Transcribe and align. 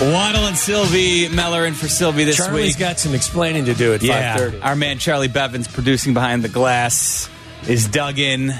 Waddle 0.00 0.46
and 0.46 0.56
Silvy 0.56 1.26
Meller 1.28 1.64
in 1.64 1.72
for 1.72 1.88
Silvy 1.88 2.24
this 2.24 2.36
Charlie's 2.36 2.52
week. 2.52 2.58
Charlie's 2.60 2.76
got 2.76 2.98
some 3.00 3.14
explaining 3.14 3.64
to 3.64 3.74
do 3.74 3.94
at 3.94 4.02
yeah, 4.02 4.36
5.30. 4.36 4.62
our 4.64 4.76
man 4.76 4.98
Charlie 4.98 5.28
Bevins 5.28 5.68
producing 5.68 6.12
behind 6.12 6.44
the 6.44 6.50
glass 6.50 7.30
is 7.66 7.88
dug 7.88 8.18
in. 8.18 8.52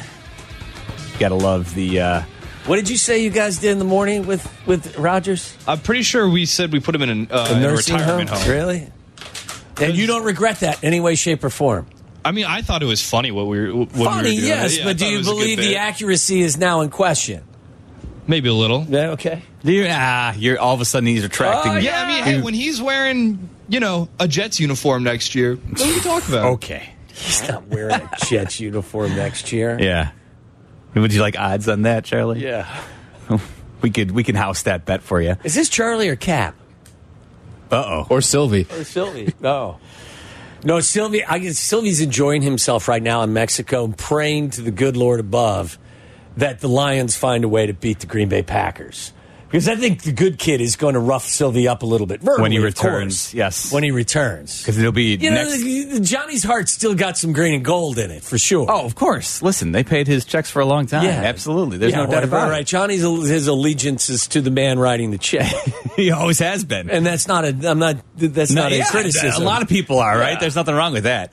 Gotta 1.18 1.35
love 1.35 1.75
the. 1.75 2.00
Uh, 2.00 2.22
What 2.64 2.77
did 2.77 2.89
you 2.89 2.96
say 2.96 3.22
you 3.22 3.29
guys 3.30 3.59
did 3.59 3.72
in 3.72 3.79
the 3.79 3.85
morning 3.85 4.27
with, 4.27 4.50
with 4.67 4.96
Rodgers? 4.96 5.54
I'm 5.68 5.79
pretty 5.80 6.03
sure 6.03 6.27
we 6.27 6.46
said 6.46 6.72
we 6.72 6.80
put 6.80 6.95
him 6.95 7.03
in, 7.03 7.11
an, 7.11 7.29
uh, 7.30 7.48
A 7.50 7.53
in 7.53 7.59
a 7.59 7.61
nursing 7.61 7.96
retirement 7.96 8.30
home? 8.30 8.39
home. 8.41 8.50
Really? 8.50 8.89
And 9.79 9.95
you 9.95 10.07
don't 10.07 10.25
regret 10.25 10.61
that 10.61 10.82
in 10.82 10.87
any 10.89 11.00
way, 11.00 11.17
shape, 11.17 11.45
or 11.45 11.50
form? 11.50 11.87
I 12.25 12.32
mean, 12.32 12.46
I 12.46 12.62
thought 12.62 12.82
it 12.82 12.87
was 12.87 13.03
funny 13.07 13.31
what 13.31 13.46
we 13.46 13.61
were 13.61 13.67
when 13.76 13.89
we 13.95 13.98
were 14.00 14.04
Funny, 14.07 14.34
yes. 14.37 14.79
Yeah, 14.79 14.84
but 14.84 14.96
do 14.96 15.04
you 15.07 15.18
was 15.18 15.29
a 15.29 15.31
good 15.32 15.37
believe 15.37 15.59
the 15.59 15.76
accuracy 15.76 16.40
is 16.40 16.57
now 16.57 16.81
in 16.81 16.89
question? 16.89 17.43
Maybe 18.26 18.48
a 18.48 18.54
little. 18.54 18.84
Yeah, 18.89 19.11
okay. 19.11 19.43
You're, 19.66 19.88
ah, 19.90 20.32
you're 20.36 20.58
all 20.58 20.75
of 20.75 20.80
a 20.80 20.84
sudden 20.84 21.06
he's 21.06 21.25
attracting. 21.25 21.72
Oh, 21.72 21.76
Yeah, 21.76 22.02
I 22.02 22.06
mean, 22.06 22.25
hey, 22.25 22.40
when 22.40 22.54
he's 22.54 22.80
wearing, 22.80 23.48
you 23.68 23.80
know, 23.80 24.08
a 24.20 24.29
Jets 24.29 24.61
uniform 24.61 25.02
next 25.02 25.34
year, 25.34 25.56
what 25.56 25.80
are 25.80 25.86
we 25.86 26.00
talk 26.00 26.29
about? 26.29 26.44
Okay. 26.54 26.90
He's 27.08 27.48
not 27.48 27.66
wearing 27.66 27.94
a 27.94 28.11
Jets 28.26 28.61
uniform 28.61 29.14
next 29.16 29.50
year. 29.52 29.76
Yeah. 29.80 30.11
Would 30.94 31.12
you 31.12 31.20
like 31.20 31.39
odds 31.39 31.68
on 31.68 31.82
that, 31.82 32.05
Charlie? 32.05 32.42
Yeah. 32.42 32.66
We 33.83 33.91
could 33.91 34.11
we 34.12 34.25
can 34.25 34.34
house 34.34 34.62
that 34.62 34.86
bet 34.86 35.02
for 35.02 35.20
you. 35.20 35.36
Is 35.44 35.55
this 35.55 35.69
Charlie 35.69 36.08
or 36.08 36.17
Cap? 36.17 36.56
Uh 37.70 37.77
oh. 37.77 38.06
Or 38.08 38.20
Silvy. 38.22 38.67
Or 38.70 38.84
Silvy? 38.84 39.34
no. 39.39 39.78
No, 40.64 40.80
Silvy. 40.80 41.22
I 41.25 41.39
guess 41.39 41.58
Silvy's 41.58 42.00
enjoying 42.00 42.41
himself 42.41 42.89
right 42.89 43.03
now 43.03 43.23
in 43.23 43.34
Mexico 43.34 43.84
and 43.84 43.97
praying 43.97 44.51
to 44.53 44.62
the 44.62 44.70
good 44.70 44.97
Lord 44.97 45.20
above 45.20 45.78
that 46.39 46.61
the 46.61 46.69
Lions 46.69 47.14
find 47.17 47.45
a 47.45 47.48
way 47.48 47.67
to 47.67 47.75
beat 47.75 48.01
the 48.01 48.06
Green 48.06 48.28
Bay 48.30 48.42
Packers. 48.42 49.12
Because 49.57 49.69
I 49.69 49.77
think 49.77 50.03
the 50.03 50.12
good 50.12 50.39
kid 50.39 50.61
is 50.61 50.77
going 50.77 50.93
to 50.95 51.01
rough 51.01 51.25
Silvy 51.25 51.67
up 51.67 51.83
a 51.83 51.87
little 51.87 52.07
bit 52.07 52.21
verbally, 52.21 52.43
When 52.43 52.53
he 52.53 52.59
returns, 52.59 53.25
course. 53.29 53.35
yes. 53.35 53.73
When 53.73 53.83
he 53.83 53.91
returns, 53.91 54.61
Because 54.61 54.77
it'll 54.79 54.93
be 54.93 55.17
you 55.17 55.31
next. 55.31 55.63
the 55.63 56.01
Johnny's 56.01 56.45
heart 56.45 56.69
still 56.69 56.95
got 56.95 57.17
some 57.17 57.33
green 57.33 57.55
and 57.55 57.65
gold 57.65 57.98
in 57.98 58.11
it 58.11 58.23
for 58.23 58.37
sure. 58.37 58.67
Oh, 58.71 58.85
of 58.85 58.95
course. 58.95 59.41
Listen, 59.41 59.73
they 59.73 59.83
paid 59.83 60.07
his 60.07 60.25
checks 60.27 60.51
for 60.51 60.61
a 60.61 60.67
long 60.67 60.87
time. 60.87 61.05
Yeah, 61.05 61.23
absolutely. 61.23 61.79
There's 61.79 61.93
Yeah, 61.93 62.05
no 62.05 62.11
doubt 62.11 62.25
about 62.25 62.51
Right, 62.51 62.61
it. 62.61 62.67
Johnny's 62.67 63.01
his 63.03 63.47
allegiance 63.47 64.11
is 64.11 64.27
to 64.29 64.43
the 64.43 64.51
man 64.51 64.79
writing 64.79 65.11
the 65.11 65.19
check, 65.19 65.51
he 65.97 66.11
always 66.11 66.39
has 66.41 66.63
been. 66.65 66.91
and 66.91 67.07
that's 67.07 67.27
not 67.27 67.45
a. 67.45 67.48
I'm 67.70 67.79
not. 67.79 67.97
That's 68.17 68.53
not 68.53 68.73
yeah, 68.73 68.87
a 68.87 68.91
criticism. 68.91 69.43
A 69.43 69.45
lot 69.47 69.63
of 69.63 69.69
people 69.69 69.98
are, 70.01 70.19
right? 70.19 70.39
There's 70.39 70.57
nothing 70.57 70.75
wrong 70.75 70.93
with 70.93 71.05
that. 71.05 71.33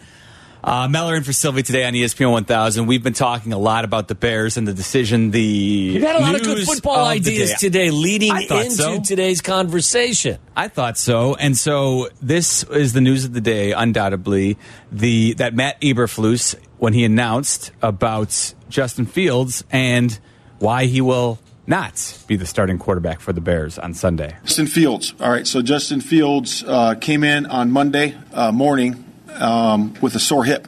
Uh, 0.63 0.87
Meller 0.87 1.15
in 1.15 1.23
for 1.23 1.33
Silvy 1.33 1.61
today 1.61 1.83
on 1.83 1.91
ESPN 1.91 2.31
1000. 2.31 2.85
We've 2.85 3.03
been 3.03 3.11
talking 3.11 3.51
a 3.51 3.57
lot 3.57 3.83
about 3.83 4.07
the 4.07 4.15
Bears 4.15 4.55
and 4.55 4.65
the 4.65 4.73
decision. 4.73 5.31
The 5.31 5.41
You 5.41 5.99
got 5.99 6.15
a 6.15 6.19
lot 6.19 6.35
of 6.35 6.43
good 6.43 6.65
football 6.65 7.01
of 7.01 7.07
ideas 7.07 7.55
today 7.55 7.91
leading 7.91 8.31
I 8.31 8.43
into 8.43 8.71
so. 8.71 9.01
today's 9.01 9.41
conversation. 9.41 10.39
I 10.55 10.69
thought 10.69 10.97
so, 10.97 11.35
and 11.35 11.57
so 11.57 12.07
this 12.21 12.63
is 12.63 12.93
the 12.93 13.01
news 13.01 13.25
of 13.25 13.33
the 13.33 13.41
day. 13.41 13.73
Undoubtedly, 13.73 14.57
the 14.89 15.33
that 15.33 15.53
Matt 15.53 15.81
Eberflus 15.81 16.55
when 16.77 16.93
he 16.93 17.03
announced 17.03 17.71
about 17.81 18.53
Justin 18.69 19.05
Fields 19.05 19.65
and 19.69 20.17
why 20.59 20.85
he 20.85 21.01
will 21.01 21.39
not 21.67 22.23
be 22.27 22.37
the 22.37 22.45
starting 22.45 22.77
quarterback 22.79 23.19
for 23.19 23.33
the 23.33 23.41
Bears 23.41 23.77
on 23.77 23.93
Sunday. 23.93 24.37
Justin 24.45 24.67
Fields. 24.67 25.13
All 25.19 25.29
right, 25.29 25.45
so 25.45 25.61
Justin 25.61 25.99
Fields 25.99 26.63
uh, 26.65 26.95
came 26.95 27.25
in 27.25 27.47
on 27.47 27.69
Monday 27.69 28.15
uh, 28.31 28.53
morning 28.53 29.12
um, 29.35 29.93
with 30.01 30.15
a 30.15 30.19
sore 30.19 30.43
hip, 30.43 30.67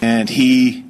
and 0.00 0.28
he, 0.28 0.70
you 0.78 0.84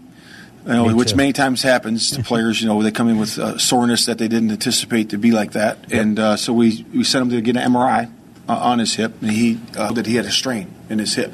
know, 0.65 0.95
which 0.95 1.15
many 1.15 1.33
times 1.33 1.63
happens 1.63 2.11
to 2.13 2.23
players. 2.25 2.61
You 2.61 2.69
know, 2.69 2.83
they 2.83 2.91
come 2.91 3.09
in 3.09 3.19
with 3.19 3.39
uh, 3.39 3.59
soreness 3.59 4.07
that 4.07 4.19
they 4.19 4.29
didn't 4.29 4.51
anticipate 4.51 5.11
to 5.11 5.19
be 5.19 5.31
like 5.31 5.53
that, 5.53 5.93
and 5.93 6.19
uh, 6.19 6.37
so 6.37 6.53
we 6.53 6.85
we 6.93 7.05
sent 7.05 7.23
him 7.23 7.31
to 7.31 7.41
get 7.41 7.57
an 7.57 7.73
MRI 7.73 8.11
uh, 8.49 8.57
on 8.57 8.79
his 8.79 8.95
hip, 8.95 9.21
and 9.21 9.31
he 9.31 9.61
uh, 9.77 9.93
that 9.93 10.07
he 10.07 10.17
had 10.17 10.25
a 10.25 10.31
strain 10.31 10.75
in 10.89 10.99
his 10.99 11.15
hip. 11.15 11.33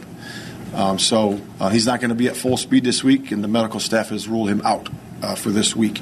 Um, 0.74 0.98
so 0.98 1.40
uh, 1.60 1.68
he's 1.68 1.86
not 1.86 2.00
going 2.00 2.08
to 2.08 2.14
be 2.14 2.28
at 2.28 2.36
full 2.36 2.56
speed 2.56 2.84
this 2.84 3.04
week, 3.04 3.30
and 3.30 3.44
the 3.44 3.48
medical 3.48 3.80
staff 3.80 4.08
has 4.08 4.26
ruled 4.26 4.48
him 4.48 4.62
out 4.62 4.88
uh, 5.22 5.34
for 5.34 5.50
this 5.50 5.76
week. 5.76 6.00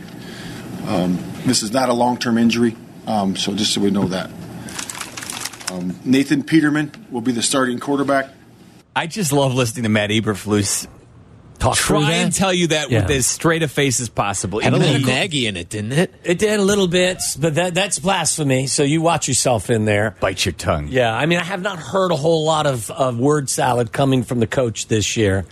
Um, 0.87 1.19
this 1.45 1.63
is 1.63 1.73
not 1.73 1.89
a 1.89 1.93
long-term 1.93 2.39
injury, 2.39 2.77
um, 3.07 3.37
so 3.37 3.53
just 3.55 3.75
so 3.75 3.81
we 3.81 3.91
know 3.91 4.07
that. 4.09 4.31
Um, 5.71 5.99
Nathan 6.05 6.43
Peterman 6.43 6.93
will 7.11 7.21
be 7.21 7.33
the 7.33 7.43
starting 7.43 7.79
quarterback. 7.79 8.31
I 8.95 9.07
just 9.07 9.33
love 9.33 9.55
listening 9.55 9.85
to 9.85 9.89
Matt 9.89 10.11
Eberflus 10.11 10.87
Talk 11.59 11.77
through 11.77 11.99
try 12.01 12.11
that. 12.11 12.25
and 12.25 12.33
tell 12.35 12.55
you 12.55 12.69
that 12.69 12.91
Yeah. 12.91 13.03
with 13.03 13.11
as 13.11 13.27
straight 13.27 13.63
a 13.63 13.69
face 13.69 14.01
as 14.01 14.09
possible. 14.09 14.61
Had 14.61 14.73
a 14.73 14.79
little 14.79 14.99
though- 15.01 15.07
Maggie 15.07 15.47
in 15.47 15.59
it, 15.59 15.69
didn't 15.69 15.93
it? 15.93 16.15
It 16.25 16.39
did 16.39 16.59
a 16.59 16.63
little 16.63 16.89
bit, 16.89 17.19
but 17.39 17.55
that, 17.57 17.75
that's 17.75 17.99
blasphemy. 17.99 18.67
So 18.67 18.83
you 18.83 19.03
watch 19.03 19.29
yourself 19.29 19.69
in 19.69 19.85
there. 19.85 20.17
Bite 20.21 20.45
your 20.47 20.55
tongue. 20.55 20.89
Yeah, 20.91 21.15
I 21.15 21.27
mean, 21.27 21.39
I 21.39 21.45
have 21.45 21.61
not 21.61 21.79
heard 21.79 22.13
a 22.13 22.17
whole 22.17 22.47
lot 22.47 22.67
of, 22.67 22.91
of 22.91 23.19
word 23.19 23.51
salad 23.51 23.93
coming 23.93 24.23
from 24.23 24.41
the 24.41 24.47
coach 24.47 24.89
this 24.89 25.19
year. 25.19 25.45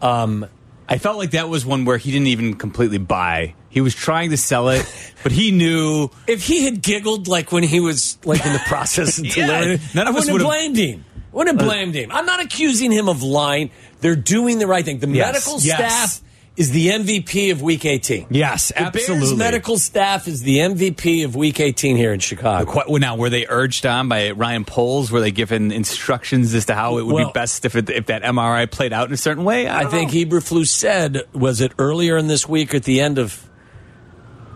Um, 0.00 0.46
I 0.88 0.98
felt 0.98 1.16
like 1.16 1.30
that 1.30 1.48
was 1.48 1.64
one 1.64 1.84
where 1.84 1.96
he 1.96 2.10
didn't 2.10 2.26
even 2.26 2.54
completely 2.54 2.98
buy. 2.98 3.54
He 3.70 3.80
was 3.80 3.94
trying 3.94 4.30
to 4.30 4.36
sell 4.36 4.68
it, 4.68 4.84
but 5.22 5.30
he 5.30 5.52
knew 5.52 6.10
if 6.26 6.44
he 6.44 6.64
had 6.64 6.82
giggled 6.82 7.28
like 7.28 7.52
when 7.52 7.62
he 7.62 7.78
was 7.78 8.18
like 8.24 8.44
in 8.44 8.52
the 8.52 8.58
process 8.66 9.18
of 9.18 9.26
Yeah, 9.36 9.46
delivering, 9.46 9.80
none 9.94 10.08
of 10.08 10.16
I 10.16 10.18
us 10.18 10.24
wouldn't 10.26 10.26
have 10.26 10.32
would've- 10.32 10.44
blamed 10.44 10.76
him. 10.76 11.04
Wouldn't 11.32 11.58
have 11.60 11.66
uh, 11.68 11.70
blamed 11.70 11.94
him. 11.94 12.10
I'm 12.12 12.26
not 12.26 12.40
accusing 12.40 12.92
him 12.92 13.08
of 13.08 13.22
lying. 13.22 13.70
They're 14.00 14.16
doing 14.16 14.58
the 14.58 14.66
right 14.66 14.84
thing. 14.84 14.98
The 14.98 15.08
Yes, 15.08 15.32
medical 15.46 15.60
yes. 15.60 15.76
staff 16.16 16.28
is 16.54 16.70
the 16.70 16.88
MVP 16.88 17.50
of 17.50 17.62
Week 17.62 17.86
18. 17.86 18.26
Yes, 18.28 18.70
absolutely. 18.76 18.84
The 18.84 18.92
Bears 18.92 19.08
absolutely. 19.22 19.38
medical 19.38 19.78
staff 19.78 20.28
is 20.28 20.42
the 20.42 20.58
MVP 20.58 21.24
of 21.24 21.34
Week 21.34 21.58
18 21.58 21.96
here 21.96 22.12
in 22.12 22.20
Chicago. 22.20 22.70
Qu- 22.70 22.90
well, 22.90 23.00
Now, 23.00 23.16
were 23.16 23.30
they 23.30 23.46
urged 23.46 23.86
on 23.86 24.08
by 24.10 24.32
Ryan 24.32 24.66
Poles? 24.66 25.10
Were 25.10 25.20
they 25.22 25.30
given 25.30 25.72
instructions 25.72 26.52
as 26.52 26.66
to 26.66 26.74
how 26.74 26.98
it 26.98 27.06
would 27.06 27.14
Well- 27.14 27.26
be 27.28 27.32
best 27.32 27.64
if 27.64 27.74
it, 27.74 27.88
if 27.88 28.06
that 28.06 28.22
MRI 28.22 28.66
played 28.70 28.92
out 28.92 29.08
in 29.08 29.14
a 29.14 29.16
certain 29.16 29.44
way? 29.44 29.66
I, 29.66 29.80
I 29.80 29.84
think. 29.86 30.10
Eberflus 30.10 30.66
said, 30.68 31.22
was 31.32 31.62
it 31.62 31.72
earlier 31.78 32.18
in 32.18 32.26
this 32.26 32.46
week 32.46 32.74
or 32.74 32.76
at 32.76 32.84
the 32.84 33.00
end 33.00 33.16
of 33.18 33.42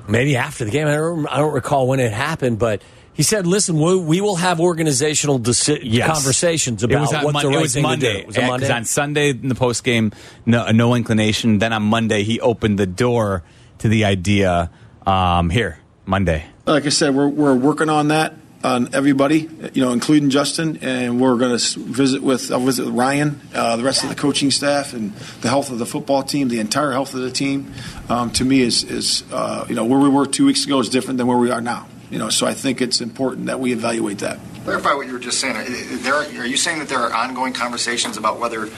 maybe 0.07 0.37
after 0.37 0.67
the 0.67 0.71
game? 0.71 0.87
I 0.89 0.97
don't, 0.97 1.27
I 1.29 1.39
don't 1.39 1.55
recall 1.55 1.89
when 1.89 2.01
it 2.01 2.13
happened, 2.13 2.59
but 2.59 2.83
he 3.17 3.23
said, 3.23 3.47
listen, 3.47 3.81
we, 3.81 3.97
we 3.97 4.21
will 4.21 4.37
have 4.37 4.61
organizational 4.61 5.41
deci- 5.41 5.81
Yes. 5.83 6.07
conversations 6.07 6.83
about 6.83 7.01
was 7.01 7.13
on 7.15 7.25
what 7.25 7.33
Mon- 7.33 7.43
the 7.43 7.49
right 7.49 7.59
it 7.59 7.63
was 7.63 7.73
thing 7.75 7.83
Monday. 7.83 8.13
to 8.15 8.21
do. 8.21 8.27
Was 8.27 8.37
it 8.37 8.47
Monday? 8.47 8.71
on 8.71 8.85
Sunday 8.85 9.31
in 9.31 9.49
the 9.49 9.55
post 9.55 9.83
game, 9.85 10.13
no, 10.45 10.71
no 10.71 10.95
inclination. 10.95 11.59
Then 11.59 11.73
on 11.73 11.83
Monday, 11.83 12.23
he 12.25 12.41
opened 12.41 12.79
the 12.79 12.87
door 12.87 13.43
to 13.79 13.89
the 13.89 14.05
idea. 14.05 14.71
Um, 15.07 15.51
here, 15.51 15.79
Monday. 16.05 16.45
Like 16.67 16.85
I 16.85 16.89
said, 16.89 17.15
we're, 17.15 17.29
we're 17.29 17.55
working 17.55 17.89
on 17.89 18.09
that 18.09 18.35
on 18.65 18.93
everybody, 18.93 19.49
you 19.73 19.85
know, 19.85 19.93
including 19.93 20.31
Justin, 20.31 20.79
and 20.83 21.21
we're 21.21 21.37
going 21.37 21.57
to 21.57 21.79
visit 21.79 22.21
with 22.23 22.51
I'll 22.51 22.59
visit 22.59 22.87
with 22.87 22.95
Ryan, 22.95 23.41
uh, 23.55 23.77
the 23.77 23.85
rest 23.85 24.03
of 24.03 24.09
the 24.09 24.17
coaching 24.17 24.51
staff, 24.51 24.93
and 24.95 25.13
the 25.43 25.49
health 25.49 25.71
of 25.71 25.79
the 25.79 25.87
football 25.87 26.25
team, 26.25 26.49
the 26.49 26.59
entire 26.59 26.91
health 26.91 27.15
of 27.15 27.21
the 27.21 27.31
team. 27.31 27.73
Um, 28.09 28.33
to 28.33 28.45
me, 28.45 28.63
is 28.63 28.83
is 28.83 29.23
uh, 29.31 29.65
you 29.69 29.77
know 29.77 29.85
where 29.85 30.01
we 30.01 30.09
were 30.09 30.27
two 30.27 30.47
weeks 30.47 30.65
ago 30.67 30.81
is 30.81 30.89
different 30.89 31.19
than 31.19 31.29
where 31.29 31.39
we 31.39 31.53
are 31.53 31.61
now. 31.61 31.87
You 32.11 32.19
know, 32.19 32.29
so 32.29 32.47
I 32.47 32.55
think 32.55 32.81
it's 32.81 33.01
important 33.01 33.47
that 33.47 33.59
we 33.59 33.73
evaluate 33.73 34.19
that. 34.19 34.39
Clarify 34.65 34.95
what 34.95 35.07
you 35.07 35.13
were 35.13 35.19
just 35.19 35.41
saying. 35.41 35.57
Are- 35.57 36.13
are 36.13 36.47
you 36.47 36.57
saying 36.57 36.79
that 36.79 36.89
there 36.89 37.01
are 37.01 37.13
ongoing 37.13 37.53
conversations 37.53 38.17
about 38.17 38.39
whether 38.39 38.69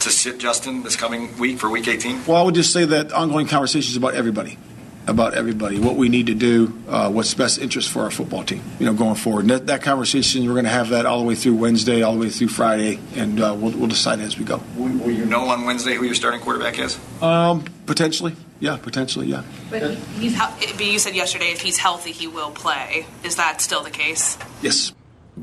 to 0.00 0.10
sit 0.10 0.38
Justin 0.38 0.82
this 0.82 0.96
coming 0.96 1.36
week 1.38 1.58
for 1.58 1.70
Week 1.70 1.86
18? 1.86 2.26
Well, 2.26 2.36
I 2.36 2.42
would 2.42 2.54
just 2.56 2.72
say 2.72 2.84
that 2.84 3.12
ongoing 3.12 3.46
conversations 3.46 3.96
about 3.96 4.14
everybody, 4.14 4.58
about 5.06 5.34
everybody, 5.34 5.78
what 5.78 5.94
we 5.94 6.08
need 6.08 6.26
to 6.26 6.34
do, 6.34 6.76
uh, 6.88 7.08
what's 7.10 7.34
best 7.34 7.58
interest 7.60 7.88
for 7.88 8.02
our 8.02 8.10
football 8.10 8.42
team, 8.42 8.62
you 8.80 8.86
know, 8.86 8.94
going 8.94 9.14
forward. 9.14 9.42
And 9.42 9.50
that, 9.50 9.66
that 9.68 9.82
conversation, 9.82 10.44
we're 10.44 10.54
going 10.54 10.64
to 10.64 10.70
have 10.70 10.88
that 10.88 11.06
all 11.06 11.20
the 11.20 11.24
way 11.24 11.36
through 11.36 11.54
Wednesday, 11.54 12.02
all 12.02 12.14
the 12.14 12.20
way 12.20 12.30
through 12.30 12.48
Friday, 12.48 12.98
and 13.14 13.40
uh, 13.40 13.54
we'll, 13.56 13.72
we'll 13.72 13.88
decide 13.88 14.18
as 14.18 14.36
we 14.36 14.44
go. 14.44 14.60
Will 14.76 14.90
will 14.98 15.10
you 15.12 15.24
know 15.24 15.48
on 15.48 15.64
Wednesday 15.64 15.94
who 15.94 16.04
your 16.04 16.16
starting 16.16 16.40
quarterback 16.40 16.80
is? 16.80 16.98
Um, 17.20 17.64
potentially, 17.86 18.34
yeah, 18.62 18.76
potentially, 18.76 19.26
yeah. 19.26 19.42
But 19.70 19.82
he's, 20.20 20.34
hel- 20.36 20.54
eh, 20.62 20.72
but 20.76 20.86
you 20.86 20.98
said 20.98 21.14
yesterday 21.16 21.50
if 21.50 21.60
he's 21.60 21.78
healthy, 21.78 22.12
he 22.12 22.28
will 22.28 22.52
play. 22.52 23.04
Is 23.24 23.34
that 23.36 23.60
still 23.60 23.82
the 23.82 23.90
case? 23.90 24.38
Yes. 24.62 24.92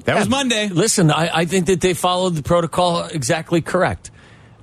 That 0.06 0.16
was 0.18 0.30
Monday. 0.30 0.70
Listen, 0.70 1.12
I, 1.12 1.30
I 1.42 1.46
think 1.46 1.66
that 1.66 1.82
they 1.82 1.94
followed 1.94 2.36
the 2.36 2.44
protocol 2.44 3.04
exactly 3.04 3.60
correct. 3.62 4.10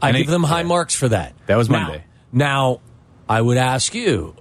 I 0.00 0.08
And 0.08 0.16
give 0.16 0.28
it- 0.28 0.30
them 0.30 0.42
high 0.44 0.60
yeah. 0.62 0.66
marks 0.74 0.94
for 0.94 1.08
that. 1.08 1.34
That 1.46 1.56
was 1.56 1.68
Monday. 1.68 2.04
Now, 2.32 2.80
I 3.28 3.40
would 3.42 3.58
ask 3.58 3.94
you, 3.94 4.34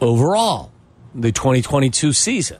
overall, 0.00 0.72
the 1.14 1.32
2022 1.32 2.12
season, 2.12 2.58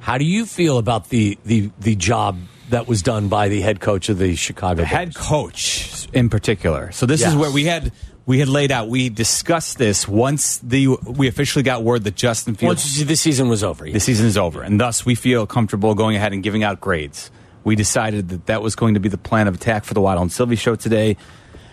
how 0.00 0.18
do 0.18 0.24
you 0.24 0.46
feel 0.46 0.78
about 0.78 1.08
the 1.10 1.38
the 1.44 1.70
the 1.80 1.94
job 1.96 2.38
that 2.70 2.86
was 2.86 3.02
done 3.02 3.28
by 3.28 3.48
the 3.48 3.60
head 3.60 3.80
coach 3.80 4.08
of 4.08 4.18
the 4.18 4.36
Chicago 4.36 4.76
the 4.82 4.86
head 4.86 5.14
coach 5.14 6.06
in 6.12 6.30
particular. 6.30 6.92
So 6.92 7.04
this 7.06 7.20
Yes. 7.20 7.30
is 7.30 7.36
where 7.36 7.50
we 7.50 7.64
had 7.64 7.92
we 8.30 8.38
had 8.38 8.48
laid 8.48 8.70
out. 8.70 8.88
We 8.88 9.08
discussed 9.08 9.76
this 9.76 10.06
once 10.06 10.58
the 10.58 10.86
we 10.86 11.26
officially 11.26 11.64
got 11.64 11.82
word 11.82 12.04
that 12.04 12.14
Justin 12.14 12.54
Fields 12.54 12.84
Once 12.84 13.02
the 13.04 13.16
season 13.16 13.48
was 13.48 13.64
over, 13.64 13.90
the 13.90 13.98
season 13.98 14.24
is 14.26 14.38
over, 14.38 14.62
and 14.62 14.78
thus 14.78 15.04
we 15.04 15.16
feel 15.16 15.48
comfortable 15.48 15.96
going 15.96 16.14
ahead 16.14 16.32
and 16.32 16.40
giving 16.40 16.62
out 16.62 16.80
grades. 16.80 17.32
We 17.64 17.74
decided 17.74 18.28
that 18.28 18.46
that 18.46 18.62
was 18.62 18.76
going 18.76 18.94
to 18.94 19.00
be 19.00 19.08
the 19.08 19.18
plan 19.18 19.48
of 19.48 19.56
attack 19.56 19.84
for 19.84 19.94
the 19.94 20.00
Waddle 20.00 20.22
and 20.22 20.30
Silvy 20.30 20.54
show 20.54 20.76
today 20.76 21.16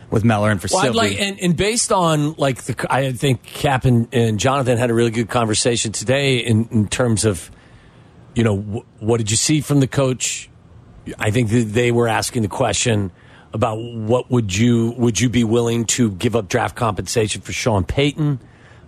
with 0.09 0.25
Meller 0.25 0.50
and 0.50 0.59
for 0.59 0.68
Well, 0.71 0.81
Silvy. 0.81 0.98
like, 0.98 1.21
and, 1.21 1.39
and 1.39 1.56
based 1.56 1.92
on 1.92 2.33
like 2.39 2.63
the, 2.63 2.88
I 2.89 3.12
think 3.12 3.44
Cap 3.44 3.86
and, 3.86 4.07
and 4.12 4.39
Jonathan 4.39 4.80
had 4.80 4.89
a 4.89 4.95
really 4.95 5.12
good 5.12 5.30
conversation 5.30 5.92
today 5.92 6.38
in, 6.39 6.68
in 6.71 6.88
terms 6.88 7.24
of, 7.24 7.51
you 8.33 8.44
know, 8.44 8.57
wh- 8.57 9.04
what 9.04 9.18
did 9.18 9.30
you 9.30 9.38
see 9.38 9.62
from 9.62 9.80
the 9.80 9.88
coach? 9.88 10.50
I 11.19 11.30
think 11.30 11.50
that 11.51 11.65
they 11.71 11.92
were 11.92 12.07
asking 12.07 12.42
the 12.42 12.48
question 12.48 13.12
about 13.53 13.75
what 13.79 14.29
would 14.31 14.55
you 14.55 14.94
would 14.97 15.19
you 15.19 15.29
be 15.29 15.44
willing 15.44 15.85
to 15.85 16.11
give 16.11 16.35
up 16.35 16.49
draft 16.49 16.75
compensation 16.75 17.41
for 17.41 17.51
Sean 17.53 17.83
Payton? 17.83 18.39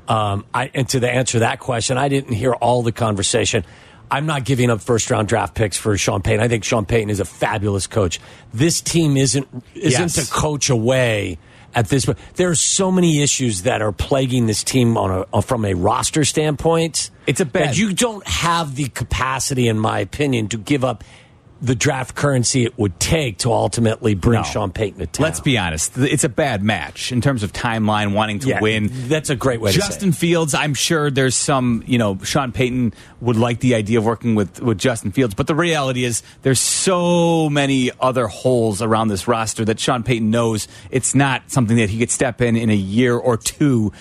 Um, 0.08 0.46
I, 0.54 0.72
and 0.74 0.90
to 0.90 1.00
the 1.00 1.10
answer 1.10 1.40
that 1.40 1.60
question, 1.60 1.98
I 1.98 2.10
didn't 2.10 2.34
hear 2.34 2.54
all 2.54 2.82
the 2.82 2.92
conversation. 2.92 3.64
I'm 4.12 4.26
not 4.26 4.44
giving 4.44 4.72
up 4.72 4.82
first 4.82 5.12
round 5.12 5.28
draft 5.28 5.54
picks 5.54 5.78
for 5.78 5.96
Sean 5.98 6.22
Payton. 6.24 6.42
I 6.44 6.48
think 6.48 6.64
Sean 6.64 6.86
Payton 6.86 7.12
is 7.12 7.20
a 7.20 7.26
fabulous 7.26 7.86
coach. 7.88 8.20
This 8.54 8.82
team 8.82 9.18
isn't 9.18 9.48
isn't 9.76 10.02
Yes. 10.18 10.30
a 10.30 10.32
coach 10.34 10.70
away 10.72 11.38
at 11.76 11.90
this 11.90 12.06
point. 12.06 12.18
There 12.36 12.50
are 12.50 12.56
so 12.56 12.92
many 12.92 13.22
issues 13.22 13.62
that 13.62 13.84
are 13.84 13.92
plaguing 13.92 14.48
this 14.48 14.64
team 14.64 14.98
on 14.98 15.26
a 15.32 15.42
from 15.44 15.64
a 15.64 15.76
roster 15.76 16.26
standpoint. 16.26 17.12
It's 17.28 17.40
a 17.40 17.46
bad- 17.46 17.78
you 17.78 17.94
don't 17.94 18.26
have 18.28 18.76
the 18.76 18.88
capacity, 18.88 19.68
in 19.68 19.78
my 19.78 20.00
opinion, 20.00 20.48
to 20.50 20.58
give 20.58 20.84
up 20.84 21.04
the 21.62 21.76
draft 21.76 22.16
currency 22.16 22.64
it 22.64 22.78
would 22.78 22.98
take 23.00 23.40
to 23.40 23.52
ultimately 23.52 24.16
bring 24.16 24.40
No. 24.40 24.44
Sean 24.44 24.72
Payton 24.72 25.00
to 25.00 25.08
town. 25.08 25.24
Let's 25.26 25.40
be 25.42 25.58
honest. 25.58 25.98
It's 25.98 26.24
a 26.24 26.30
bad 26.30 26.64
match 26.64 27.12
in 27.12 27.20
terms 27.20 27.44
of 27.44 27.52
timeline, 27.52 28.14
wanting 28.14 28.40
to 28.40 28.48
Yeah, 28.48 28.62
win. 28.62 28.90
That's 29.10 29.30
a 29.30 29.36
great 29.36 29.60
way 29.60 29.72
to 29.74 29.82
say 29.82 29.86
Justin. 29.88 30.12
Fields, 30.14 30.54
I'm 30.54 30.74
sure 30.74 31.12
there's 31.12 31.36
some, 31.36 31.84
you 31.86 31.98
know, 31.98 32.18
Sean 32.24 32.52
Payton 32.52 32.94
would 33.22 33.36
like 33.36 33.60
the 33.60 33.76
idea 33.76 34.00
of 34.00 34.06
working 34.06 34.36
with, 34.36 34.62
with 34.62 34.78
Justin 34.78 35.12
Fields, 35.12 35.34
but 35.36 35.48
the 35.48 35.56
reality 35.56 36.06
is 36.06 36.24
there's 36.44 36.62
so 36.62 37.50
many 37.50 37.92
other 38.00 38.28
holes 38.28 38.82
around 38.82 39.10
this 39.10 39.28
roster 39.28 39.66
that 39.66 39.80
Sean 39.80 40.04
Payton 40.04 40.30
knows 40.30 40.68
it's 40.92 41.14
not 41.14 41.52
something 41.52 41.76
that 41.78 41.90
he 41.90 42.00
could 42.00 42.12
step 42.12 42.42
in 42.42 42.56
in 42.56 42.70
a 42.70 42.76
year 42.76 43.18
or 43.18 43.36
two. 43.38 43.92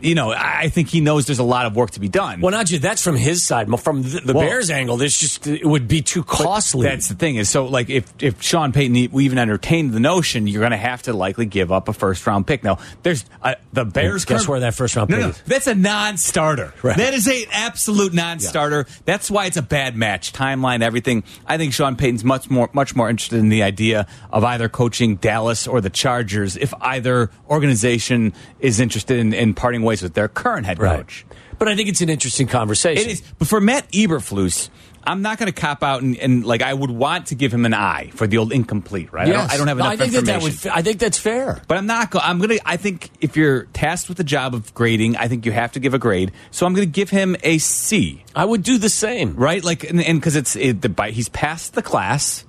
You 0.00 0.14
know, 0.14 0.30
I 0.30 0.68
think 0.68 0.88
he 0.88 1.00
knows 1.00 1.24
there's 1.26 1.38
a 1.38 1.42
lot 1.42 1.64
of 1.64 1.74
work 1.74 1.92
to 1.92 2.00
be 2.00 2.08
done. 2.08 2.42
Well, 2.42 2.50
not 2.52 2.66
just 2.66 2.82
that's 2.82 3.02
from 3.02 3.16
his 3.16 3.42
side. 3.44 3.68
From 3.80 4.02
the, 4.02 4.20
the 4.20 4.32
Well- 4.34 4.46
Bears' 4.46 4.68
angle, 4.70 4.96
this 4.98 5.18
just 5.18 5.46
it 5.46 5.64
would 5.64 5.88
be 5.88 6.02
too 6.02 6.22
costly. 6.22 6.86
That's 6.86 7.08
the 7.08 7.14
thing 7.14 7.36
is 7.36 7.48
so 7.48 7.64
like 7.66 7.88
if 7.88 8.12
if 8.20 8.42
Sean 8.42 8.72
Payton 8.72 9.10
we 9.12 9.24
even 9.24 9.38
entertained 9.38 9.92
the 9.92 10.00
notion 10.00 10.46
you're 10.46 10.60
going 10.60 10.72
to 10.72 10.76
have 10.76 11.02
to 11.04 11.12
likely 11.14 11.46
give 11.46 11.72
up 11.72 11.88
a 11.88 11.92
first 11.94 12.26
round 12.26 12.46
pick. 12.46 12.62
Now 12.62 12.78
there's 13.02 13.24
uh, 13.42 13.54
the 13.72 13.84
Bears. 13.86 14.24
Guess 14.26 14.40
current- 14.40 14.48
where 14.48 14.60
that 14.60 14.74
first 14.74 14.96
round 14.96 15.08
No, 15.08 15.16
pick 15.16 15.24
no, 15.24 15.30
is? 15.30 15.42
that's 15.46 15.66
a 15.66 15.74
non-starter. 15.74 16.74
Right. 16.82 16.96
That 16.96 17.14
is 17.14 17.26
a 17.26 17.46
absolute 17.52 18.12
non-starter. 18.12 18.86
That's 19.06 19.30
why 19.30 19.46
it's 19.46 19.56
a 19.56 19.62
bad 19.62 19.96
match. 19.96 20.32
Timeline, 20.32 20.82
everything. 20.82 21.24
I 21.46 21.56
think 21.56 21.72
Sean 21.72 21.96
Payton's 21.96 22.22
much 22.24 22.50
more 22.50 22.68
much 22.74 22.94
more 22.94 23.08
interested 23.08 23.38
in 23.38 23.48
the 23.48 23.62
idea 23.62 24.06
of 24.30 24.44
either 24.44 24.68
coaching 24.68 25.16
Dallas 25.16 25.66
or 25.66 25.80
the 25.80 25.90
Chargers 25.90 26.56
if 26.56 26.74
either 26.82 27.30
organization 27.48 28.34
is 28.60 28.78
interested 28.80 29.18
in, 29.18 29.32
in 29.32 29.54
parting 29.54 29.82
ways 29.86 30.02
with 30.02 30.12
their 30.14 30.28
current 30.28 30.66
head 30.66 30.78
right. 30.78 30.98
coach. 30.98 31.24
But 31.58 31.68
I 31.68 31.76
think 31.76 31.88
it's 31.88 32.02
an 32.02 32.10
interesting 32.10 32.46
conversation. 32.48 33.08
It 33.08 33.12
is, 33.12 33.22
but 33.38 33.48
for 33.48 33.60
Matt 33.62 33.90
Eberflus, 33.92 34.68
I'm 35.08 35.22
not 35.22 35.38
going 35.38 35.50
to 35.50 35.58
cop 35.58 35.82
out 35.84 36.02
and, 36.02 36.16
and 36.18 36.44
like 36.44 36.62
I 36.62 36.74
would 36.74 36.90
want 36.90 37.26
to 37.28 37.34
give 37.36 37.54
him 37.54 37.64
an 37.64 37.72
eye 37.72 38.10
for 38.14 38.26
the 38.26 38.38
old 38.38 38.52
incomplete, 38.52 39.12
right? 39.12 39.28
I, 39.28 39.32
don't, 39.32 39.52
I 39.52 39.56
don't 39.56 39.68
have 39.68 39.78
No, 39.78 39.84
enough 39.84 39.92
I 39.94 39.96
think 39.96 40.12
that, 40.14 40.24
that 40.24 40.34
information. 40.34 40.70
would. 40.70 40.78
I 40.78 40.82
think 40.82 40.98
that's 40.98 41.18
fair. 41.18 41.62
but 41.68 41.78
I'm 41.78 41.86
not. 41.86 42.10
Go- 42.10 42.18
I'm 42.18 42.40
gonna. 42.40 42.56
I 42.64 42.76
think 42.76 43.10
if 43.20 43.36
you're 43.36 43.66
tasked 43.72 44.08
with 44.08 44.18
the 44.18 44.24
job 44.24 44.54
of 44.54 44.74
grading, 44.74 45.16
I 45.16 45.28
think 45.28 45.46
you 45.46 45.52
have 45.52 45.72
to 45.72 45.80
give 45.80 45.94
a 45.94 45.98
grade. 45.98 46.32
So 46.50 46.66
I'm 46.66 46.74
gonna 46.74 46.86
give 46.86 47.10
him 47.10 47.36
a 47.44 47.58
C, 47.58 48.24
I 48.34 48.44
would 48.44 48.62
do 48.64 48.78
the 48.78 48.88
same. 48.90 49.36
right? 49.36 49.62
Like, 49.62 49.84
and 49.84 49.98
because 49.98 50.34
it's 50.34 50.56
it, 50.56 50.82
the 50.82 51.04
he's 51.10 51.28
passed 51.28 51.74
the 51.74 51.82
class, 51.82 52.44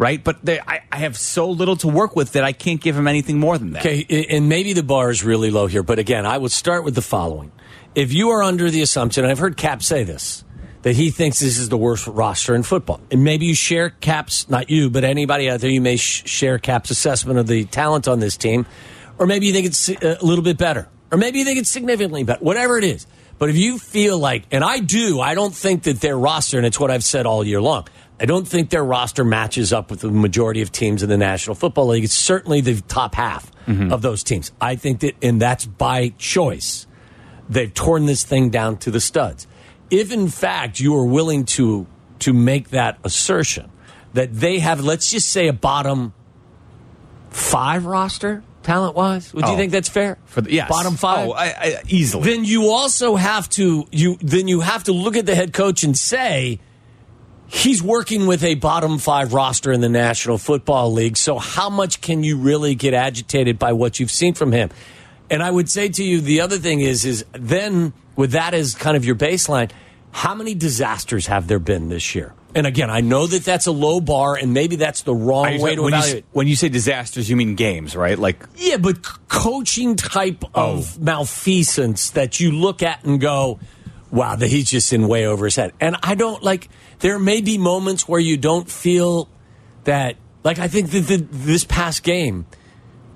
right? 0.00 0.24
But 0.24 0.42
there, 0.42 0.62
I, 0.66 0.80
I 0.90 0.96
have 0.96 1.16
so 1.18 1.50
little 1.50 1.76
to 1.76 1.88
work 1.88 2.16
with 2.16 2.32
that 2.32 2.42
I 2.42 2.52
can't 2.52 2.80
give 2.80 2.96
him 2.96 3.06
anything 3.06 3.38
more 3.38 3.58
than 3.58 3.72
that. 3.72 3.84
Okay, 3.84 4.26
and 4.30 4.48
maybe 4.48 4.72
the 4.72 4.82
bar 4.82 5.10
is 5.10 5.22
really 5.22 5.50
low 5.50 5.66
here, 5.66 5.82
but 5.82 5.98
again, 5.98 6.24
I 6.24 6.38
would 6.38 6.52
start 6.52 6.84
with 6.84 6.94
the 6.94 7.02
following. 7.02 7.52
If 7.94 8.10
you 8.10 8.30
are 8.30 8.42
under 8.42 8.70
the 8.70 8.80
assumption, 8.80 9.24
and 9.24 9.30
I've 9.30 9.38
heard 9.38 9.58
Cap 9.58 9.82
say 9.82 10.04
this, 10.04 10.42
that 10.82 10.96
he 10.96 11.10
thinks 11.10 11.40
this 11.40 11.58
is 11.58 11.68
the 11.68 11.76
worst 11.76 12.06
roster 12.06 12.54
in 12.54 12.62
football, 12.62 13.02
and 13.10 13.22
maybe 13.22 13.44
you 13.44 13.54
share 13.54 13.90
Cap's, 13.90 14.48
not 14.48 14.70
you, 14.70 14.88
but 14.88 15.04
anybody 15.04 15.50
out 15.50 15.60
there, 15.60 15.68
you 15.68 15.82
may 15.82 15.96
sh- 15.96 16.26
share 16.26 16.58
Cap's 16.58 16.90
assessment 16.90 17.38
of 17.38 17.46
the 17.46 17.66
talent 17.66 18.08
on 18.08 18.20
this 18.20 18.38
team, 18.38 18.64
or 19.18 19.26
maybe 19.26 19.48
you 19.48 19.52
think 19.52 19.66
it's 19.66 19.90
uh, 19.90 20.16
a 20.18 20.24
little 20.24 20.42
bit 20.42 20.56
better, 20.56 20.88
or 21.12 21.18
maybe 21.18 21.40
you 21.40 21.44
think 21.44 21.58
it's 21.58 21.70
significantly 21.70 22.24
better, 22.24 22.42
whatever 22.42 22.78
it 22.78 22.84
is. 22.84 23.06
But 23.38 23.50
if 23.50 23.56
you 23.56 23.78
feel 23.78 24.18
like, 24.18 24.44
and 24.50 24.64
I 24.64 24.80
do, 24.80 25.20
I 25.20 25.34
don't 25.34 25.54
think 25.54 25.82
that 25.82 26.00
their 26.00 26.16
roster, 26.16 26.56
and 26.56 26.66
it's 26.66 26.80
what 26.80 26.90
I've 26.90 27.04
said 27.04 27.26
all 27.26 27.44
year 27.44 27.60
long, 27.60 27.86
I 28.20 28.26
don't 28.26 28.46
think 28.46 28.68
their 28.68 28.84
roster 28.84 29.24
matches 29.24 29.72
up 29.72 29.90
with 29.90 30.00
the 30.00 30.10
majority 30.10 30.60
of 30.60 30.70
teams 30.70 31.02
in 31.02 31.08
the 31.08 31.16
National 31.16 31.54
Football 31.54 31.86
League. 31.88 32.04
It's 32.04 32.12
certainly 32.12 32.60
the 32.60 32.80
top 32.82 33.14
half 33.14 33.50
mm-hmm. 33.66 33.90
of 33.92 34.02
those 34.02 34.22
teams. 34.22 34.52
I 34.60 34.76
think 34.76 35.00
that, 35.00 35.14
and 35.22 35.40
that's 35.40 35.64
by 35.64 36.12
choice. 36.18 36.86
They've 37.48 37.72
torn 37.72 38.04
this 38.04 38.22
thing 38.22 38.50
down 38.50 38.76
to 38.78 38.90
the 38.90 39.00
studs. 39.00 39.46
If 39.90 40.12
in 40.12 40.28
fact 40.28 40.78
you 40.78 40.94
are 40.96 41.06
willing 41.06 41.44
to 41.56 41.86
to 42.20 42.32
make 42.34 42.68
that 42.70 42.98
assertion 43.02 43.70
that 44.12 44.34
they 44.34 44.58
have, 44.58 44.84
let's 44.84 45.10
just 45.10 45.30
say 45.30 45.48
a 45.48 45.52
bottom 45.52 46.12
five 47.30 47.86
roster 47.86 48.42
talent 48.62 48.94
wise, 48.94 49.32
would 49.32 49.46
you 49.46 49.52
Oh. 49.52 49.56
think 49.56 49.72
that's 49.72 49.88
fair? 49.88 50.18
For 50.26 50.42
the, 50.42 50.52
yes. 50.52 50.68
bottom 50.68 50.96
five. 50.96 51.28
Oh, 51.28 51.32
I, 51.32 51.44
I, 51.46 51.82
easily. 51.88 52.30
then 52.30 52.44
you 52.44 52.68
also 52.68 53.16
have 53.16 53.48
to 53.50 53.86
you 53.90 54.18
then 54.20 54.46
you 54.46 54.60
have 54.60 54.84
to 54.84 54.92
look 54.92 55.16
at 55.16 55.26
the 55.26 55.34
head 55.34 55.52
coach 55.52 55.82
and 55.82 55.96
say 55.96 56.60
he's 57.50 57.82
working 57.82 58.26
with 58.26 58.44
a 58.44 58.54
bottom 58.54 58.98
five 58.98 59.32
roster 59.32 59.72
in 59.72 59.80
the 59.80 59.88
National 59.88 60.38
Football 60.38 60.92
League. 60.92 61.16
So 61.16 61.38
how 61.38 61.68
much 61.68 62.00
can 62.00 62.22
you 62.22 62.36
really 62.36 62.74
get 62.74 62.94
agitated 62.94 63.58
by 63.58 63.72
what 63.72 63.98
you've 63.98 64.10
seen 64.10 64.34
from 64.34 64.52
him? 64.52 64.70
And 65.28 65.42
I 65.42 65.50
would 65.50 65.68
say 65.68 65.88
to 65.88 66.04
you, 66.04 66.20
the 66.20 66.40
other 66.40 66.58
thing 66.58 66.80
is, 66.80 67.04
is 67.04 67.24
then 67.32 67.92
with 68.16 68.32
that 68.32 68.54
as 68.54 68.74
kind 68.74 68.96
of 68.96 69.04
your 69.04 69.16
baseline, 69.16 69.70
how 70.12 70.34
many 70.34 70.54
disasters 70.54 71.26
have 71.26 71.48
there 71.48 71.58
been 71.58 71.88
this 71.88 72.14
year? 72.14 72.34
And 72.54 72.66
again, 72.66 72.90
I 72.90 73.00
know 73.00 73.26
that 73.28 73.44
that's 73.44 73.66
a 73.66 73.72
low 73.72 74.00
bar, 74.00 74.34
and 74.34 74.52
maybe 74.52 74.74
that's 74.74 75.02
the 75.02 75.14
wrong 75.14 75.60
way 75.60 75.76
to 75.76 75.82
when, 75.82 75.92
you, 75.92 75.98
evaluate. 75.98 76.24
when 76.32 76.48
you 76.48 76.56
say 76.56 76.68
disasters, 76.68 77.30
you 77.30 77.36
mean 77.36 77.54
games, 77.54 77.94
right? 77.94 78.18
Like 78.18 78.44
Yeah, 78.56 78.76
but 78.78 79.02
coaching 79.28 79.94
type 79.94 80.42
of 80.52 80.98
oh. 80.98 81.00
malfeasance 81.00 82.10
that 82.10 82.40
you 82.40 82.50
look 82.50 82.82
at 82.82 83.04
and 83.04 83.20
go, 83.20 83.60
wow, 84.10 84.34
that 84.34 84.48
he's 84.48 84.68
just 84.68 84.92
in 84.92 85.06
way 85.06 85.26
over 85.26 85.44
his 85.44 85.54
head. 85.54 85.72
And 85.80 85.96
I 86.02 86.16
don't 86.16 86.42
like, 86.42 86.68
there 87.00 87.18
may 87.18 87.40
be 87.40 87.58
moments 87.58 88.08
where 88.08 88.20
you 88.20 88.36
don't 88.36 88.70
feel 88.70 89.28
that, 89.84 90.16
like, 90.44 90.58
I 90.58 90.68
think 90.68 90.90
that 90.90 91.00
the, 91.00 91.16
this 91.30 91.64
past 91.64 92.02
game 92.02 92.46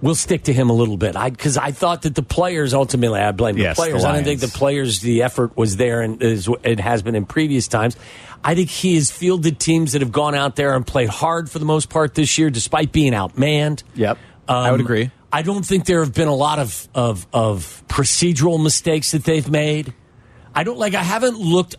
will 0.01 0.15
stick 0.15 0.45
to 0.45 0.53
him 0.53 0.69
a 0.69 0.73
little 0.73 0.97
bit. 0.97 1.17
I 1.17 1.31
Because 1.31 1.57
I 1.57 1.71
thought 1.71 2.03
that 2.03 2.15
the 2.15 2.23
players, 2.23 2.75
ultimately, 2.75 3.21
I 3.21 3.33
blame 3.33 3.57
Yes, 3.57 3.77
the 3.77 3.83
the 3.83 3.89
players. 3.89 4.05
I 4.05 4.13
don't 4.13 4.25
think 4.25 4.41
the 4.41 4.49
players, 4.49 5.01
the 5.01 5.23
effort 5.23 5.57
was 5.57 5.77
there 5.77 6.03
and 6.03 6.23
is, 6.23 6.49
it 6.63 6.81
has 6.81 7.03
been 7.03 7.15
in 7.15 7.25
previous 7.25 7.69
times. 7.69 7.97
I 8.43 8.55
think 8.55 8.69
he 8.69 8.97
has 8.97 9.11
fielded 9.11 9.59
teams 9.59 9.93
that 9.93 10.03
have 10.03 10.13
gone 10.13 10.35
out 10.35 10.57
there 10.57 10.75
and 10.75 10.87
played 10.87 11.09
hard 11.09 11.51
for 11.51 11.59
the 11.59 11.65
most 11.65 11.89
part 11.89 12.15
this 12.15 12.37
year, 12.37 12.51
despite 12.51 12.93
being 12.93 13.13
outmanned. 13.13 13.83
Yep. 13.95 14.19
I 14.47 14.71
would 14.71 14.81
um, 14.81 14.85
agree. 14.85 15.11
I 15.33 15.43
don't 15.43 15.65
think 15.65 15.87
there 15.87 16.01
have 16.05 16.15
been 16.15 16.29
a 16.29 16.35
lot 16.35 16.59
of, 16.59 16.87
of 16.95 17.27
of 17.33 17.83
procedural 17.89 18.63
mistakes 18.63 19.13
that 19.13 19.25
they've 19.25 19.51
made. 19.51 19.95
I 20.55 20.63
don't 20.63 20.79
like. 20.79 20.95
I 20.95 21.03
haven't 21.03 21.39
looked 21.41 21.77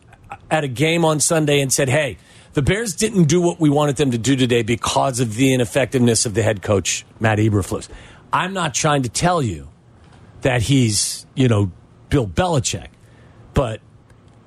at 0.50 0.64
a 0.64 0.68
game 0.68 1.06
on 1.06 1.20
Sunday 1.20 1.60
and 1.62 1.72
said, 1.72 1.90
"Hey, 1.90 2.18
the 2.54 2.62
Bears 2.62 2.96
didn't 2.96 3.26
do 3.26 3.42
what 3.42 3.60
we 3.60 3.70
wanted 3.70 3.96
them 3.98 4.12
to 4.12 4.18
do 4.18 4.36
today 4.36 4.64
because 4.64 5.20
of 5.20 5.36
the 5.36 5.54
ineffectiveness 5.54 6.26
of 6.26 6.34
the 6.34 6.44
head 6.44 6.62
coach 6.62 7.06
Matt 7.20 7.40
Eberflus." 7.40 7.88
I'm 8.32 8.54
not 8.54 8.74
trying 8.74 9.04
to 9.04 9.10
tell 9.10 9.42
you 9.42 9.70
that 10.42 10.62
he's 10.64 11.26
you 11.36 11.48
know 11.48 11.72
Bill 12.10 12.28
Belichick, 12.28 12.88
but 13.54 13.82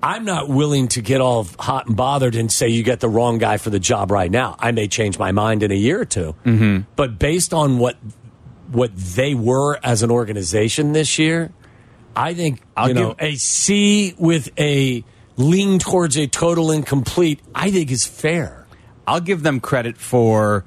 I'm 0.02 0.24
not 0.24 0.48
willing 0.48 0.88
to 0.88 1.02
get 1.02 1.20
all 1.20 1.46
hot 1.58 1.86
and 1.86 1.96
bothered 1.96 2.36
and 2.36 2.52
say 2.52 2.68
you 2.68 2.82
get 2.82 3.00
the 3.00 3.08
wrong 3.08 3.38
guy 3.38 3.56
for 3.56 3.70
the 3.70 3.80
job 3.80 4.10
right 4.10 4.30
now. 4.30 4.56
I 4.58 4.70
may 4.70 4.86
change 4.86 5.18
my 5.18 5.32
mind 5.32 5.62
in 5.62 5.72
a 5.72 5.74
year 5.74 6.00
or 6.00 6.04
2 6.04 6.34
mm-hmm. 6.44 6.78
but 6.94 7.18
based 7.18 7.52
on 7.52 7.78
what 7.78 7.96
what 8.70 8.94
they 8.94 9.34
were 9.34 9.78
as 9.82 10.02
an 10.02 10.10
organization 10.10 10.92
this 10.92 11.18
year, 11.18 11.50
I 12.14 12.34
think 12.34 12.60
I'll 12.76 12.88
you 12.88 12.94
know 12.94 13.14
give- 13.14 13.28
a 13.28 13.34
C 13.36 14.14
with 14.18 14.50
a 14.58 15.04
lean 15.38 15.78
towards 15.78 16.18
a 16.18 16.26
total 16.26 16.70
incomplete. 16.70 17.40
I 17.54 17.70
think 17.70 17.90
is 17.90 18.06
fair. 18.06 18.66
I'll 19.06 19.20
give 19.20 19.42
them 19.42 19.60
credit 19.60 19.96
for 19.96 20.66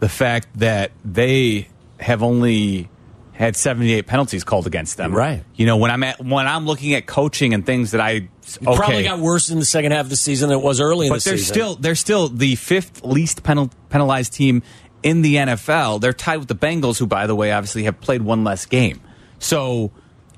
the 0.00 0.08
fact 0.08 0.48
that 0.56 0.92
they 1.04 1.68
have 2.00 2.22
only 2.22 2.88
had 3.32 3.56
78 3.56 4.06
penalties 4.06 4.44
called 4.44 4.66
against 4.66 4.96
them. 4.96 5.12
Right. 5.14 5.44
You 5.56 5.66
know, 5.66 5.76
when 5.76 5.90
I'm 5.90 6.02
at 6.02 6.24
when 6.24 6.46
I'm 6.46 6.64
looking 6.64 6.94
at 6.94 7.06
coaching 7.06 7.52
and 7.54 7.66
things 7.66 7.90
that 7.90 8.00
I 8.00 8.28
okay, 8.66 8.76
Probably 8.76 9.02
got 9.02 9.18
worse 9.18 9.50
in 9.50 9.58
the 9.58 9.64
second 9.64 9.92
half 9.92 10.04
of 10.04 10.10
the 10.10 10.16
season 10.16 10.48
than 10.48 10.58
it 10.58 10.62
was 10.62 10.80
early 10.80 11.06
in 11.06 11.12
but 11.12 11.22
the 11.22 11.30
they're 11.30 11.38
season. 11.38 11.54
still 11.54 11.74
they're 11.76 11.94
still 11.94 12.28
the 12.28 12.54
fifth 12.56 13.04
least 13.04 13.42
penal, 13.42 13.70
penalized 13.90 14.32
team 14.32 14.62
in 15.02 15.22
the 15.22 15.36
NFL. 15.36 16.00
They're 16.00 16.12
tied 16.12 16.38
with 16.38 16.48
the 16.48 16.54
Bengals, 16.54 16.98
who, 16.98 17.06
by 17.06 17.26
the 17.26 17.34
way, 17.34 17.52
obviously 17.52 17.84
have 17.84 18.00
played 18.00 18.22
one 18.22 18.44
less 18.44 18.66
game. 18.66 19.00
So 19.38 19.90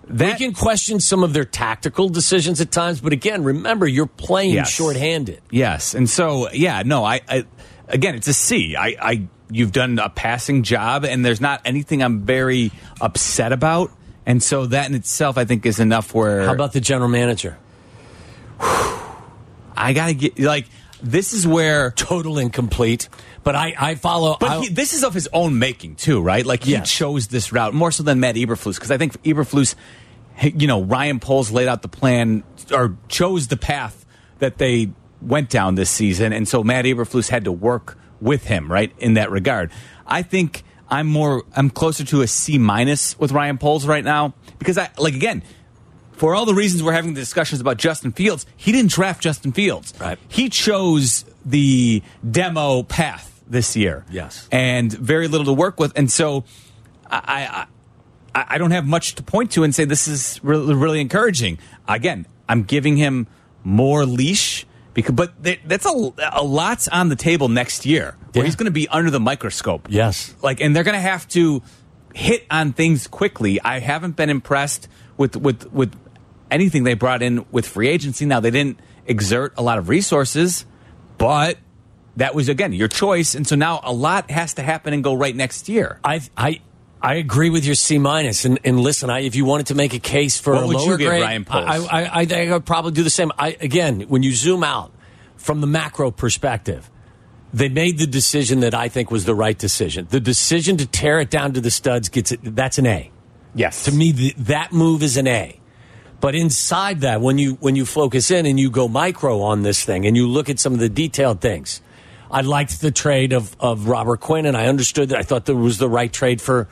that 0.09 0.39
we 0.39 0.47
can 0.47 0.55
question 0.55 1.01
some 1.01 1.23
of 1.25 1.33
their 1.33 1.45
tactical 1.45 2.09
decisions 2.09 2.61
at 2.61 2.71
times, 2.71 3.01
but 3.01 3.13
again, 3.13 3.43
remember 3.45 3.87
you're 3.87 4.07
playing 4.07 4.55
Yes. 4.55 4.71
shorthanded. 4.71 5.41
Yes, 5.51 5.95
and 5.95 6.09
so 6.09 6.51
yeah, 6.53 6.83
no, 6.85 7.05
I, 7.05 7.21
I 7.29 7.45
again, 7.89 8.15
it's 8.15 8.29
a 8.29 8.35
C. 8.35 8.77
I, 8.77 8.97
I, 9.01 9.27
you've 9.51 9.73
done 9.73 9.99
a 9.99 10.09
passing 10.11 10.63
job, 10.63 11.05
and 11.05 11.25
there's 11.25 11.41
not 11.41 11.61
anything 11.65 12.03
I'm 12.03 12.21
very 12.23 12.71
upset 13.01 13.53
about, 13.53 13.91
and 14.27 14.43
so 14.43 14.67
that 14.67 14.89
in 14.89 14.95
itself, 14.95 15.39
I 15.39 15.45
think, 15.45 15.65
is 15.67 15.81
enough. 15.81 16.15
Where 16.15 16.45
How 16.47 16.53
about 16.53 16.73
the 16.73 16.81
general 16.81 17.09
manager? 17.09 17.57
I 19.77 19.93
gotta 19.93 20.15
get 20.15 20.39
like 20.39 20.67
this 21.05 21.33
is 21.33 21.47
where 21.47 21.91
total 21.93 22.39
incomplete. 22.39 23.09
But 23.43 23.55
I, 23.55 23.75
I 23.79 23.95
follow. 23.95 24.37
But 24.41 24.63
he, 24.63 24.69
this 24.69 24.95
is 24.95 25.05
of 25.05 25.15
his 25.15 25.29
own 25.33 25.59
making 25.59 25.97
too, 25.97 26.21
right? 26.23 26.45
Like 26.45 26.65
he 26.65 26.73
Yes. 26.73 26.91
chose 26.91 27.29
this 27.29 27.53
route 27.53 27.75
more 27.75 27.91
so 27.93 28.03
than 28.03 28.21
Matt 28.21 28.37
Eberflus 28.37 28.75
because 28.77 28.91
I 28.91 28.99
think 28.99 29.21
Eberflus, 29.23 29.75
you 30.43 30.67
know, 30.67 30.83
Ryan 30.83 31.21
Poles 31.21 31.51
laid 31.51 31.69
out 31.69 31.83
the 31.83 31.89
plan 31.89 32.43
or 32.73 32.97
chose 33.09 33.49
the 33.49 33.57
path 33.57 34.05
that 34.39 34.59
they 34.59 34.91
went 35.21 35.49
down 35.51 35.75
this 35.75 35.91
season, 35.91 36.33
and 36.33 36.47
so 36.49 36.63
Matt 36.65 36.85
Eberflus 36.85 37.29
had 37.29 37.45
to 37.45 37.53
work 37.53 37.97
with 38.21 38.45
him, 38.47 38.71
right? 38.71 38.93
In 38.99 39.15
that 39.15 39.31
regard, 39.31 39.71
I 40.07 40.23
think 40.23 40.63
I'm 40.91 41.07
more 41.07 41.45
I'm 41.57 41.71
closer 41.71 42.05
to 42.05 42.23
a 42.23 42.27
C 42.27 42.59
minus 42.59 43.19
with 43.19 43.33
Ryan 43.33 43.59
Poles 43.59 43.87
right 43.87 44.05
now 44.05 44.35
because 44.59 44.77
I 44.79 44.91
like 44.99 45.15
again. 45.15 45.43
For 46.17 46.35
all 46.35 46.47
the 46.47 46.55
reasons 46.55 46.83
we're 46.83 46.93
having 46.93 47.15
the 47.15 47.21
discussions 47.21 47.61
about 47.61 47.77
Justin 47.77 48.13
Fields, 48.13 48.47
he 48.57 48.73
didn't 48.73 48.91
draft 48.93 49.23
Justin 49.23 49.53
Fields. 49.53 49.93
Right. 50.01 50.19
He 50.29 50.49
chose 50.49 51.25
the 51.45 52.03
demo 52.29 52.83
path 52.85 53.43
this 53.49 53.77
year. 53.77 54.05
Yes. 54.11 54.49
And 54.53 54.93
very 54.93 55.29
little 55.29 55.45
to 55.47 55.53
work 55.53 55.79
with. 55.81 55.93
And 55.97 56.11
so 56.11 56.45
I, 57.11 57.67
I, 58.35 58.45
I- 58.55 58.59
don't 58.59 58.71
have 58.71 58.87
much 58.87 59.17
to 59.17 59.23
point 59.23 59.51
to 59.53 59.65
and 59.65 59.75
say 59.75 59.85
this 59.85 60.09
is 60.09 60.41
really, 60.43 60.75
really 60.75 61.01
encouraging. 61.01 61.59
Again, 61.89 62.27
I'm 62.49 62.63
giving 62.63 62.97
him 62.97 63.27
more 63.63 64.07
leash 64.07 64.67
because, 64.95 65.15
but 65.15 65.33
that's 65.67 65.87
a, 65.87 66.13
a 66.33 66.43
lot's 66.45 66.87
on 66.89 67.09
the 67.09 67.17
table 67.17 67.49
next 67.49 67.85
year 67.85 68.17
where 68.33 68.43
Yeah. 68.43 68.47
he's 68.47 68.57
going 68.57 68.67
to 68.67 68.71
be 68.73 68.89
under 68.89 69.11
the 69.11 69.21
microscope. 69.21 69.89
Yes. 69.91 70.35
Like, 70.43 70.61
and 70.61 70.75
they're 70.75 70.85
going 70.85 70.95
to 70.97 71.01
have 71.01 71.27
to 71.29 71.63
hit 72.15 72.47
on 72.51 72.73
things 72.73 73.07
quickly. 73.09 73.61
I 73.61 73.81
haven't 73.81 74.17
been 74.17 74.31
impressed 74.31 74.89
with, 75.17 75.37
with, 75.37 75.73
with 75.73 75.95
anything 76.51 76.85
they 76.85 76.95
brought 76.95 77.23
in 77.23 77.45
with 77.51 77.67
free 77.67 77.89
agency. 77.89 78.27
Now, 78.27 78.41
they 78.41 78.51
didn't 78.51 78.81
exert 79.07 79.55
a 79.57 79.63
lot 79.63 79.79
of 79.79 79.89
resources, 79.89 80.67
but 81.19 81.59
that 82.17 82.35
was, 82.35 82.49
again, 82.49 82.73
your 82.73 82.89
choice. 82.89 83.35
And 83.35 83.47
so 83.47 83.57
now 83.57 83.81
a 83.83 83.93
lot 83.93 84.31
has 84.31 84.55
to 84.55 84.63
happen 84.63 84.93
and 84.93 85.03
go 85.03 85.15
right 85.15 85.35
next 85.35 85.69
year. 85.69 85.99
I 86.05 86.21
I 86.37 86.61
I 87.03 87.15
agree 87.17 87.51
with 87.51 87.67
your 87.67 87.75
C 87.75 87.99
minus. 87.99 88.45
And, 88.45 88.59
and 88.65 88.81
listen, 88.81 89.11
I, 89.11 89.21
if 89.21 89.35
you 89.35 89.45
wanted 89.45 89.67
to 89.67 89.75
make 89.75 89.93
a 89.93 89.99
case 89.99 90.41
for 90.41 90.55
What 90.55 90.63
a 90.63 90.67
lower 90.67 90.97
grade, 90.97 91.23
Ryan? 91.23 91.47
I, 91.51 91.77
I, 91.77 92.21
I 92.21 92.25
think 92.25 92.51
I 92.51 92.55
would 92.55 92.65
probably 92.65 92.93
do 92.93 93.03
the 93.03 93.11
same. 93.11 93.31
I, 93.39 93.57
again, 93.61 94.03
when 94.03 94.23
you 94.23 94.33
zoom 94.33 94.65
out 94.65 94.91
from 95.37 95.61
the 95.61 95.67
macro 95.67 96.11
perspective, 96.11 96.91
they 97.53 97.69
made 97.69 97.99
the 97.99 98.07
decision 98.07 98.61
that 98.61 98.75
I 98.75 98.89
think 98.89 99.11
was 99.11 99.27
the 99.27 99.35
right 99.35 99.59
decision. 99.59 100.07
The 100.09 100.19
decision 100.19 100.79
to 100.79 100.87
tear 100.87 101.21
it 101.21 101.31
down 101.31 101.53
to 101.53 101.61
the 101.61 101.71
studs 101.71 102.09
gets 102.09 102.33
it. 102.33 102.41
That's 102.43 102.79
an 102.79 102.87
A. 102.87 103.11
Yes. 103.55 103.85
To 103.85 103.93
me, 103.93 104.13
the, 104.13 104.35
that 104.39 104.73
move 104.73 105.03
is 105.03 105.17
an 105.17 105.27
A. 105.27 105.61
But 106.25 106.35
inside 106.35 107.03
that, 107.03 107.21
when 107.21 107.37
you 107.37 107.59
when 107.61 107.77
you 107.77 107.85
focus 107.85 108.31
in 108.31 108.47
and 108.47 108.59
you 108.59 108.71
go 108.71 108.89
micro 108.89 109.43
on 109.43 109.61
this 109.63 109.85
thing 109.85 110.07
and 110.07 110.17
you 110.17 110.27
look 110.27 110.49
at 110.49 110.59
some 110.59 110.73
of 110.73 110.79
the 110.79 110.89
detailed 110.89 111.43
things, 111.43 111.83
I 112.31 112.41
liked 112.41 112.81
the 112.81 112.91
trade 112.91 113.35
of, 113.35 113.55
of 113.61 113.89
Robert 113.89 114.21
Quinn, 114.21 114.47
and 114.47 114.57
I 114.57 114.69
understood 114.69 115.11
that 115.11 115.19
I 115.19 115.23
thought 115.23 115.45
that 115.45 115.55
was 115.55 115.77
the 115.77 115.87
right 115.91 116.11
trade 116.11 116.41
for 116.41 116.67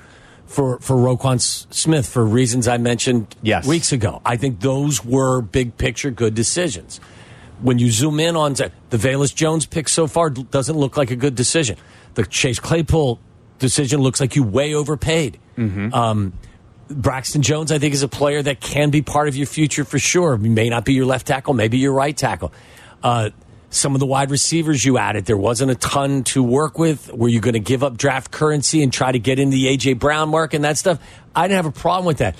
for 0.46 0.78
for 0.78 0.96
Roquan 0.96 1.38
Smith 1.38 2.08
for 2.08 2.24
reasons 2.24 2.66
I 2.66 2.78
mentioned 2.78 3.26
Yes. 3.42 3.66
weeks 3.66 3.92
ago. 3.92 4.22
I 4.24 4.38
think 4.38 4.60
those 4.60 5.04
were 5.04 5.42
big 5.42 5.76
picture 5.76 6.10
good 6.10 6.34
decisions. 6.34 6.98
When 7.60 7.78
you 7.78 7.90
zoom 7.90 8.20
in 8.20 8.36
on 8.36 8.54
the 8.54 8.96
Velus 8.96 9.34
Jones 9.34 9.66
pick 9.66 9.86
so 9.90 10.06
far, 10.06 10.30
doesn't 10.30 10.78
look 10.78 10.96
like 10.96 11.10
a 11.10 11.16
good 11.16 11.34
decision. 11.34 11.76
The 12.14 12.24
Chase 12.24 12.58
Claypool 12.58 13.20
decision 13.58 14.00
looks 14.00 14.18
like 14.18 14.34
you 14.34 14.44
way 14.44 14.72
overpaid. 14.72 15.38
Um, 15.58 16.32
Braxton 16.94 17.42
Jones, 17.42 17.72
I 17.72 17.78
think, 17.78 17.94
is 17.94 18.02
a 18.02 18.08
player 18.08 18.42
that 18.42 18.60
can 18.60 18.90
be 18.90 19.02
part 19.02 19.28
of 19.28 19.36
your 19.36 19.46
future 19.46 19.84
for 19.84 19.98
sure. 19.98 20.36
He 20.36 20.48
may 20.48 20.68
not 20.68 20.84
be 20.84 20.94
your 20.94 21.06
left 21.06 21.26
tackle, 21.26 21.54
maybe 21.54 21.78
your 21.78 21.92
right 21.92 22.16
tackle. 22.16 22.52
Uh, 23.02 23.30
some 23.70 23.94
of 23.94 24.00
the 24.00 24.06
wide 24.06 24.30
receivers 24.30 24.84
you 24.84 24.98
added, 24.98 25.24
there 25.24 25.36
wasn't 25.36 25.70
a 25.70 25.74
ton 25.74 26.24
to 26.24 26.42
work 26.42 26.78
with. 26.78 27.12
Were 27.12 27.28
you 27.28 27.40
going 27.40 27.54
to 27.54 27.60
give 27.60 27.82
up 27.82 27.96
draft 27.96 28.30
currency 28.30 28.82
and 28.82 28.92
try 28.92 29.10
to 29.10 29.18
get 29.18 29.38
in 29.38 29.50
the 29.50 29.68
A.J. 29.68 29.94
Brown 29.94 30.28
mark 30.28 30.52
and 30.52 30.64
that 30.64 30.76
stuff? 30.76 31.00
I 31.34 31.48
didn't 31.48 31.56
have 31.56 31.66
a 31.66 31.80
problem 31.80 32.04
with 32.04 32.18
that. 32.18 32.36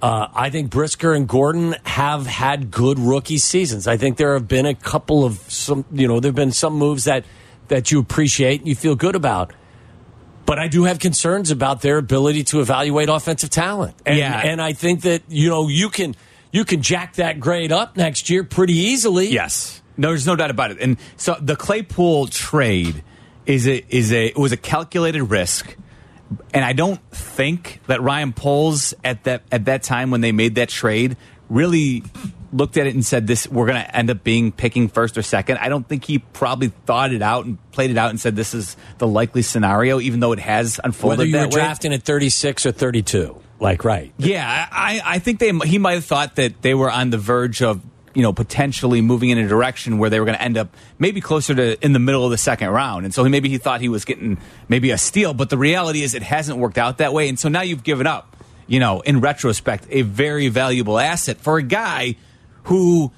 Uh, 0.00 0.28
I 0.32 0.50
think 0.50 0.70
Brisker 0.70 1.12
and 1.12 1.26
Gordon 1.26 1.74
have 1.84 2.26
had 2.26 2.70
good 2.70 3.00
rookie 3.00 3.38
seasons. 3.38 3.88
I 3.88 3.96
think 3.96 4.16
there 4.16 4.34
have 4.34 4.46
been 4.46 4.66
a 4.66 4.74
couple 4.74 5.24
of 5.24 5.38
some, 5.48 5.84
you 5.90 6.06
know, 6.06 6.20
there 6.20 6.28
have 6.28 6.36
been 6.36 6.52
some 6.52 6.74
moves 6.74 7.04
that 7.04 7.24
that 7.66 7.90
you 7.90 7.98
appreciate 7.98 8.60
and 8.60 8.68
you 8.68 8.76
feel 8.76 8.94
good 8.94 9.16
about. 9.16 9.52
But 10.48 10.58
I 10.58 10.66
do 10.68 10.84
have 10.84 10.98
concerns 10.98 11.50
about 11.50 11.82
their 11.82 11.98
ability 11.98 12.42
to 12.44 12.60
evaluate 12.62 13.10
offensive 13.10 13.50
talent. 13.50 13.94
And, 14.06 14.16
Yeah. 14.16 14.40
and 14.42 14.62
I 14.62 14.72
think 14.72 15.02
that 15.02 15.20
you 15.28 15.50
know 15.50 15.68
you 15.68 15.90
can 15.90 16.16
you 16.52 16.64
can 16.64 16.80
jack 16.80 17.16
that 17.16 17.38
grade 17.38 17.70
up 17.70 17.98
next 17.98 18.30
year 18.30 18.44
pretty 18.44 18.72
easily. 18.72 19.28
Yes, 19.28 19.82
no, 19.98 20.08
there's 20.08 20.26
no 20.26 20.36
doubt 20.36 20.50
about 20.50 20.70
it. 20.70 20.78
And 20.80 20.96
so 21.18 21.36
the 21.38 21.54
Claypool 21.54 22.28
trade 22.28 23.02
is 23.44 23.68
a 23.68 23.84
is 23.94 24.10
a 24.10 24.28
it 24.28 24.38
was 24.38 24.52
a 24.52 24.56
calculated 24.56 25.22
risk, 25.24 25.76
and 26.54 26.64
I 26.64 26.72
don't 26.72 27.00
think 27.10 27.80
that 27.86 28.00
Ryan 28.00 28.32
Poles 28.32 28.94
at 29.04 29.24
that 29.24 29.42
at 29.52 29.66
that 29.66 29.82
time 29.82 30.10
when 30.10 30.22
they 30.22 30.32
made 30.32 30.54
that 30.54 30.70
trade 30.70 31.18
really 31.50 32.04
looked 32.52 32.76
at 32.76 32.86
it 32.86 32.94
and 32.94 33.04
said 33.04 33.26
this 33.26 33.46
we're 33.48 33.66
going 33.66 33.82
to 33.82 33.96
end 33.96 34.10
up 34.10 34.24
being 34.24 34.52
picking 34.52 34.88
first 34.88 35.18
or 35.18 35.22
second. 35.22 35.58
I 35.58 35.68
don't 35.68 35.86
think 35.86 36.04
he 36.04 36.18
probably 36.18 36.68
thought 36.68 37.12
it 37.12 37.22
out 37.22 37.44
and 37.44 37.58
played 37.72 37.90
it 37.90 37.98
out 37.98 38.10
and 38.10 38.20
said 38.20 38.36
this 38.36 38.54
is 38.54 38.76
the 38.98 39.06
likely 39.06 39.42
scenario, 39.42 40.00
even 40.00 40.20
though 40.20 40.32
it 40.32 40.38
has 40.38 40.80
unfolded 40.82 41.18
Whether 41.18 41.26
you 41.26 41.36
were 41.36 41.44
way. 41.44 41.50
drafting 41.50 41.92
at 41.92 42.02
36 42.02 42.66
or 42.66 42.72
32. 42.72 43.40
Like, 43.60 43.84
right. 43.84 44.12
Yeah, 44.18 44.68
I, 44.70 45.00
I 45.04 45.18
think 45.18 45.40
they 45.40 45.52
he 45.66 45.78
might 45.78 45.94
have 45.94 46.04
thought 46.04 46.36
that 46.36 46.62
they 46.62 46.74
were 46.74 46.90
on 46.90 47.10
the 47.10 47.18
verge 47.18 47.60
of 47.60 47.80
you 48.14 48.22
know 48.22 48.32
potentially 48.32 49.00
moving 49.00 49.30
in 49.30 49.38
a 49.38 49.48
direction 49.48 49.98
where 49.98 50.10
they 50.10 50.18
were 50.20 50.26
going 50.26 50.38
to 50.38 50.42
end 50.42 50.56
up 50.56 50.74
maybe 50.98 51.20
closer 51.20 51.54
to 51.54 51.84
in 51.84 51.92
the 51.92 51.98
middle 51.98 52.24
of 52.24 52.30
the 52.30 52.38
second 52.38 52.70
round, 52.70 53.04
and 53.04 53.12
so 53.12 53.24
he, 53.24 53.30
maybe 53.30 53.48
he 53.48 53.58
thought 53.58 53.80
he 53.80 53.88
was 53.88 54.04
getting 54.04 54.38
maybe 54.68 54.90
a 54.90 54.98
steal, 54.98 55.34
but 55.34 55.50
the 55.50 55.58
reality 55.58 56.02
is 56.02 56.14
it 56.14 56.22
hasn't 56.22 56.58
worked 56.58 56.78
out 56.78 56.98
that 56.98 57.12
way, 57.12 57.28
and 57.28 57.38
so 57.38 57.48
now 57.48 57.62
you've 57.62 57.82
given 57.82 58.06
up, 58.06 58.36
you 58.68 58.78
know, 58.78 59.00
in 59.00 59.20
retrospect, 59.20 59.86
a 59.90 60.02
very 60.02 60.48
valuable 60.48 60.98
asset 60.98 61.38
for 61.38 61.58
a 61.58 61.62
guy 61.62 62.16
who. 62.68 63.12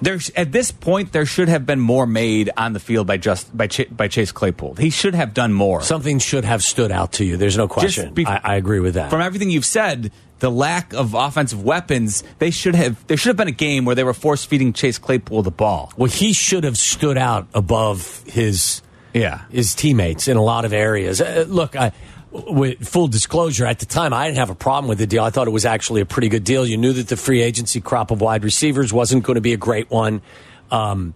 There's 0.00 0.30
at 0.30 0.50
this 0.50 0.72
point 0.72 1.12
there 1.12 1.24
should 1.26 1.48
have 1.48 1.64
been 1.64 1.78
more 1.78 2.06
made 2.08 2.50
on 2.56 2.72
the 2.72 2.80
field 2.80 3.06
by 3.06 3.18
just 3.18 3.56
by 3.56 3.68
Ch- 3.68 3.86
by 3.88 4.08
Chase 4.08 4.32
Claypool. 4.32 4.74
He 4.74 4.90
should 4.90 5.14
have 5.14 5.32
done 5.32 5.52
more. 5.52 5.80
Something 5.80 6.18
should 6.18 6.44
have 6.44 6.60
stood 6.64 6.90
out 6.90 7.12
to 7.14 7.24
you. 7.24 7.36
There's 7.36 7.56
no 7.56 7.68
question. 7.68 8.12
be- 8.12 8.26
I, 8.26 8.40
I 8.42 8.54
agree 8.56 8.80
with 8.80 8.94
that. 8.94 9.10
From 9.10 9.20
everything 9.20 9.50
you've 9.50 9.64
said, 9.64 10.10
the 10.40 10.50
lack 10.50 10.92
of 10.92 11.14
offensive 11.14 11.62
weapons, 11.62 12.24
they 12.40 12.50
should 12.50 12.74
have. 12.74 13.06
There 13.06 13.16
should 13.16 13.28
have 13.28 13.36
been 13.36 13.46
a 13.46 13.52
game 13.52 13.84
where 13.84 13.94
they 13.94 14.02
were 14.02 14.12
force 14.12 14.44
feeding 14.44 14.72
Chase 14.72 14.98
Claypool 14.98 15.44
the 15.44 15.52
ball. 15.52 15.92
well, 15.96 16.10
he 16.10 16.32
should 16.32 16.64
have 16.64 16.76
stood 16.76 17.16
out 17.16 17.46
above 17.54 18.24
his 18.26 18.82
Yeah. 19.14 19.42
his 19.50 19.72
teammates 19.76 20.26
in 20.26 20.36
a 20.36 20.42
lot 20.42 20.64
of 20.64 20.72
areas. 20.72 21.20
Uh, 21.20 21.44
look, 21.46 21.76
I, 21.76 21.92
with 22.32 22.88
full 22.88 23.08
disclosure, 23.08 23.66
at 23.66 23.78
the 23.78 23.86
time, 23.86 24.12
I 24.12 24.26
didn't 24.26 24.38
have 24.38 24.50
a 24.50 24.54
problem 24.54 24.88
with 24.88 24.98
the 24.98 25.06
deal. 25.06 25.22
I 25.22 25.30
thought 25.30 25.46
it 25.46 25.52
was 25.52 25.64
actually 25.64 26.00
a 26.00 26.06
pretty 26.06 26.28
good 26.28 26.44
deal. 26.44 26.66
You 26.66 26.76
knew 26.76 26.92
that 26.94 27.08
the 27.08 27.16
free 27.16 27.42
agency 27.42 27.80
crop 27.80 28.10
of 28.10 28.20
wide 28.20 28.44
receivers 28.44 28.92
wasn't 28.92 29.24
going 29.24 29.34
to 29.34 29.40
be 29.40 29.52
a 29.52 29.58
great 29.58 29.90
one. 29.90 30.22
Um, 30.70 31.14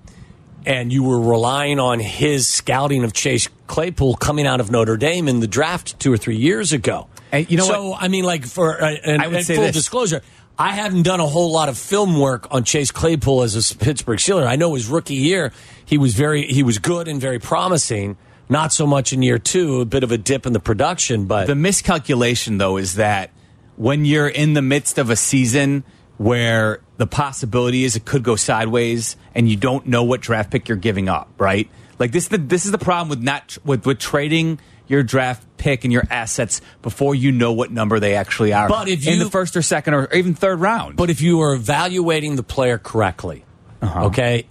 and 0.66 0.92
you 0.92 1.04
were 1.04 1.20
relying 1.20 1.78
on 1.78 2.00
his 2.00 2.46
scouting 2.46 3.04
of 3.04 3.12
Chase 3.12 3.49
Claypool 3.66 4.16
coming 4.16 4.46
out 4.46 4.61
of 4.61 4.70
Notre 4.70 4.96
Dame 4.96 5.28
in 5.28 5.40
the 5.40 5.46
draft 5.46 5.99
two 5.99 6.12
or 6.12 6.16
three 6.16 6.37
years 6.37 6.73
ago. 6.73 7.06
And 7.32 7.50
you 7.50 7.56
know 7.56 7.64
so, 7.64 7.94
I 7.94 8.08
mean, 8.08 8.25
like 8.25 8.44
for 8.44 8.82
uh, 8.82 8.96
and, 9.04 9.23
I 9.23 9.28
would 9.28 9.37
and 9.37 9.46
say 9.46 9.54
full 9.54 9.64
this. 9.64 9.76
disclosure, 9.76 10.23
I 10.58 10.73
haven't 10.73 11.02
done 11.02 11.20
a 11.20 11.26
whole 11.26 11.52
lot 11.52 11.68
of 11.68 11.78
film 11.78 12.18
work 12.18 12.49
on 12.50 12.64
Chase 12.64 12.90
Claypool 12.90 13.42
as 13.42 13.70
a 13.70 13.76
Pittsburgh 13.76 14.18
Steeler. 14.18 14.46
I 14.46 14.56
know 14.56 14.75
his 14.75 14.88
rookie 14.88 15.14
year 15.14 15.52
he 15.85 15.99
was 15.99 16.14
very 16.14 16.46
he 16.46 16.62
was 16.62 16.78
good 16.78 17.08
and 17.08 17.20
very 17.20 17.38
promising. 17.38 18.16
Not 18.49 18.73
so 18.73 18.87
much 18.87 19.12
in 19.12 19.23
year 19.23 19.38
two, 19.38 19.81
a 19.81 19.85
bit 19.85 20.05
of 20.05 20.12
a 20.12 20.19
dip 20.19 20.47
in 20.47 20.53
the 20.53 20.61
production, 20.61 21.26
but 21.26 21.47
The 21.47 21.55
miscalculation, 21.55 22.59
though, 22.59 22.76
is 22.76 22.95
that 22.95 23.31
when 23.76 24.05
you're 24.05 24.29
in 24.29 24.55
the 24.55 24.62
midst 24.62 24.99
of 24.99 25.11
a 25.11 25.17
season 25.17 25.85
where 26.17 26.81
the 26.97 27.07
possibility 27.07 27.85
is 27.85 27.97
it 27.97 28.05
could 28.05 28.23
go 28.23 28.37
sideways 28.37 29.17
and 29.35 29.49
you 29.49 29.57
don't 29.57 29.87
know 29.87 30.05
what 30.05 30.21
draft 30.21 30.50
pick 30.50 30.69
you're 30.69 30.79
giving 30.79 31.09
up, 31.09 31.29
right? 31.38 31.69
Like 31.99 32.12
this, 32.12 32.29
the, 32.29 32.38
this 32.38 32.65
is 32.65 32.73
the 32.73 32.79
problem 32.79 33.09
with 33.11 33.23
not 33.23 33.59
with, 33.65 33.85
with 33.85 33.99
trading 33.99 34.59
your 34.87 35.03
draft 35.03 35.45
pick 35.59 35.85
and 35.85 35.93
your 35.93 36.05
assets 36.11 36.61
before 36.81 37.15
you 37.15 37.33
know 37.33 37.53
what 37.53 37.71
number 37.73 37.99
they 38.00 38.15
actually 38.15 38.53
are. 38.53 38.69
But 38.69 38.88
if 38.88 39.05
you, 39.05 39.12
in 39.15 39.19
the 39.19 39.29
first 39.31 39.57
or 39.57 39.62
second 39.62 39.95
or 39.95 40.12
even 40.15 40.35
third 40.35 40.61
round, 40.61 40.97
But 40.97 41.11
if 41.11 41.21
you 41.21 41.41
are 41.43 41.53
evaluating 41.55 42.37
the 42.37 42.43
player 42.43 42.79
correctly, 42.79 43.45
Uh-huh. 43.83 44.07
okay, 44.07 44.47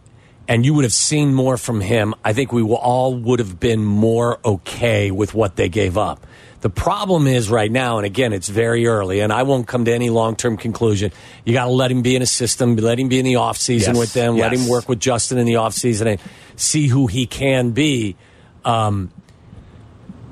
and 0.48 0.66
you 0.66 0.74
would 0.74 0.84
have 0.84 0.94
seen 0.94 1.34
more 1.34 1.58
from 1.58 1.82
him, 1.82 2.14
I 2.24 2.34
think 2.34 2.52
we 2.52 2.62
all 2.64 3.16
would 3.16 3.40
have 3.40 3.60
been 3.60 3.84
more 3.84 4.40
okay 4.46 5.12
with 5.12 5.34
what 5.34 5.56
they 5.56 5.70
gave 5.70 5.98
up. 5.98 6.25
The 6.62 6.70
problem 6.70 7.28
is 7.28 7.50
right 7.50 7.72
now, 7.72 7.98
and 7.98 8.06
again, 8.06 8.34
it's 8.34 8.50
very 8.50 8.88
early, 8.88 9.20
and 9.20 9.32
I 9.32 9.44
won't 9.44 9.68
come 9.68 9.86
to 9.86 9.94
any 9.94 10.10
long 10.10 10.36
term 10.36 10.58
conclusion. 10.58 11.12
You 11.44 11.54
got 11.54 11.66
to 11.66 11.72
let 11.72 11.92
him 11.92 12.02
be 12.02 12.16
in 12.16 12.22
a 12.24 12.28
system, 12.28 12.75
let 12.75 13.00
him 13.00 13.08
be 13.08 13.20
in 13.20 13.25
the 13.25 13.34
offseason 13.34 13.88
Yes, 13.88 13.98
with 13.98 14.14
them, 14.14 14.38
let 14.38 14.52
him 14.52 14.68
work 14.68 14.90
with 14.90 15.00
Justin 15.00 15.38
in 15.38 15.46
the 15.46 15.54
offseason 15.54 16.08
and 16.08 16.22
see 16.56 16.88
who 16.88 17.06
he 17.06 17.28
can 17.28 17.72
be. 17.72 18.16
Um, 18.64 19.12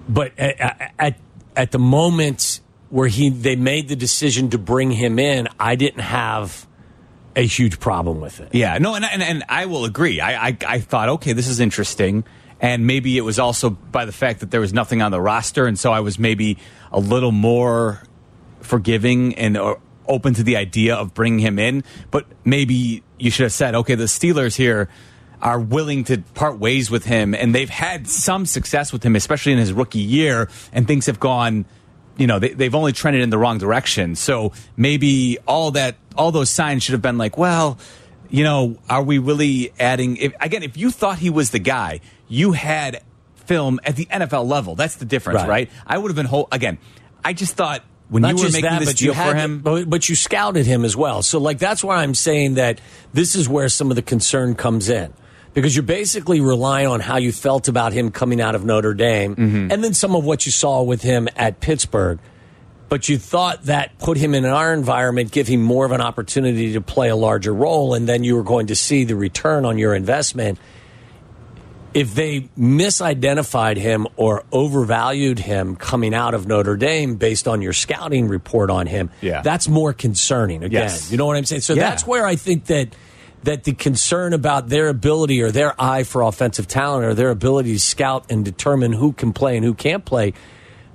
but 0.09 0.37
at, 0.39 0.93
at 0.97 1.17
at 1.55 1.71
the 1.71 1.79
moment 1.79 2.61
where 2.89 3.07
he 3.07 3.29
they 3.29 3.55
made 3.55 3.87
the 3.87 3.95
decision 3.95 4.49
to 4.51 4.57
bring 4.57 4.89
him 4.91 5.19
in, 5.19 5.47
I 5.59 5.75
didn't 5.75 6.01
have 6.01 6.65
a 7.35 7.45
huge 7.45 7.79
problem 7.79 8.21
with 8.21 8.39
it. 8.39 8.53
Yeah, 8.53 8.77
no, 8.77 8.95
and 8.95 9.05
and, 9.05 9.23
and 9.23 9.43
I 9.49 9.65
will 9.65 9.85
agree. 9.85 10.21
I, 10.21 10.47
I 10.47 10.57
I 10.67 10.79
thought, 10.79 11.09
okay, 11.09 11.33
this 11.33 11.47
is 11.47 11.59
interesting, 11.59 12.23
and 12.59 12.85
maybe 12.85 13.17
it 13.17 13.21
was 13.21 13.39
also 13.39 13.71
by 13.71 14.05
the 14.05 14.11
fact 14.11 14.39
that 14.41 14.51
there 14.51 14.61
was 14.61 14.73
nothing 14.73 15.01
on 15.01 15.11
the 15.11 15.21
roster, 15.21 15.65
and 15.65 15.77
so 15.77 15.91
I 15.91 15.99
was 16.01 16.19
maybe 16.19 16.57
a 16.91 16.99
little 16.99 17.31
more 17.31 18.03
forgiving 18.61 19.35
and 19.35 19.57
or 19.57 19.79
open 20.07 20.33
to 20.35 20.43
the 20.43 20.57
idea 20.57 20.95
of 20.95 21.13
bringing 21.13 21.39
him 21.39 21.59
in. 21.59 21.83
But 22.11 22.25
maybe 22.43 23.03
you 23.17 23.31
should 23.31 23.43
have 23.43 23.53
said, 23.53 23.75
okay, 23.75 23.95
the 23.95 24.05
Steelers 24.05 24.55
here 24.55 24.89
are 25.41 25.59
willing 25.59 26.03
to 26.05 26.19
part 26.33 26.57
ways 26.57 26.89
with 26.89 27.05
him, 27.05 27.33
and 27.33 27.53
they've 27.53 27.69
had 27.69 28.07
some 28.07 28.45
success 28.45 28.93
with 28.93 29.03
him, 29.03 29.15
especially 29.15 29.51
in 29.51 29.57
his 29.57 29.73
rookie 29.73 29.99
year, 29.99 30.49
and 30.71 30.87
things 30.87 31.05
have 31.07 31.19
gone. 31.19 31.65
You 32.17 32.27
know, 32.27 32.39
they, 32.39 32.49
they've 32.49 32.75
only 32.75 32.91
trended 32.91 33.23
in 33.23 33.29
the 33.31 33.37
wrong 33.37 33.57
direction. 33.57 34.15
So 34.15 34.53
maybe 34.77 35.39
all 35.47 35.71
that, 35.71 35.95
all 36.15 36.31
those 36.31 36.49
signs 36.49 36.83
should 36.83 36.93
have 36.93 37.01
been 37.01 37.17
like, 37.17 37.37
well, 37.37 37.79
you 38.29 38.43
know, 38.43 38.77
are 38.89 39.01
we 39.03 39.17
really 39.17 39.73
adding? 39.79 40.17
If, 40.17 40.33
again, 40.39 40.63
if 40.63 40.77
you 40.77 40.91
thought 40.91 41.17
he 41.19 41.29
was 41.29 41.49
the 41.51 41.59
guy, 41.59 42.01
you 42.27 42.51
had 42.51 43.01
film 43.45 43.79
at 43.83 43.95
the 43.95 44.05
NFL 44.05 44.47
level. 44.47 44.75
That's 44.75 44.95
the 44.95 45.05
difference, 45.05 45.39
Right. 45.41 45.49
right? 45.49 45.71
I 45.87 45.97
would 45.97 46.09
have 46.09 46.15
been 46.15 46.25
whole 46.25 46.47
again. 46.51 46.77
I 47.25 47.33
just 47.33 47.55
thought 47.55 47.83
when 48.09 48.21
Not 48.21 48.29
you 48.29 48.35
were 48.35 48.41
just 48.43 48.53
making 48.53 48.69
that, 48.69 48.79
this 48.79 48.93
deal 48.93 49.13
had, 49.13 49.31
for 49.31 49.35
him, 49.35 49.59
but, 49.61 49.89
but 49.89 50.07
you 50.07 50.15
scouted 50.15 50.65
him 50.65 50.85
as 50.85 50.95
well. 50.95 51.23
So, 51.23 51.39
like, 51.39 51.57
that's 51.57 51.83
why 51.83 52.03
I'm 52.03 52.13
saying 52.13 52.55
that 52.55 52.79
this 53.13 53.35
is 53.35 53.49
where 53.49 53.69
some 53.69 53.89
of 53.89 53.95
the 53.95 54.01
concern 54.01 54.55
comes 54.55 54.89
in. 54.89 55.13
Because 55.53 55.75
you're 55.75 55.83
basically 55.83 56.41
relying 56.41 56.87
on 56.87 56.99
how 56.99 57.17
you 57.17 57.31
felt 57.31 57.67
about 57.67 57.93
him 57.93 58.09
coming 58.11 58.41
out 58.41 58.55
of 58.55 58.65
Notre 58.65 58.93
Dame 58.93 59.35
Mm-hmm. 59.35 59.71
and 59.71 59.83
then 59.83 59.93
some 59.93 60.15
of 60.15 60.23
what 60.25 60.45
you 60.45 60.51
saw 60.51 60.81
with 60.81 61.01
him 61.01 61.27
at 61.35 61.59
Pittsburgh. 61.59 62.19
But 62.89 63.09
you 63.09 63.17
thought 63.17 63.63
that 63.65 63.97
put 63.99 64.17
him 64.17 64.35
in 64.35 64.45
our 64.45 64.73
environment, 64.73 65.31
give 65.31 65.47
him 65.47 65.61
more 65.61 65.85
of 65.85 65.91
an 65.91 66.01
opportunity 66.01 66.73
to 66.73 66.81
play 66.81 67.09
a 67.09 67.15
larger 67.15 67.53
role, 67.53 67.93
and 67.95 68.07
then 68.07 68.23
you 68.23 68.35
were 68.35 68.43
going 68.43 68.67
to 68.67 68.75
see 68.75 69.03
the 69.03 69.15
return 69.15 69.65
on 69.65 69.77
your 69.79 69.95
investment. 69.95 70.59
If 71.93 72.15
they 72.15 72.49
misidentified 72.57 73.77
him 73.77 74.07
or 74.15 74.43
overvalued 74.51 75.37
him 75.39 75.75
coming 75.75 76.13
out 76.15 76.33
of 76.33 76.47
Notre 76.47 76.75
Dame 76.75 77.15
based 77.15 77.47
on 77.47 77.61
your 77.61 77.73
scouting 77.73 78.27
report 78.27 78.69
on 78.71 78.87
him, 78.87 79.11
Yeah. 79.21 79.41
that's 79.41 79.67
more 79.67 79.93
concerning. 79.93 80.63
Again, 80.63 80.83
Yes. 80.83 81.11
you 81.11 81.17
know 81.17 81.25
what 81.27 81.37
I'm 81.37 81.45
saying. 81.45 81.61
So 81.61 81.73
Yeah. 81.75 81.89
that's 81.89 82.05
where 82.07 82.25
I 82.25 82.35
think 82.35 82.65
that 82.65 82.89
that 83.43 83.63
the 83.65 83.73
concern 83.73 84.33
about 84.33 84.69
their 84.69 84.87
ability 84.87 85.41
or 85.41 85.51
their 85.51 85.79
eye 85.81 86.03
for 86.03 86.21
offensive 86.21 86.67
talent 86.67 87.05
or 87.05 87.13
their 87.13 87.29
ability 87.29 87.73
to 87.73 87.79
scout 87.79 88.25
and 88.29 88.43
determine 88.45 88.93
who 88.93 89.13
can 89.13 89.33
play 89.33 89.55
and 89.57 89.65
who 89.65 89.73
can't 89.73 90.05
play, 90.05 90.33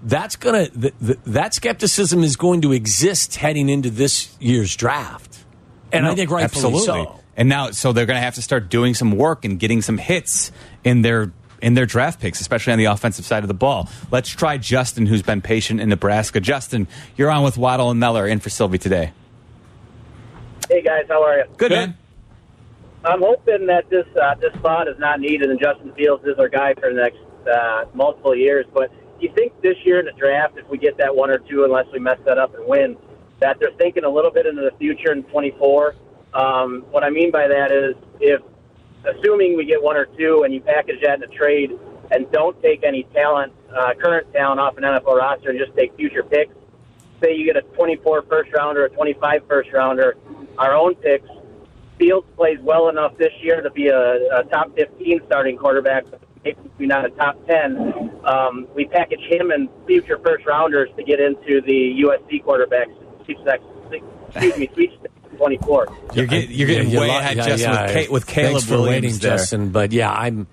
that's 0.03 0.37
gonna 0.37 0.69
th- 0.69 0.95
th- 1.05 1.19
that 1.27 1.55
skepticism 1.55 2.23
is 2.23 2.37
going 2.37 2.63
to 2.63 2.73
exist 2.73 3.37
heading 3.37 3.69
into 3.69 3.91
this 3.91 4.37
year's 4.41 4.75
draft, 4.77 5.45
and 5.93 6.07
I 6.07 6.11
No, 6.11 6.17
think 6.17 6.31
rightfully 6.31 6.79
so. 6.81 7.21
And 7.37 7.49
now, 7.49 7.71
so 7.71 7.93
they're 7.93 8.07
going 8.07 8.17
to 8.17 8.21
have 8.21 8.35
to 8.35 8.43
start 8.43 8.69
doing 8.69 8.95
some 8.95 9.13
work 9.13 9.45
and 9.45 9.61
getting 9.61 9.81
some 9.81 9.97
hits 9.97 10.51
in 10.83 11.03
their 11.03 11.31
in 11.63 11.75
their 11.75 11.87
draft 11.87 12.21
picks, 12.21 12.41
especially 12.41 12.73
on 12.73 12.79
the 12.79 12.87
offensive 12.87 13.25
side 13.25 13.45
of 13.45 13.49
the 13.49 13.55
ball. 13.55 13.89
Let's 14.11 14.29
try 14.29 14.59
Justin, 14.59 15.07
who's 15.07 15.23
been 15.23 15.41
patient 15.41 15.81
in 15.81 15.89
Nebraska. 15.89 16.41
Justin, 16.41 16.89
you're 17.17 17.31
on 17.31 17.45
with 17.45 17.57
Waddle 17.59 17.91
and 17.91 18.01
Meller 18.01 18.27
in 18.27 18.41
for 18.41 18.51
Silvy 18.51 18.79
today. 18.79 19.13
Hey 20.69 20.83
guys, 20.83 21.05
how 21.09 21.23
are 21.25 21.39
you? 21.39 21.45
Good, 21.57 21.71
man. 21.73 21.97
I'm 23.09 23.23
hoping 23.23 23.67
that 23.67 23.89
this 23.89 24.07
uh, 24.21 24.35
this 24.35 24.53
spot 24.55 24.87
is 24.87 24.99
not 24.99 25.19
needed, 25.19 25.51
and 25.51 25.59
Justin 25.59 25.93
Fields 25.95 26.25
is 26.27 26.39
our 26.39 26.49
guy 26.49 26.75
for 26.75 26.93
the 26.93 27.01
next 27.01 27.19
uh, 27.51 27.87
multiple 27.95 28.37
years. 28.37 28.67
But 28.75 28.91
do 29.19 29.27
you 29.27 29.33
think 29.35 29.59
this 29.63 29.77
year 29.85 29.99
in 29.99 30.05
the 30.05 30.13
draft, 30.13 30.59
if 30.59 30.69
we 30.69 30.77
get 30.77 30.99
that 30.99 31.17
one 31.17 31.31
or 31.31 31.39
two, 31.39 31.65
unless 31.65 31.87
we 31.91 32.01
mess 32.01 32.19
that 32.27 32.37
up 32.37 32.55
and 32.55 32.67
win, 32.67 32.99
that 33.41 33.59
they're 33.61 33.73
thinking 33.79 34.05
a 34.05 34.11
little 34.11 34.31
bit 34.31 34.45
into 34.45 34.61
the 34.61 34.77
future 34.77 35.13
in 35.13 35.23
24? 35.25 35.95
Um, 36.35 36.85
what 36.91 37.03
I 37.03 37.09
mean 37.09 37.31
by 37.31 37.49
that 37.49 37.73
is, 37.73 37.95
if 38.21 38.43
assuming 39.07 39.57
we 39.57 39.65
get 39.65 39.83
one 39.83 39.97
or 39.97 40.05
two, 40.05 40.43
and 40.45 40.53
you 40.53 40.61
package 40.61 41.01
that 41.03 41.17
in 41.17 41.23
a 41.23 41.35
trade 41.35 41.73
and 42.11 42.31
don't 42.31 42.61
take 42.63 42.85
any 42.85 43.05
talent, 43.15 43.55
uh, 43.75 43.95
current 43.95 44.31
talent 44.35 44.61
off 44.61 44.77
an 44.77 44.83
NFL 44.83 45.17
roster, 45.17 45.49
and 45.49 45.59
just 45.59 45.75
take 45.77 45.97
future 45.97 46.23
picks. 46.23 46.55
Say 47.23 47.35
you 47.35 47.47
get 47.47 47.57
a 47.57 47.63
24 47.63 48.23
first 48.29 48.53
rounder, 48.53 48.85
a 48.85 48.91
25 48.91 49.43
first 49.49 49.73
rounder, 49.73 50.17
our 50.59 50.75
own 50.75 50.95
picks. 50.95 51.29
Fields 51.99 52.27
plays 52.37 52.59
well 52.63 52.89
enough 52.89 53.17
this 53.19 53.33
year 53.41 53.61
to 53.61 53.71
be 53.71 53.89
a, 53.89 54.39
a 54.39 54.45
top 54.51 54.75
15 54.77 55.21
starting 55.27 55.57
quarterback, 55.57 56.05
maybe 56.45 56.57
not 56.87 57.05
a 57.05 57.11
top 57.11 57.37
10. 57.47 58.11
Um, 58.25 58.67
we 58.75 58.85
package 58.87 59.21
him 59.29 59.51
and 59.51 59.69
future 59.87 60.19
first 60.25 60.47
rounders 60.47 60.89
to 60.97 61.03
get 61.03 61.19
into 61.21 61.61
the 61.63 62.03
USC 62.05 62.45
quarterbacks. 62.45 62.95
Sweepstakes- 63.25 63.65
Excuse 64.35 64.59
me, 64.59 64.69
sweepstakes 64.75 65.13
24. 65.39 65.89
You're, 66.15 66.27
get, 66.27 66.49
you're 66.51 66.69
getting 66.69 66.91
you 66.91 67.01
way 67.01 67.09
lo- 67.09 67.19
ahead, 67.19 67.37
yeah, 67.39 67.47
Justin, 67.47 67.73
yeah. 67.73 67.83
with, 67.83 67.93
Ca- 67.95 68.13
with 68.13 68.27
Caleb 68.27 68.53
Thanks 68.53 68.65
for 68.67 68.71
Williams 68.75 68.89
waiting, 68.89 69.11
there. 69.21 69.37
Justin. 69.39 69.69
But 69.71 69.93
yeah, 69.93 70.11
I'm. 70.13 70.47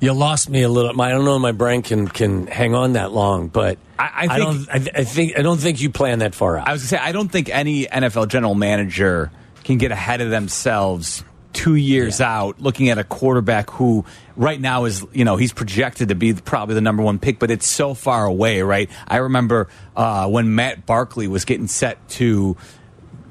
You 0.00 0.12
lost 0.14 0.48
me 0.50 0.62
a 0.62 0.68
little. 0.68 1.00
I 1.00 1.10
don't 1.10 1.24
know. 1.24 1.36
if 1.36 1.42
My 1.42 1.52
brain 1.52 1.82
can 1.82 2.08
can 2.08 2.48
hang 2.48 2.74
on 2.74 2.94
that 2.94 3.12
long, 3.12 3.46
but 3.48 3.78
I- 3.98 4.26
I 4.30 4.38
don't. 4.38 4.68
I, 4.68 4.74
I 4.96 5.04
think 5.04 5.38
I 5.38 5.42
don't 5.42 5.58
think 5.58 5.80
you 5.80 5.90
plan 5.90 6.18
that 6.20 6.34
far 6.34 6.58
out. 6.58 6.66
I 6.66 6.72
was 6.72 6.80
going 6.82 6.88
to 6.88 6.96
say, 6.96 7.08
I 7.08 7.12
don't 7.12 7.28
think 7.30 7.48
any 7.50 7.86
NFL 7.86 8.26
general 8.28 8.56
manager 8.56 9.30
can 9.72 9.78
get 9.78 9.92
ahead 9.92 10.20
of 10.20 10.30
themselves 10.30 11.24
two 11.52 11.74
years 11.74 12.20
out 12.20 12.60
looking 12.60 12.88
at 12.88 12.98
a 12.98 13.04
quarterback 13.04 13.70
who 13.70 14.04
right 14.36 14.60
now 14.60 14.84
is, 14.84 15.04
you 15.12 15.24
know, 15.24 15.36
he's 15.36 15.52
projected 15.52 16.08
to 16.08 16.14
be 16.14 16.32
probably 16.32 16.74
the 16.74 16.80
number 16.80 17.02
one 17.02 17.18
pick, 17.18 17.38
but 17.38 17.50
it's 17.50 17.66
so 17.66 17.94
far 17.94 18.24
away, 18.24 18.62
right? 18.62 18.90
I 19.06 19.18
remember 19.18 19.68
uh, 19.94 20.28
when 20.28 20.54
Matt 20.54 20.86
Barkley 20.86 21.28
was 21.28 21.44
getting 21.44 21.66
set 21.66 22.08
to 22.10 22.56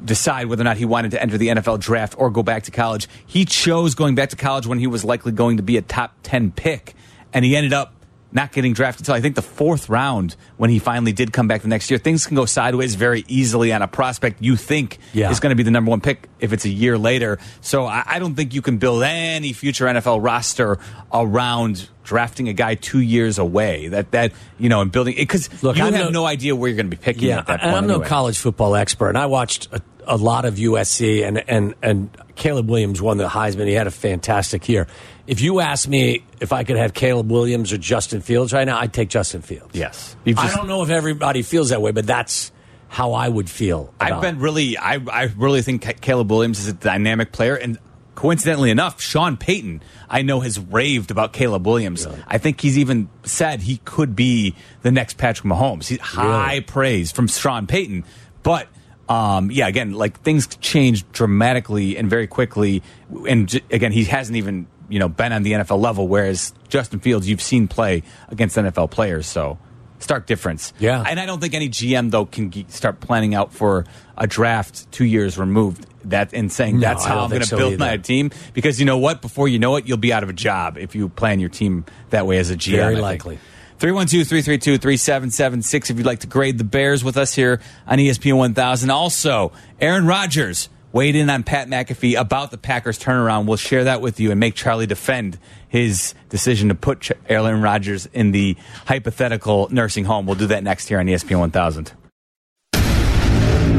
decide 0.03 0.47
whether 0.47 0.61
or 0.61 0.65
not 0.65 0.77
he 0.77 0.85
wanted 0.85 1.11
to 1.11 1.21
enter 1.21 1.37
the 1.37 1.49
NFL 1.49 1.79
draft 1.79 2.15
or 2.17 2.29
go 2.29 2.43
back 2.43 2.63
to 2.63 2.71
college. 2.71 3.07
He 3.25 3.45
chose 3.45 3.95
going 3.95 4.15
back 4.15 4.29
to 4.29 4.35
college 4.35 4.67
when 4.67 4.79
he 4.79 4.87
was 4.87 5.03
likely 5.03 5.31
going 5.31 5.57
to 5.57 5.63
be 5.63 5.77
a 5.77 5.81
top 5.81 6.15
10 6.23 6.51
pick, 6.51 6.95
and 7.33 7.45
he 7.45 7.55
ended 7.55 7.73
up 7.73 7.93
not 8.33 8.51
getting 8.53 8.73
drafted 8.73 9.01
until 9.01 9.15
I 9.15 9.21
think 9.21 9.35
the 9.35 9.41
fourth 9.41 9.89
round 9.89 10.35
when 10.57 10.69
he 10.69 10.79
finally 10.79 11.11
did 11.11 11.33
come 11.33 11.47
back 11.47 11.61
the 11.63 11.67
next 11.67 11.89
year. 11.91 11.97
Things 11.99 12.25
can 12.25 12.35
go 12.35 12.45
sideways 12.45 12.95
very 12.95 13.25
easily 13.27 13.73
on 13.73 13.81
a 13.81 13.87
prospect 13.87 14.41
you 14.41 14.55
think 14.55 14.99
Yeah. 15.13 15.29
is 15.31 15.39
going 15.41 15.49
to 15.51 15.55
be 15.55 15.63
the 15.63 15.71
number 15.71 15.89
one 15.89 15.99
pick 16.01 16.29
if 16.39 16.53
it's 16.53 16.63
a 16.65 16.69
year 16.69 16.97
later. 16.97 17.39
So 17.59 17.85
I, 17.85 18.03
I 18.05 18.19
don't 18.19 18.35
think 18.35 18.53
you 18.53 18.61
can 18.61 18.77
build 18.77 19.03
any 19.03 19.51
future 19.53 19.85
NFL 19.85 20.23
roster 20.23 20.77
around 21.11 21.89
drafting 22.03 22.49
a 22.49 22.53
guy 22.53 22.75
two 22.75 22.99
years 22.99 23.37
away. 23.37 23.87
That 23.89 24.11
that 24.11 24.31
you 24.57 24.69
know, 24.69 24.81
and 24.81 24.91
building 24.91 25.15
because 25.17 25.49
you 25.51 25.57
Look, 25.61 25.77
have 25.77 25.93
I'm 25.93 25.99
no- 25.99 26.09
no 26.09 26.25
idea 26.25 26.55
where 26.55 26.69
you're 26.69 26.77
going 26.77 26.89
to 26.89 26.95
be 26.95 27.01
picking 27.01 27.29
yeah, 27.29 27.39
at 27.39 27.47
that 27.47 27.61
and 27.63 27.71
point. 27.73 27.75
I'm 27.75 27.87
no 27.87 27.99
college 27.99 28.37
football 28.37 28.75
expert, 28.75 29.09
and 29.09 29.17
I 29.17 29.25
watched 29.27 29.67
a, 29.71 29.81
a 30.05 30.17
lot 30.17 30.45
of 30.45 30.55
USC, 30.55 31.25
and 31.27 31.43
and 31.49 31.75
and 31.81 32.09
Caleb 32.35 32.69
Williams 32.69 33.01
won 33.01 33.17
the 33.17 33.27
Heisman. 33.27 33.67
He 33.67 33.73
had 33.73 33.87
a 33.87 33.91
fantastic 33.91 34.67
year. 34.69 34.87
If 35.27 35.41
you 35.41 35.59
ask 35.59 35.87
me 35.87 36.23
if 36.39 36.51
I 36.51 36.63
could 36.63 36.77
have 36.77 36.93
Caleb 36.93 37.31
Williams 37.31 37.71
or 37.71 37.77
Justin 37.77 38.21
Fields 38.21 38.51
right 38.53 38.65
now, 38.65 38.79
I'd 38.79 38.93
take 38.93 39.09
Justin 39.09 39.41
Fields. 39.41 39.73
Yes, 39.73 40.15
You've 40.25 40.37
I 40.39 40.53
don't 40.55 40.67
know 40.67 40.83
if 40.83 40.89
everybody 40.89 41.41
feels 41.41 41.69
that 41.69 41.81
way, 41.81 41.91
but 41.91 42.05
that's 42.07 42.51
how 42.87 43.13
I 43.13 43.29
would 43.29 43.49
feel. 43.49 43.93
I've 44.01 44.21
been 44.21 44.39
really, 44.39 44.77
I, 44.77 44.95
I 44.95 45.23
really 45.37 45.61
think 45.61 46.01
Caleb 46.01 46.29
Williams 46.29 46.59
is 46.59 46.67
a 46.67 46.73
dynamic 46.73 47.31
player, 47.31 47.55
and 47.55 47.77
coincidentally 48.15 48.69
enough, 48.71 48.99
Sean 48.99 49.37
Payton, 49.37 49.81
I 50.09 50.23
know, 50.23 50.41
has 50.41 50.59
raved 50.59 51.09
about 51.11 51.31
Caleb 51.31 51.65
Williams. 51.65 52.05
I 52.27 52.37
think 52.37 52.59
he's 52.59 52.77
even 52.77 53.07
said 53.23 53.61
he 53.61 53.77
could 53.85 54.13
be 54.15 54.55
the 54.81 54.91
next 54.91 55.17
Patrick 55.17 55.45
Mahomes. 55.49 55.87
He's 55.87 56.01
high 56.01 56.55
Really? 56.55 56.61
praise 56.61 57.11
from 57.13 57.27
Sean 57.27 57.67
Payton, 57.67 58.03
but. 58.43 58.67
Um, 59.11 59.51
yeah, 59.51 59.67
again, 59.67 59.91
like 59.93 60.21
things 60.21 60.47
change 60.61 61.09
dramatically 61.11 61.97
and 61.97 62.09
very 62.09 62.27
quickly. 62.27 62.81
And 63.27 63.49
j- 63.49 63.61
again, 63.69 63.91
he 63.91 64.05
hasn't 64.05 64.37
even 64.37 64.67
you 64.87 64.99
know 64.99 65.09
been 65.09 65.33
on 65.33 65.43
the 65.43 65.51
NFL 65.53 65.81
level, 65.81 66.07
whereas 66.07 66.53
Justin 66.69 66.99
Fields, 66.99 67.27
you've 67.27 67.41
seen 67.41 67.67
play 67.67 68.03
against 68.29 68.55
NFL 68.55 68.89
players, 68.91 69.27
so 69.27 69.57
stark 69.99 70.27
difference. 70.27 70.73
Yeah, 70.79 71.03
and 71.05 71.19
I 71.19 71.25
don't 71.25 71.41
think 71.41 71.53
any 71.53 71.67
GM 71.67 72.09
though 72.09 72.25
can 72.25 72.69
start 72.69 73.01
planning 73.01 73.35
out 73.35 73.53
for 73.53 73.85
a 74.17 74.27
draft 74.27 74.89
two 74.91 75.05
years 75.05 75.37
removed 75.37 75.87
that 76.05 76.33
and 76.33 76.51
saying 76.51 76.75
no, 76.75 76.81
that's 76.81 77.03
how 77.03 77.19
I'm 77.23 77.29
going 77.29 77.41
to 77.41 77.47
so 77.47 77.57
build 77.57 77.73
either. 77.73 77.79
my 77.79 77.97
team 77.97 78.31
because 78.53 78.79
you 78.79 78.85
know 78.85 78.97
what? 78.97 79.21
Before 79.21 79.47
you 79.47 79.59
know 79.59 79.75
it, 79.75 79.87
you'll 79.87 79.97
be 79.97 80.13
out 80.13 80.23
of 80.23 80.29
a 80.29 80.33
job 80.33 80.77
if 80.77 80.95
you 80.95 81.09
plan 81.09 81.39
your 81.39 81.49
team 81.49 81.85
that 82.11 82.25
way 82.25 82.37
as 82.37 82.49
a 82.49 82.55
GM. 82.55 82.77
Very 82.77 82.95
likely. 82.95 83.39
312 83.81 84.27
332 84.27 84.77
3776 84.77 85.89
if 85.89 85.97
you'd 85.97 86.05
like 86.05 86.19
to 86.19 86.27
grade 86.27 86.59
the 86.59 86.63
Bears 86.63 87.03
with 87.03 87.17
us 87.17 87.33
here 87.33 87.59
on 87.87 87.97
ESPN 87.97 88.37
1000. 88.37 88.91
Also, 88.91 89.51
Aaron 89.79 90.05
Rodgers 90.05 90.69
weighed 90.91 91.15
in 91.15 91.31
on 91.31 91.41
Pat 91.41 91.67
McAfee 91.67 92.15
about 92.15 92.51
the 92.51 92.59
Packers 92.59 92.99
turnaround. 92.99 93.47
We'll 93.47 93.57
share 93.57 93.85
that 93.85 93.99
with 93.99 94.19
you 94.19 94.29
and 94.29 94.39
make 94.39 94.53
Charlie 94.53 94.85
defend 94.85 95.39
his 95.67 96.13
decision 96.29 96.69
to 96.69 96.75
put 96.75 97.09
Aaron 97.27 97.63
Rodgers 97.63 98.05
in 98.05 98.29
the 98.29 98.55
hypothetical 98.85 99.67
nursing 99.71 100.05
home. 100.05 100.27
We'll 100.27 100.35
do 100.35 100.47
that 100.47 100.63
next 100.63 100.87
here 100.87 100.99
on 100.99 101.07
ESPN 101.07 101.39
1000. 101.39 101.91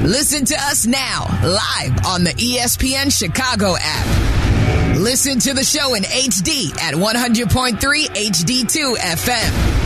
Listen 0.03 0.45
to 0.47 0.57
us 0.57 0.85
now, 0.85 1.27
live 1.45 2.07
on 2.07 2.25
the 2.25 2.33
ESPN 2.33 3.17
Chicago 3.17 3.77
app. 3.79 4.99
Listen 4.99 5.39
to 5.39 5.55
the 5.55 5.63
show 5.63 5.95
in 5.95 6.03
HD 6.03 6.77
at 6.81 6.95
100.3 6.95 7.79
HD2 7.79 8.97
FM 8.97 9.82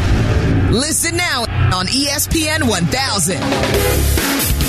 Listen 0.77 1.17
now 1.17 1.41
on 1.75 1.87
ESPN 1.87 2.69
1000. 2.69 3.41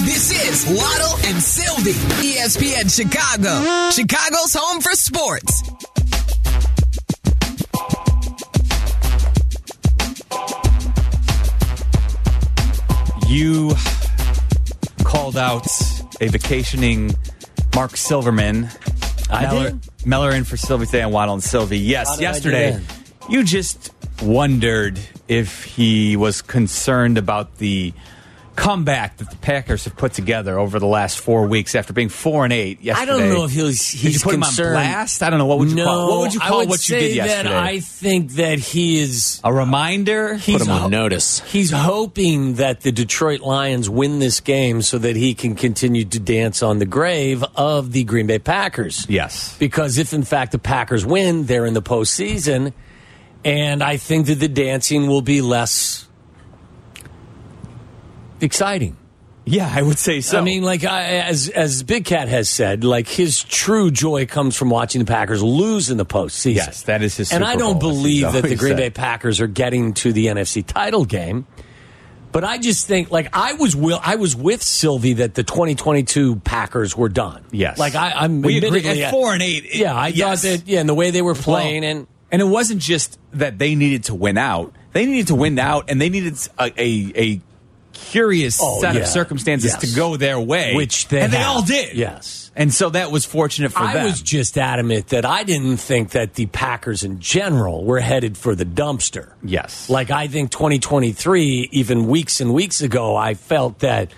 This 0.06 0.32
is 0.32 0.66
Waddle 0.66 1.18
and 1.26 1.44
Silvy, 1.44 1.92
ESPN 2.24 2.88
Chicago, 2.90 3.90
Chicago's 3.92 4.54
home 4.58 4.80
for 4.80 4.92
sports. 4.92 5.64
You 13.28 13.74
called 15.04 15.36
out 15.36 15.68
a 16.22 16.30
vacationing 16.30 17.14
Marc 17.76 17.98
Silverman. 17.98 18.70
I 19.30 19.42
Meller, 19.42 19.72
did? 19.72 20.08
Meller 20.08 20.32
in 20.32 20.46
for 20.46 20.56
Silvy 20.56 20.86
today 20.86 21.02
on 21.02 21.12
Waddle 21.12 21.34
and 21.34 21.44
Silvy. 21.44 21.80
Yes, 21.80 22.08
How 22.08 22.16
did 22.16 22.20
I 22.20 22.40
do 22.40 22.50
yesterday. 22.50 22.82
You 23.30 23.44
just 23.44 23.92
wondered 24.22 25.00
if 25.28 25.64
he 25.64 26.16
was 26.16 26.42
concerned 26.42 27.18
about 27.18 27.58
the 27.58 27.94
comeback 28.56 29.18
that 29.18 29.30
the 29.30 29.36
Packers 29.38 29.86
have 29.86 29.96
put 29.96 30.14
together 30.14 30.58
over 30.58 30.80
the 30.80 30.88
last 30.88 31.20
four 31.20 31.46
weeks 31.46 31.76
after 31.76 31.94
being 31.94 32.10
four 32.10 32.44
and 32.44 32.52
eight 32.52 32.82
yesterday. 32.82 33.12
I 33.12 33.18
don't 33.18 33.30
know 33.30 33.46
if 33.46 33.52
he 33.52 33.62
was. 33.62 33.88
He's 33.88 34.02
Did 34.02 34.14
you 34.16 34.20
put 34.20 34.34
concerned. 34.34 34.70
him 34.70 34.78
on 34.78 34.84
blast? 34.84 35.22
I 35.22 35.30
don't 35.30 35.38
know. 35.38 35.46
What 35.46 35.60
would 35.60 35.70
you 35.70 35.76
no, 35.76 35.86
call? 35.86 36.10
What 36.10 36.20
would 36.22 36.34
you 36.34 36.40
call 36.40 36.58
would 36.62 36.70
what 36.70 36.90
you 36.90 36.98
did 36.98 37.16
yesterday? 37.16 37.50
That 37.50 37.64
I 37.64 37.80
think 37.80 38.32
that 38.32 38.58
he 38.58 39.00
is. 39.00 39.40
a 39.44 39.54
reminder. 39.54 40.34
He's 40.34 40.58
Put 40.58 40.68
him 40.68 40.74
on 40.74 40.90
notice. 40.90 41.42
He's 41.42 41.70
hoping 41.70 42.56
that 42.56 42.82
the 42.82 42.92
Detroit 42.92 43.42
Lions 43.42 43.92
win 43.92 44.18
this 44.18 44.40
game 44.40 44.82
so 44.82 44.98
that 44.98 45.16
he 45.16 45.36
can 45.36 45.54
continue 45.54 46.06
to 46.06 46.20
dance 46.20 46.64
on 46.64 46.80
the 46.80 46.88
grave 46.88 47.44
of 47.56 47.92
the 47.92 48.06
Green 48.06 48.26
Bay 48.26 48.40
Packers. 48.40 49.06
yes. 49.08 49.56
Because 49.60 50.00
if 50.00 50.14
in 50.14 50.24
fact 50.24 50.52
the 50.52 50.60
Packers 50.60 51.06
win, 51.06 51.46
they're 51.46 51.68
in 51.68 51.76
the 51.76 51.82
postseason, 51.84 52.74
and 53.48 53.82
I 53.84 53.98
think 53.98 54.28
that 54.28 54.36
the 54.36 54.48
dancing 54.48 55.08
will 55.08 55.22
be 55.22 55.42
less 55.42 56.08
exciting. 58.42 58.98
Yeah, 59.46 59.72
I 59.74 59.82
would 59.82 59.98
say 59.98 60.20
so. 60.20 60.38
I 60.38 60.42
mean, 60.42 60.64
like 60.64 60.84
I, 60.84 61.04
as 61.20 61.48
as 61.48 61.82
Big 61.84 62.04
Cat 62.04 62.28
has 62.28 62.50
said, 62.50 62.84
like 62.84 63.08
his 63.08 63.42
true 63.44 63.92
joy 63.92 64.26
comes 64.26 64.58
from 64.58 64.70
watching 64.70 65.00
the 65.00 65.06
Packers 65.06 65.42
lose 65.42 65.90
in 65.90 65.96
the 65.96 66.06
postseason. 66.06 66.56
Yes, 66.56 66.82
that 66.84 67.02
is 67.02 67.16
his 67.16 67.32
And 67.32 67.42
Super 67.44 67.52
I 67.52 67.56
don't 67.56 67.80
Bowl, 67.80 67.92
believe 67.94 68.30
that 68.34 68.44
the 68.44 68.58
Green 68.58 68.72
said. 68.72 68.78
Bay 68.78 68.90
Packers 68.90 69.40
are 69.40 69.48
getting 69.48 69.94
to 69.96 70.12
the 70.12 70.26
NFC 70.26 70.66
title 70.66 71.06
game. 71.06 71.48
But 72.34 72.44
I 72.44 72.58
just 72.58 72.88
think, 72.88 73.10
like 73.10 73.30
I 73.32 73.54
was, 73.54 73.74
will 73.74 74.02
I 74.04 74.18
was 74.18 74.36
with 74.36 74.62
Silvy 74.62 75.14
that 75.14 75.34
the 75.34 75.44
2022 75.44 76.36
Packers 76.42 76.96
were 76.96 77.08
done. 77.08 77.46
Yes. 77.54 77.80
like 77.80 77.96
I, 77.96 78.12
I'm 78.12 78.42
We 78.42 78.58
agree. 78.58 78.68
admittedly 78.80 79.04
At 79.06 79.12
four 79.12 79.32
and 79.34 79.42
eight, 79.42 79.64
it- 79.66 79.76
Yeah, 79.78 79.96
I 79.96 80.08
yes. 80.10 80.42
thought 80.44 80.50
that. 80.50 80.68
Yeah, 80.68 80.82
and 80.82 80.90
the 80.90 80.94
way 80.94 81.12
they 81.12 81.22
were 81.22 81.34
playing, 81.36 81.84
Well, 81.84 81.92
and 81.92 82.08
and 82.32 82.42
it 82.42 82.46
wasn't 82.46 82.82
just 82.82 83.20
that 83.34 83.58
they 83.60 83.76
needed 83.76 84.06
to 84.06 84.16
win 84.16 84.38
out; 84.38 84.74
they 84.94 85.06
needed 85.06 85.28
to 85.28 85.36
win 85.36 85.58
out, 85.60 85.90
and 85.90 86.00
they 86.02 86.10
needed 86.10 86.36
a 86.60 86.72
a, 86.78 87.12
a 87.16 87.42
curious 87.94 88.60
Oh, 88.62 88.80
set 88.80 88.94
yeah. 88.96 89.02
of 89.02 89.08
circumstances 89.08 89.72
Yes. 89.74 89.90
to 89.90 89.96
go 89.96 90.18
their 90.18 90.40
way, 90.40 90.76
Which 90.76 91.08
they 91.08 91.22
and 91.22 91.34
they 91.34 91.42
all 91.42 91.64
did. 91.64 91.96
Yes. 91.98 92.52
and 92.56 92.72
so 92.74 92.90
that 92.92 93.12
was 93.12 93.26
fortunate 93.26 93.72
for 93.72 93.80
I 93.80 93.94
them. 93.94 94.02
I 94.04 94.06
was 94.06 94.22
just 94.22 94.56
adamant 94.58 95.08
that 95.08 95.26
I 95.26 95.44
didn't 95.44 95.78
think 95.78 96.12
that 96.12 96.36
the 96.36 96.46
Packers 96.46 97.04
in 97.04 97.20
general 97.20 97.84
were 97.86 98.00
headed 98.00 98.38
for 98.38 98.54
the 98.56 98.66
dumpster. 98.66 99.30
yes, 99.44 99.90
Like 99.90 100.12
I 100.12 100.28
think 100.28 100.52
2023, 100.52 101.70
even 101.72 102.08
weeks 102.08 102.40
and 102.40 102.54
weeks 102.54 102.82
ago, 102.82 103.16
I 103.16 103.34
felt 103.34 103.80
that 103.80 104.12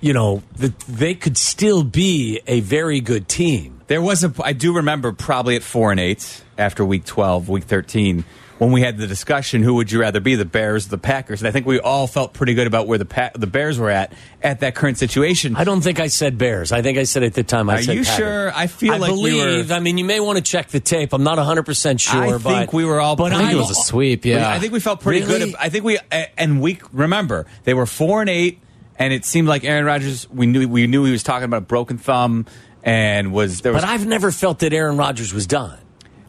you 0.00 0.12
know 0.12 0.42
that 0.58 0.78
they 0.80 1.14
could 1.14 1.38
still 1.38 1.82
be 1.82 2.40
a 2.46 2.60
very 2.60 3.00
good 3.00 3.26
team. 3.26 3.73
There 3.86 4.02
was 4.02 4.24
a. 4.24 4.32
I 4.42 4.52
do 4.52 4.76
remember 4.76 5.12
probably 5.12 5.56
at 5.56 5.62
four 5.62 5.90
and 5.90 6.00
eight 6.00 6.42
after 6.58 6.84
week 6.84 7.04
twelve, 7.04 7.48
week 7.48 7.64
thirteen. 7.64 8.24
When 8.58 8.70
we 8.70 8.82
had 8.82 8.98
the 8.98 9.08
discussion, 9.08 9.64
who 9.64 9.74
would 9.74 9.90
you 9.90 10.00
rather 10.00 10.20
be, 10.20 10.36
the 10.36 10.44
Bears, 10.44 10.86
or 10.86 10.90
the 10.90 10.98
Packers? 10.98 11.40
And 11.42 11.48
I 11.48 11.50
think 11.50 11.66
we 11.66 11.80
all 11.80 12.06
felt 12.06 12.32
pretty 12.34 12.54
good 12.54 12.68
about 12.68 12.86
where 12.86 12.98
the 12.98 13.04
pa- 13.04 13.32
the 13.34 13.48
Bears 13.48 13.80
were 13.80 13.90
at 13.90 14.12
at 14.44 14.60
that 14.60 14.76
current 14.76 14.96
situation. 14.96 15.56
I 15.56 15.64
don't 15.64 15.80
think 15.80 15.98
I 15.98 16.06
said 16.06 16.38
Bears. 16.38 16.70
I 16.70 16.80
think 16.80 16.96
I 16.96 17.02
said 17.02 17.24
at 17.24 17.34
the 17.34 17.42
time. 17.42 17.68
I 17.68 17.74
Are 17.74 17.82
said 17.82 17.96
you 17.96 18.04
Packers. 18.04 18.16
sure? 18.16 18.52
I 18.54 18.68
feel 18.68 18.92
I 18.94 18.98
like 18.98 19.10
we 19.10 19.16
believe. 19.32 19.70
were- 19.70 19.74
I 19.74 19.80
mean, 19.80 19.98
you 19.98 20.04
may 20.04 20.20
want 20.20 20.36
to 20.38 20.42
check 20.42 20.68
the 20.68 20.78
tape. 20.78 21.12
I'm 21.12 21.24
not 21.24 21.36
100 21.36 21.64
percent 21.64 22.00
sure. 22.00 22.22
I 22.36 22.38
but, 22.38 22.42
think 22.42 22.72
we 22.72 22.84
were 22.84 23.00
all 23.00 23.16
But 23.16 23.32
I 23.32 23.38
think 23.38 23.52
it 23.52 23.56
was 23.56 23.70
a 23.72 23.74
sweep. 23.74 24.24
Yeah, 24.24 24.48
I 24.48 24.60
think 24.60 24.72
we 24.72 24.78
felt 24.78 25.00
pretty 25.00 25.26
Really? 25.26 25.46
good. 25.50 25.56
I 25.58 25.68
think 25.68 25.84
we 25.84 25.98
and 26.38 26.60
we 26.62 26.78
remember 26.92 27.46
they 27.64 27.74
were 27.74 27.86
four 27.86 28.20
and 28.20 28.30
eight, 28.30 28.60
and 29.00 29.12
it 29.12 29.24
seemed 29.24 29.48
like 29.48 29.64
Aaron 29.64 29.84
Rodgers. 29.84 30.30
We 30.30 30.46
knew 30.46 30.68
we 30.68 30.86
knew 30.86 31.04
he 31.04 31.10
was 31.12 31.24
talking 31.24 31.44
about 31.44 31.58
a 31.58 31.60
broken 31.62 31.98
thumb, 31.98 32.46
and 32.84 33.32
was 33.32 33.62
there 33.62 33.72
was 33.72 33.82
But 33.82 33.88
I've 33.90 34.06
never 34.06 34.30
felt 34.30 34.60
that 34.60 34.72
Aaron 34.72 34.96
Rodgers 34.96 35.34
was 35.34 35.46
done. 35.48 35.78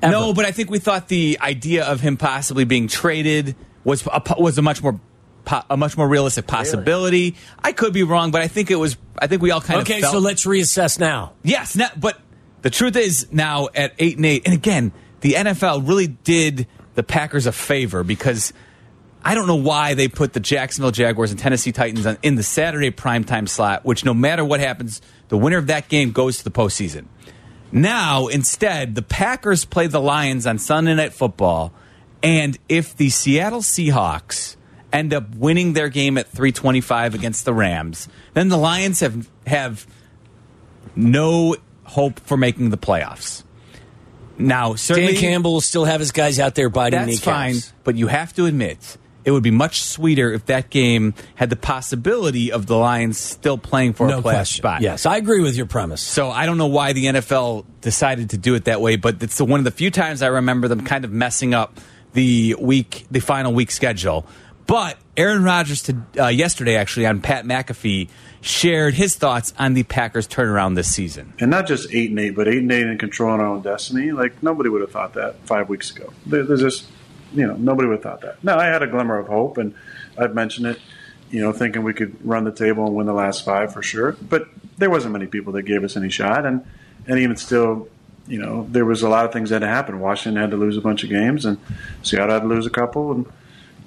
Ever. 0.02 0.12
no. 0.12 0.34
But 0.34 0.46
I 0.46 0.52
think 0.52 0.72
we 0.72 0.80
thought 0.80 1.08
the 1.10 1.38
idea 1.42 1.86
of 1.86 2.02
him 2.02 2.18
possibly 2.18 2.64
being 2.64 2.88
traded 2.88 3.56
was 3.84 4.08
a, 4.08 4.22
was 4.40 4.58
a 4.58 4.62
much 4.64 4.82
more. 4.82 5.00
A 5.70 5.78
much 5.78 5.96
more 5.96 6.08
realistic 6.08 6.48
possibility. 6.48 7.36
I 7.64 7.72
could 7.72 7.94
be 7.94 8.02
wrong, 8.02 8.32
but 8.32 8.42
I 8.42 8.48
think 8.48 8.72
it 8.72 8.78
was. 8.78 8.98
I 9.20 9.28
think 9.28 9.44
we 9.44 9.52
all 9.52 9.62
kind 9.62 9.82
Okay, 9.82 10.00
of 10.00 10.06
okay. 10.06 10.12
so 10.12 10.18
let's 10.18 10.44
reassess 10.44 11.00
now. 11.00 11.34
Yes, 11.44 11.76
now, 11.76 11.90
but 11.96 12.20
the 12.64 12.72
truth 12.72 12.96
is 12.96 13.28
now 13.32 13.68
at 13.76 13.94
eight 14.00 14.16
and 14.18 14.26
eight, 14.26 14.42
and 14.46 14.56
again, 14.56 14.92
the 15.22 15.34
NFL 15.34 15.88
really 15.88 16.08
did 16.08 16.66
the 16.96 17.04
Packers 17.04 17.46
a 17.46 17.52
favor 17.52 18.04
because 18.04 18.54
I 19.26 19.34
don't 19.34 19.48
know 19.48 19.56
why 19.56 19.96
they 19.96 20.08
put 20.08 20.34
the 20.34 20.40
Jacksonville 20.40 20.92
Jaguars 20.92 21.32
and 21.32 21.40
Tennessee 21.40 21.72
Titans 21.72 22.06
on, 22.06 22.20
in 22.22 22.36
the 22.36 22.44
Saturday 22.44 22.92
primetime 22.92 23.50
slot, 23.50 23.84
which 23.84 24.06
no 24.06 24.14
matter 24.14 24.46
what 24.46 24.60
happens, 24.60 25.02
the 25.30 25.38
winner 25.38 25.58
of 25.58 25.66
that 25.66 25.90
game 25.90 26.12
goes 26.12 26.38
to 26.38 26.44
the 26.44 26.52
postseason. 26.52 27.06
Now, 27.72 28.28
instead, 28.28 28.94
the 28.94 29.02
Packers 29.02 29.66
play 29.66 29.88
the 29.88 30.00
Lions 30.00 30.46
on 30.46 30.60
Sunday 30.60 30.94
Night 30.94 31.12
Football, 31.12 31.74
and 32.22 32.56
if 32.70 32.96
the 32.96 33.10
Seattle 33.10 33.62
Seahawks 33.62 34.58
end 34.94 35.12
up 35.12 35.36
winning 35.36 35.74
their 35.74 35.90
game 35.90 36.20
at 36.20 36.28
325 36.28 37.16
against 37.16 37.46
the 37.46 37.54
Rams, 37.54 38.08
then 38.36 38.50
the 38.50 38.58
Lions 38.58 39.00
have 39.00 39.28
have 39.48 39.88
no 40.96 41.56
hope 41.84 42.20
for 42.20 42.38
making 42.38 42.70
the 42.70 42.78
playoffs. 42.78 43.44
Now, 44.38 44.76
certainly 44.76 45.14
Dan 45.14 45.22
Campbell 45.22 45.54
will 45.54 45.62
still 45.62 45.86
have 45.86 46.00
his 46.00 46.12
guys 46.12 46.40
out 46.40 46.54
there 46.54 46.70
biting 46.70 47.00
that's 47.00 47.08
kneecaps. 47.08 47.24
fine, 47.24 47.74
but 47.84 47.96
you 47.96 48.08
have 48.08 48.32
to 48.34 48.46
admit 48.46 48.98
it 49.26 49.32
would 49.32 49.44
be 49.44 49.52
much 49.52 49.82
sweeter 49.82 50.32
if 50.32 50.46
that 50.46 50.70
game 50.70 51.14
had 51.34 51.50
the 51.50 51.56
possibility 51.56 52.52
of 52.52 52.68
the 52.68 52.78
Lions 52.78 53.18
still 53.18 53.58
playing 53.58 53.94
for 53.94 54.08
No 54.08 54.20
a 54.20 54.22
playoff 54.22 54.34
question. 54.34 54.62
spot. 54.62 54.82
Yes, 54.82 55.06
I 55.06 55.18
agree 55.18 55.42
with 55.42 55.56
your 55.58 55.66
premise. 55.66 56.02
So 56.02 56.30
I 56.30 56.46
don't 56.46 56.58
know 56.58 56.68
why 56.68 56.94
the 56.94 57.06
NFL 57.06 57.66
decided 57.82 58.30
to 58.30 58.38
do 58.38 58.56
it 58.56 58.66
that 58.66 58.80
way, 58.82 58.96
but 58.96 59.22
it's 59.22 59.38
the, 59.38 59.46
one 59.46 59.60
of 59.60 59.64
the 59.64 59.72
few 59.72 59.92
times 59.92 60.22
I 60.22 60.28
remember 60.28 60.68
them 60.68 60.86
kind 60.86 61.04
of 61.04 61.12
messing 61.12 61.54
up 61.54 61.80
the 62.14 62.56
week, 62.60 63.06
the 63.12 63.20
final 63.20 63.52
week 63.54 63.72
schedule. 63.72 64.26
But 64.68 64.98
Aaron 65.18 65.44
Rodgers 65.44 65.84
to, 65.84 65.98
uh, 66.20 66.28
yesterday, 66.30 66.76
actually 66.76 67.06
on 67.06 67.22
Pat 67.22 67.46
McAfee, 67.46 68.10
shared 68.42 68.94
his 68.96 69.16
thoughts 69.16 69.54
on 69.60 69.74
the 69.76 69.84
Packers' 69.84 70.28
turnaround 70.28 70.76
this 70.76 70.92
season. 70.92 71.34
and 71.40 71.52
not 71.52 71.68
just 71.68 71.94
eight 71.94 72.10
and 72.10 72.20
eight, 72.20 72.32
but 72.32 72.48
eight 72.48 72.60
and 72.60 72.72
eight 72.72 72.86
and 72.88 73.00
controlling 73.00 73.42
our 73.42 73.48
own 73.48 73.62
destiny. 73.62 74.12
Like 74.12 74.42
nobody 74.42 74.70
would 74.70 74.82
have 74.82 74.92
thought 74.92 75.14
that 75.14 75.36
five 75.46 75.70
weeks 75.70 75.92
ago. 75.96 76.12
There, 76.26 76.44
there's 76.44 76.62
just, 76.62 76.86
you 77.36 77.46
know, 77.46 77.56
nobody 77.56 77.88
would 77.88 77.96
have 77.96 78.04
thought 78.04 78.22
that. 78.22 78.44
Now 78.44 78.58
I 78.58 78.66
had 78.66 78.82
a 78.82 78.88
glimmer 78.88 79.18
of 79.18 79.28
hope, 79.28 79.58
and 79.58 79.76
I've 80.18 80.34
mentioned 80.34 80.68
it, 80.68 80.80
you 81.30 81.42
know, 81.42 81.52
thinking 81.52 81.84
we 81.84 81.94
could 81.94 82.16
run 82.26 82.46
the 82.46 82.52
table 82.52 82.86
and 82.86 82.96
win 82.96 83.06
the 83.06 83.14
last 83.14 83.44
five 83.44 83.74
for 83.74 83.84
sure. 83.84 84.14
But 84.14 84.48
there 84.78 84.90
wasn't 84.90 85.14
many 85.14 85.28
people 85.28 85.54
that 85.54 85.64
gave 85.64 85.84
us 85.84 85.98
any 85.98 86.10
shot, 86.10 86.46
and 86.46 86.66
and 87.08 87.20
even 87.20 87.36
still, 87.36 87.90
you 88.28 88.40
know, 88.40 88.68
there 88.72 88.86
was 88.86 89.04
a 89.04 89.10
lot 89.10 89.26
of 89.26 89.34
things 89.34 89.50
that 89.50 89.62
had 89.62 89.68
to 89.68 89.74
happen. 89.74 90.00
Washington 90.00 90.42
had 90.42 90.52
to 90.52 90.58
lose 90.58 90.78
a 90.78 90.82
bunch 90.82 91.04
of 91.04 91.10
games, 91.10 91.46
and 91.46 91.58
Seattle 92.02 92.34
had 92.34 92.42
to 92.42 92.48
lose 92.48 92.66
a 92.66 92.72
couple, 92.72 93.12
and 93.12 93.26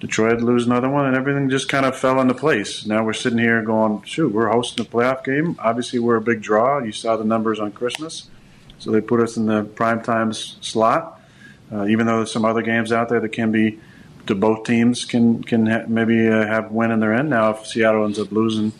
Detroit 0.00 0.32
had 0.32 0.38
to 0.40 0.44
lose 0.44 0.66
another 0.66 0.88
one, 0.88 1.06
and 1.06 1.16
everything 1.16 1.50
just 1.50 1.68
kind 1.68 1.84
of 1.84 1.96
fell 1.96 2.20
into 2.20 2.34
place. 2.34 2.86
Now 2.86 3.04
we're 3.04 3.12
sitting 3.12 3.38
here 3.38 3.62
going, 3.62 4.02
shoot, 4.02 4.32
we're 4.32 4.48
hosting 4.48 4.86
a 4.86 4.88
playoff 4.88 5.24
game. 5.24 5.56
Obviously, 5.58 5.98
we're 5.98 6.16
a 6.16 6.20
big 6.20 6.40
draw. 6.40 6.78
You 6.78 6.92
saw 6.92 7.16
the 7.16 7.24
numbers 7.24 7.58
on 7.58 7.72
Christmas, 7.72 8.28
so 8.78 8.90
they 8.90 9.00
put 9.00 9.20
us 9.20 9.36
in 9.36 9.46
the 9.46 9.64
prime 9.64 10.02
times 10.02 10.56
slot. 10.60 11.17
Uh, 11.72 11.86
even 11.86 12.06
though 12.06 12.18
there's 12.18 12.32
some 12.32 12.44
other 12.44 12.62
games 12.62 12.92
out 12.92 13.08
there 13.08 13.20
that 13.20 13.30
can 13.30 13.52
be, 13.52 13.78
to 14.26 14.34
both 14.34 14.64
teams 14.64 15.04
can 15.04 15.42
can 15.42 15.66
ha- 15.66 15.84
maybe 15.88 16.28
uh, 16.28 16.46
have 16.46 16.70
win 16.70 16.90
in 16.90 17.00
their 17.00 17.14
end. 17.14 17.30
Now, 17.30 17.50
if 17.50 17.66
Seattle 17.66 18.04
ends 18.04 18.18
up 18.18 18.30
losing 18.30 18.72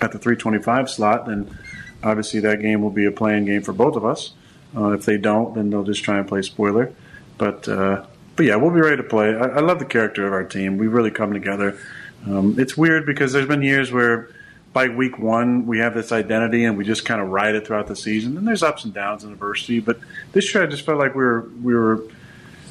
at 0.00 0.12
the 0.12 0.18
325 0.18 0.90
slot, 0.90 1.26
then 1.26 1.56
obviously 2.02 2.40
that 2.40 2.60
game 2.60 2.82
will 2.82 2.90
be 2.90 3.06
a 3.06 3.10
playing 3.10 3.46
game 3.46 3.62
for 3.62 3.72
both 3.72 3.96
of 3.96 4.04
us. 4.04 4.32
Uh, 4.76 4.92
if 4.92 5.04
they 5.04 5.16
don't, 5.16 5.54
then 5.54 5.70
they'll 5.70 5.84
just 5.84 6.04
try 6.04 6.18
and 6.18 6.28
play 6.28 6.42
spoiler. 6.42 6.92
But 7.38 7.68
uh, 7.68 8.06
but 8.34 8.46
yeah, 8.46 8.56
we'll 8.56 8.72
be 8.72 8.80
ready 8.80 8.96
to 8.98 9.02
play. 9.02 9.34
I, 9.34 9.46
I 9.46 9.60
love 9.60 9.78
the 9.78 9.84
character 9.84 10.26
of 10.26 10.32
our 10.32 10.44
team. 10.44 10.78
We've 10.78 10.92
really 10.92 11.10
come 11.10 11.32
together. 11.32 11.78
Um, 12.26 12.58
it's 12.58 12.76
weird 12.76 13.06
because 13.06 13.32
there's 13.32 13.46
been 13.46 13.62
years 13.62 13.92
where 13.92 14.30
by 14.76 14.88
week 14.88 15.18
one 15.18 15.64
we 15.64 15.78
have 15.78 15.94
this 15.94 16.12
identity 16.12 16.66
and 16.66 16.76
we 16.76 16.84
just 16.84 17.06
kind 17.06 17.18
of 17.18 17.28
ride 17.28 17.54
it 17.54 17.66
throughout 17.66 17.86
the 17.86 17.96
season. 17.96 18.36
And 18.36 18.46
there's 18.46 18.62
ups 18.62 18.84
and 18.84 18.92
downs 18.92 19.24
and 19.24 19.32
adversity, 19.32 19.80
but 19.80 19.98
this 20.32 20.54
year 20.54 20.64
I 20.64 20.66
just 20.66 20.84
felt 20.84 20.98
like 20.98 21.14
we 21.14 21.24
were 21.24 21.48
we 21.62 21.74
were 21.74 22.04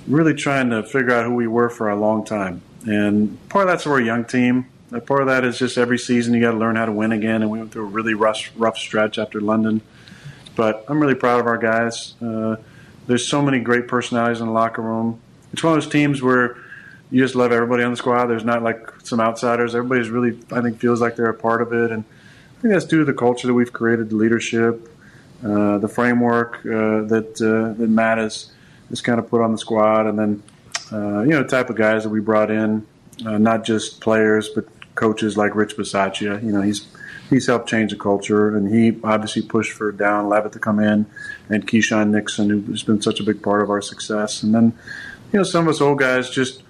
really 0.06 0.36
trying 0.36 0.70
to 0.70 0.84
figure 0.84 1.10
out 1.15 1.26
who 1.26 1.34
we 1.34 1.48
were 1.48 1.68
for 1.68 1.89
a 1.89 1.96
long 1.96 2.24
time. 2.24 2.62
And 2.86 3.39
part 3.50 3.68
of 3.68 3.74
that's 3.74 3.88
we're 3.88 4.02
a 4.02 4.06
young 4.06 4.24
team. 4.24 4.68
Part 5.08 5.22
of 5.22 5.26
that 5.30 5.44
is 5.46 5.58
just 5.58 5.80
every 5.80 5.98
season 5.98 6.36
you 6.36 6.41
got 6.41 6.52
to 6.52 6.58
learn 6.58 6.76
how 6.76 6.86
to 6.86 6.91
win 6.91 7.12
again. 7.12 7.41
And 7.41 7.50
we 7.50 7.58
went 7.58 7.72
through 7.72 7.86
a 7.86 7.89
really 7.89 8.13
rough, 8.13 8.52
rough 8.56 8.78
stretch 8.78 9.18
after 9.18 9.41
London. 9.41 9.82
But 10.56 10.86
I'm 10.88 11.00
really 11.00 11.15
proud 11.15 11.39
of 11.39 11.48
our 11.48 11.58
guys. 11.58 12.13
Uh, 12.22 12.58
there's 13.08 13.28
so 13.28 13.41
many 13.41 13.60
great 13.60 13.88
personalities 13.88 14.41
in 14.41 14.46
the 14.46 14.54
locker 14.54 14.84
room. 14.84 15.20
It's 15.54 15.63
one 15.63 15.76
of 15.76 15.84
those 15.84 15.91
teams 15.91 16.22
where 16.22 16.56
you 17.12 17.22
just 17.22 17.36
love 17.36 17.52
everybody 17.52 17.84
on 17.84 17.91
the 17.91 17.98
squad. 17.98 18.28
There's 18.28 18.46
not 18.46 18.63
like 18.63 18.91
some 19.04 19.20
outsiders. 19.20 19.76
Everybody's 19.76 20.10
really, 20.10 20.39
I 20.52 20.62
think, 20.62 20.80
feels 20.80 21.02
like 21.02 21.15
they're 21.15 21.30
a 21.30 21.34
part 21.34 21.62
of 21.62 21.72
it. 21.74 21.91
And 21.91 22.04
I 22.58 22.62
think 22.62 22.74
that's 22.74 22.86
due 22.86 23.00
to 23.00 23.06
the 23.06 23.13
culture 23.13 23.48
that 23.48 23.54
we've 23.54 23.72
created, 23.72 24.10
the 24.10 24.15
leadership, 24.15 24.89
uh, 25.44 25.78
the 25.78 25.88
framework 25.88 26.60
uh, 26.65 27.04
that 27.06 27.39
uh, 27.41 27.78
that 27.78 27.89
Matt 27.89 28.18
has 28.18 28.52
kind 29.04 29.20
of 29.20 29.30
put 29.30 29.41
on 29.41 29.52
the 29.52 29.58
squad, 29.58 30.08
and 30.08 30.18
then 30.18 30.44
uh, 30.91 31.22
you 31.22 31.32
know 31.32 31.44
the 31.44 31.50
type 31.50 31.70
of 31.70 31.76
guys 31.76 32.04
that 32.04 32.10
we 32.10 32.20
brought 32.20 32.50
in, 32.50 32.86
uh, 33.26 33.38
not 33.38 33.63
just 33.63 34.02
players 34.02 34.50
but 34.50 34.65
coaches 34.96 35.38
like 35.38 35.54
Rich 35.56 35.78
Bisaccia. 35.78 36.41
You 36.41 36.52
know 36.52 36.62
he's 36.62 36.88
he's 37.30 37.46
helped 37.48 37.70
change 37.70 37.91
the 37.91 37.98
culture, 37.98 38.56
and 38.56 38.74
he 38.74 39.00
obviously 39.04 39.41
pushed 39.41 39.74
for 39.74 39.91
Dallin 39.91 40.30
Leavitt 40.30 40.54
to 40.54 40.60
come 40.60 40.80
in, 40.80 41.06
and 41.50 41.68
Keisean 41.68 42.10
Nixon, 42.10 42.50
who's 42.50 42.84
been 42.84 43.02
such 43.02 43.20
a 43.20 43.24
big 43.24 43.44
part 43.44 43.62
of 43.62 43.70
our 43.70 43.82
success, 43.82 44.41
and 44.41 44.56
then 44.56 44.74
you 45.32 45.39
know 45.39 45.44
some 45.44 45.68
of 45.68 45.76
us 45.76 45.82
old 45.82 46.00
guys 46.00 46.30
just 46.30 46.63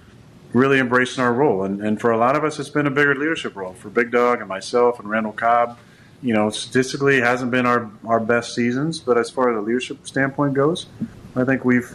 really 0.55 0.79
embracing 0.79 1.21
our 1.23 1.33
role, 1.33 1.63
and, 1.63 1.81
and 1.81 1.99
for 1.99 2.11
a 2.11 2.17
lot 2.17 2.35
of 2.35 2.43
us, 2.43 2.59
it's 2.59 2.69
been 2.69 2.87
a 2.87 2.91
bigger 2.91 3.13
leadership 3.13 3.55
role. 3.55 3.73
For 3.73 3.89
Big 3.89 4.09
Dog 4.11 4.39
and 4.39 4.47
myself 4.47 4.99
and 4.99 5.09
Randall 5.09 5.33
Cobb, 5.33 5.77
you 6.21 6.33
know, 6.33 6.49
statistically, 6.49 7.17
it 7.17 7.23
hasn't 7.23 7.51
been 7.51 7.65
our 7.65 7.91
our 8.05 8.19
best 8.19 8.55
seasons, 8.55 8.99
but 8.99 9.17
as 9.17 9.29
far 9.29 9.51
as 9.51 9.57
a 9.57 9.61
leadership 9.61 10.07
standpoint 10.07 10.53
goes, 10.53 10.87
I 11.35 11.43
think 11.43 11.65
we've 11.65 11.93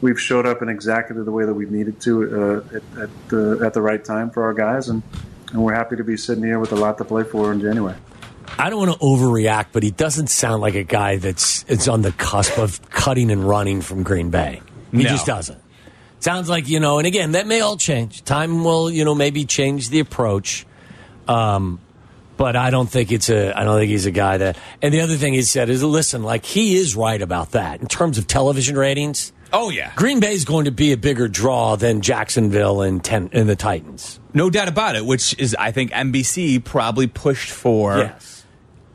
we've 0.00 0.20
showed 0.20 0.44
up 0.46 0.60
in 0.60 0.68
exactly 0.68 1.22
the 1.22 1.30
way 1.30 1.44
that 1.44 1.54
we've 1.54 1.70
needed 1.70 2.00
to 2.02 2.62
uh, 2.72 2.76
at, 2.76 3.02
at 3.04 3.28
the 3.28 3.60
at 3.64 3.74
the 3.74 3.80
right 3.82 4.04
time 4.04 4.30
for 4.30 4.42
our 4.42 4.54
guys, 4.54 4.88
and 4.88 5.02
and 5.52 5.62
we're 5.62 5.74
happy 5.74 5.96
to 5.96 6.04
be 6.04 6.16
sitting 6.16 6.44
here 6.44 6.58
with 6.58 6.72
a 6.72 6.76
lot 6.76 6.98
to 6.98 7.04
play 7.04 7.22
for 7.24 7.52
in 7.52 7.60
January. 7.60 7.96
I 8.58 8.68
don't 8.68 8.80
want 8.80 8.92
to 8.92 8.98
overreact, 8.98 9.66
but 9.72 9.84
he 9.84 9.92
doesn't 9.92 10.26
sound 10.26 10.60
like 10.60 10.74
a 10.74 10.82
guy 10.82 11.16
that's 11.16 11.64
it's 11.68 11.86
on 11.86 12.02
the 12.02 12.10
cusp 12.12 12.58
of 12.58 12.82
cutting 12.90 13.30
and 13.30 13.48
running 13.48 13.80
from 13.80 14.02
Green 14.02 14.30
Bay. 14.30 14.60
He 14.90 15.04
No. 15.04 15.08
just 15.10 15.26
doesn't. 15.26 15.59
Sounds 16.20 16.48
like 16.48 16.68
you 16.68 16.80
know, 16.80 16.98
and 16.98 17.06
again, 17.06 17.32
that 17.32 17.46
may 17.46 17.60
all 17.60 17.76
change. 17.76 18.22
Time 18.24 18.62
will 18.62 18.90
you 18.90 19.04
know 19.04 19.14
maybe 19.14 19.44
change 19.44 19.88
the 19.88 20.00
approach. 20.00 20.66
Um, 21.26 21.80
but 22.36 22.56
I 22.56 22.70
don't 22.70 22.88
think 22.88 23.12
it's 23.12 23.28
a. 23.28 23.52
I 23.58 23.64
don't 23.64 23.78
think 23.78 23.90
he's 23.90 24.06
a 24.06 24.10
guy 24.10 24.38
that. 24.38 24.56
And 24.80 24.94
the 24.94 25.00
other 25.00 25.16
thing 25.16 25.34
he 25.34 25.42
said 25.42 25.68
is, 25.68 25.82
listen, 25.82 26.22
like 26.22 26.44
he 26.44 26.76
is 26.76 26.96
right 26.96 27.20
about 27.20 27.52
that 27.52 27.80
in 27.80 27.86
terms 27.86 28.16
of 28.18 28.26
television 28.26 28.76
ratings. 28.76 29.32
Oh 29.52 29.68
yeah, 29.70 29.92
Green 29.96 30.20
Bay 30.20 30.32
is 30.32 30.44
going 30.44 30.66
to 30.66 30.70
be 30.70 30.92
a 30.92 30.96
bigger 30.96 31.26
draw 31.28 31.76
than 31.76 32.00
Jacksonville 32.02 32.82
and 32.82 33.02
ten 33.02 33.30
and 33.32 33.48
the 33.48 33.56
Titans. 33.56 34.20
no 34.32 34.48
doubt 34.48 34.68
about 34.68 34.96
it. 34.96 35.04
Which 35.04 35.38
is, 35.38 35.56
I 35.58 35.70
think, 35.72 35.90
NBC 35.90 36.62
probably 36.64 37.06
pushed 37.06 37.50
for. 37.50 37.98
Yes. 37.98 38.44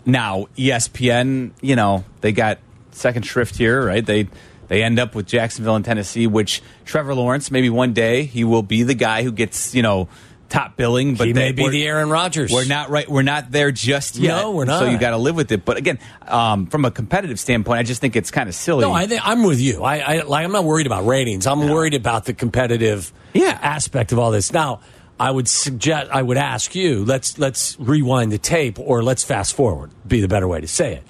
Now 0.07 0.45
ESPN, 0.55 1.51
you 1.61 1.75
know, 1.75 2.03
they 2.21 2.31
got 2.31 2.59
second 2.91 3.23
shrift 3.23 3.57
here, 3.57 3.83
right? 3.85 4.05
They 4.05 4.27
they 4.67 4.83
end 4.83 4.99
up 4.99 5.15
with 5.15 5.25
Jacksonville 5.27 5.75
and 5.75 5.85
Tennessee, 5.85 6.27
which 6.27 6.61
Trevor 6.85 7.13
Lawrence 7.15 7.51
maybe 7.51 7.69
one 7.69 7.93
day 7.93 8.23
he 8.23 8.43
will 8.43 8.63
be 8.63 8.83
the 8.83 8.95
guy 8.95 9.23
who 9.23 9.31
gets 9.31 9.73
you 9.75 9.81
know 9.81 10.07
top 10.47 10.77
billing, 10.77 11.15
but 11.15 11.25
he 11.27 11.33
they- 11.33 11.39
may 11.47 11.51
be 11.51 11.67
the 11.69 11.85
Aaron 11.87 12.09
Rodgers. 12.09 12.51
We're 12.51 12.65
not 12.65 12.89
right. 12.89 13.09
We're 13.09 13.23
not 13.23 13.51
there 13.51 13.71
just 13.71 14.15
yet. 14.15 14.37
No, 14.37 14.51
we're 14.51 14.65
not. 14.65 14.79
So 14.79 14.85
you 14.89 14.97
got 14.99 15.09
to 15.09 15.17
live 15.17 15.35
with 15.35 15.51
it. 15.51 15.65
But 15.65 15.77
again, 15.77 15.97
um, 16.27 16.67
from 16.67 16.85
a 16.85 16.91
competitive 16.91 17.39
standpoint, 17.39 17.79
I 17.79 17.83
just 17.83 17.99
think 17.99 18.15
it's 18.15 18.29
kind 18.31 18.47
of 18.47 18.53
silly. 18.55 18.81
No, 18.81 18.93
I 18.93 19.07
think 19.07 19.21
I'm 19.27 19.43
with 19.43 19.59
you. 19.59 19.83
I, 19.83 19.97
I 19.97 20.21
like. 20.21 20.45
I'm 20.45 20.51
not 20.51 20.63
worried 20.63 20.85
about 20.85 21.05
ratings. 21.05 21.47
I'm 21.47 21.67
worried 21.69 21.95
about 21.95 22.25
the 22.25 22.33
competitive 22.33 23.11
Yeah. 23.33 23.57
aspect 23.61 24.11
of 24.11 24.19
all 24.19 24.29
this. 24.31 24.53
Now, 24.53 24.81
I 25.19 25.31
would 25.31 25.47
suggest. 25.47 26.11
I 26.11 26.21
would 26.21 26.37
ask 26.37 26.75
you. 26.75 27.03
Let's 27.05 27.39
let's 27.39 27.75
rewind 27.79 28.31
the 28.31 28.37
tape, 28.37 28.77
or 28.79 29.01
let's 29.03 29.23
fast 29.23 29.55
forward. 29.55 29.91
Be 30.07 30.21
the 30.21 30.27
better 30.27 30.47
way 30.47 30.61
to 30.61 30.67
say 30.67 30.93
it. 30.93 31.03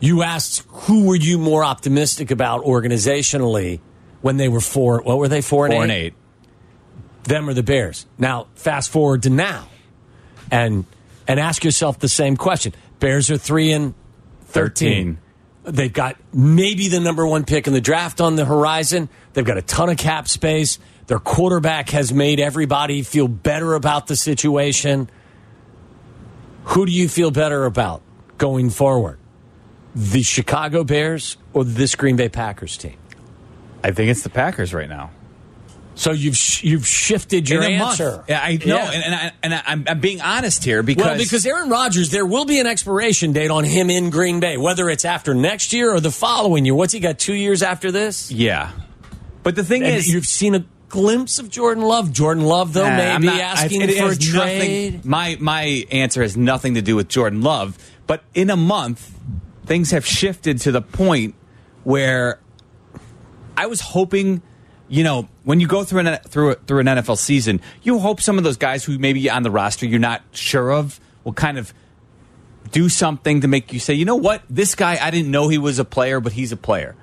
You 0.00 0.22
asked 0.22 0.64
who 0.68 1.06
were 1.06 1.16
you 1.16 1.38
more 1.38 1.62
optimistic 1.62 2.30
about 2.30 2.64
organizationally 2.64 3.80
when 4.22 4.36
they 4.38 4.48
were 4.48 4.60
four. 4.60 5.02
What 5.02 5.18
were 5.18 5.28
they 5.28 5.42
four 5.42 5.66
and 5.66 5.74
four 5.74 5.82
eight? 5.84 5.90
and 5.90 5.92
eight. 5.92 6.14
them 7.24 7.48
or 7.48 7.54
the 7.54 7.62
Bears. 7.62 8.06
Now, 8.18 8.46
fast 8.54 8.90
forward 8.90 9.22
to 9.24 9.30
now, 9.30 9.68
and 10.50 10.86
and 11.28 11.38
ask 11.38 11.64
yourself 11.64 11.98
the 11.98 12.08
same 12.08 12.36
question. 12.36 12.74
Bears 12.98 13.30
are 13.30 13.36
three 13.36 13.72
and 13.72 13.94
thirteen. 14.46 15.18
They've 15.64 15.92
got 15.92 16.16
maybe 16.32 16.88
the 16.88 17.00
number 17.00 17.26
one 17.26 17.44
pick 17.44 17.66
in 17.66 17.74
the 17.74 17.82
draft 17.82 18.20
on 18.22 18.36
the 18.36 18.46
horizon. 18.46 19.10
They've 19.34 19.44
got 19.44 19.58
a 19.58 19.62
ton 19.62 19.90
of 19.90 19.98
cap 19.98 20.26
space. 20.26 20.78
Their 21.06 21.18
quarterback 21.18 21.90
has 21.90 22.12
made 22.12 22.40
everybody 22.40 23.02
feel 23.02 23.28
better 23.28 23.74
about 23.74 24.06
the 24.06 24.16
situation. 24.16 25.10
Who 26.64 26.86
do 26.86 26.92
you 26.92 27.08
feel 27.08 27.30
better 27.30 27.64
about 27.66 28.00
going 28.38 28.70
forward? 28.70 29.18
The 29.94 30.22
Chicago 30.22 30.84
Bears 30.84 31.36
or 31.52 31.64
this 31.64 31.94
Green 31.94 32.16
Bay 32.16 32.28
Packers 32.28 32.76
team? 32.76 32.96
I 33.82 33.90
think 33.92 34.10
it's 34.10 34.22
the 34.22 34.30
Packers 34.30 34.72
right 34.74 34.88
now. 34.88 35.10
So 35.96 36.12
you've 36.12 36.36
sh- 36.36 36.62
you've 36.64 36.86
shifted 36.86 37.48
your 37.50 37.62
in 37.62 37.72
a 37.72 37.84
answer. 37.84 38.10
month. 38.12 38.24
Yeah, 38.28 38.40
I 38.42 38.52
know, 38.56 38.76
Yeah. 38.76 38.90
and, 38.92 39.04
and, 39.04 39.14
I, 39.14 39.32
and 39.42 39.54
I, 39.54 39.62
I'm, 39.66 39.84
I'm 39.88 40.00
being 40.00 40.20
honest 40.22 40.64
here 40.64 40.82
because 40.82 41.04
Well, 41.04 41.18
because 41.18 41.44
Aaron 41.44 41.68
Rodgers, 41.68 42.10
there 42.10 42.24
will 42.24 42.44
be 42.46 42.58
an 42.60 42.66
expiration 42.66 43.32
date 43.32 43.50
on 43.50 43.64
him 43.64 43.90
in 43.90 44.08
Green 44.10 44.40
Bay, 44.40 44.56
whether 44.56 44.88
it's 44.88 45.04
after 45.04 45.34
next 45.34 45.72
year 45.72 45.92
or 45.92 46.00
the 46.00 46.10
following 46.12 46.64
year. 46.64 46.74
What's 46.74 46.92
he 46.92 47.00
got? 47.00 47.18
Two 47.18 47.34
years 47.34 47.62
after 47.62 47.90
this? 47.90 48.30
yeah. 48.30 48.70
But 49.42 49.56
the 49.56 49.64
thing 49.64 49.82
And 49.82 49.96
is, 49.96 50.12
you've 50.12 50.26
seen 50.26 50.54
a 50.54 50.64
glimpse 50.90 51.38
of 51.38 51.48
Jordan 51.50 51.82
Love. 51.82 52.12
Jordan 52.12 52.44
Love, 52.44 52.72
though, 52.74 52.88
Nah, 52.88 52.96
may 52.96 53.10
I'm 53.10 53.20
be 53.22 53.26
not- 53.26 53.40
asking 53.40 53.80
it 53.82 53.90
for 53.96 54.04
a 54.04 54.08
has 54.08 54.32
nothing- 54.34 54.58
trade. 54.60 55.04
my 55.04 55.36
my 55.40 55.86
answer 55.90 56.22
has 56.22 56.36
nothing 56.36 56.74
to 56.74 56.82
do 56.82 56.94
with 56.96 57.08
Jordan 57.08 57.40
Love, 57.42 57.76
but 58.06 58.22
in 58.34 58.48
a 58.50 58.56
month, 58.56 59.10
things 59.70 59.92
have 59.92 60.04
shifted 60.04 60.58
to 60.58 60.72
the 60.72 60.82
point 60.82 61.36
where 61.84 62.40
I 63.56 63.66
was 63.66 63.80
hoping, 63.80 64.42
you 64.88 65.04
know, 65.04 65.28
when 65.44 65.60
you 65.60 65.68
go 65.68 65.84
through 65.84 66.00
an 66.00 66.18
through 66.24 66.54
through 66.66 66.80
an 66.80 66.86
NFL 66.86 67.16
season, 67.18 67.60
you 67.84 68.00
hope 68.00 68.20
some 68.20 68.36
of 68.36 68.42
those 68.42 68.56
guys 68.56 68.84
who 68.84 68.98
maybe 68.98 69.30
on 69.30 69.44
the 69.44 69.50
roster 69.52 69.86
you're 69.86 70.00
not 70.00 70.22
sure 70.32 70.72
of 70.72 70.98
will 71.22 71.34
kind 71.34 71.56
of 71.56 71.72
do 72.72 72.88
something 72.88 73.42
to 73.42 73.46
make 73.46 73.72
you 73.72 73.78
say, 73.78 73.94
you 73.94 74.04
know 74.04 74.16
what, 74.16 74.42
this 74.50 74.74
guy 74.74 74.98
I 75.00 75.12
didn't 75.12 75.30
know 75.30 75.46
he 75.46 75.58
was 75.58 75.78
a 75.78 75.84
player, 75.84 76.18
but 76.18 76.32
he's 76.32 76.50
a 76.50 76.56
player 76.56 76.96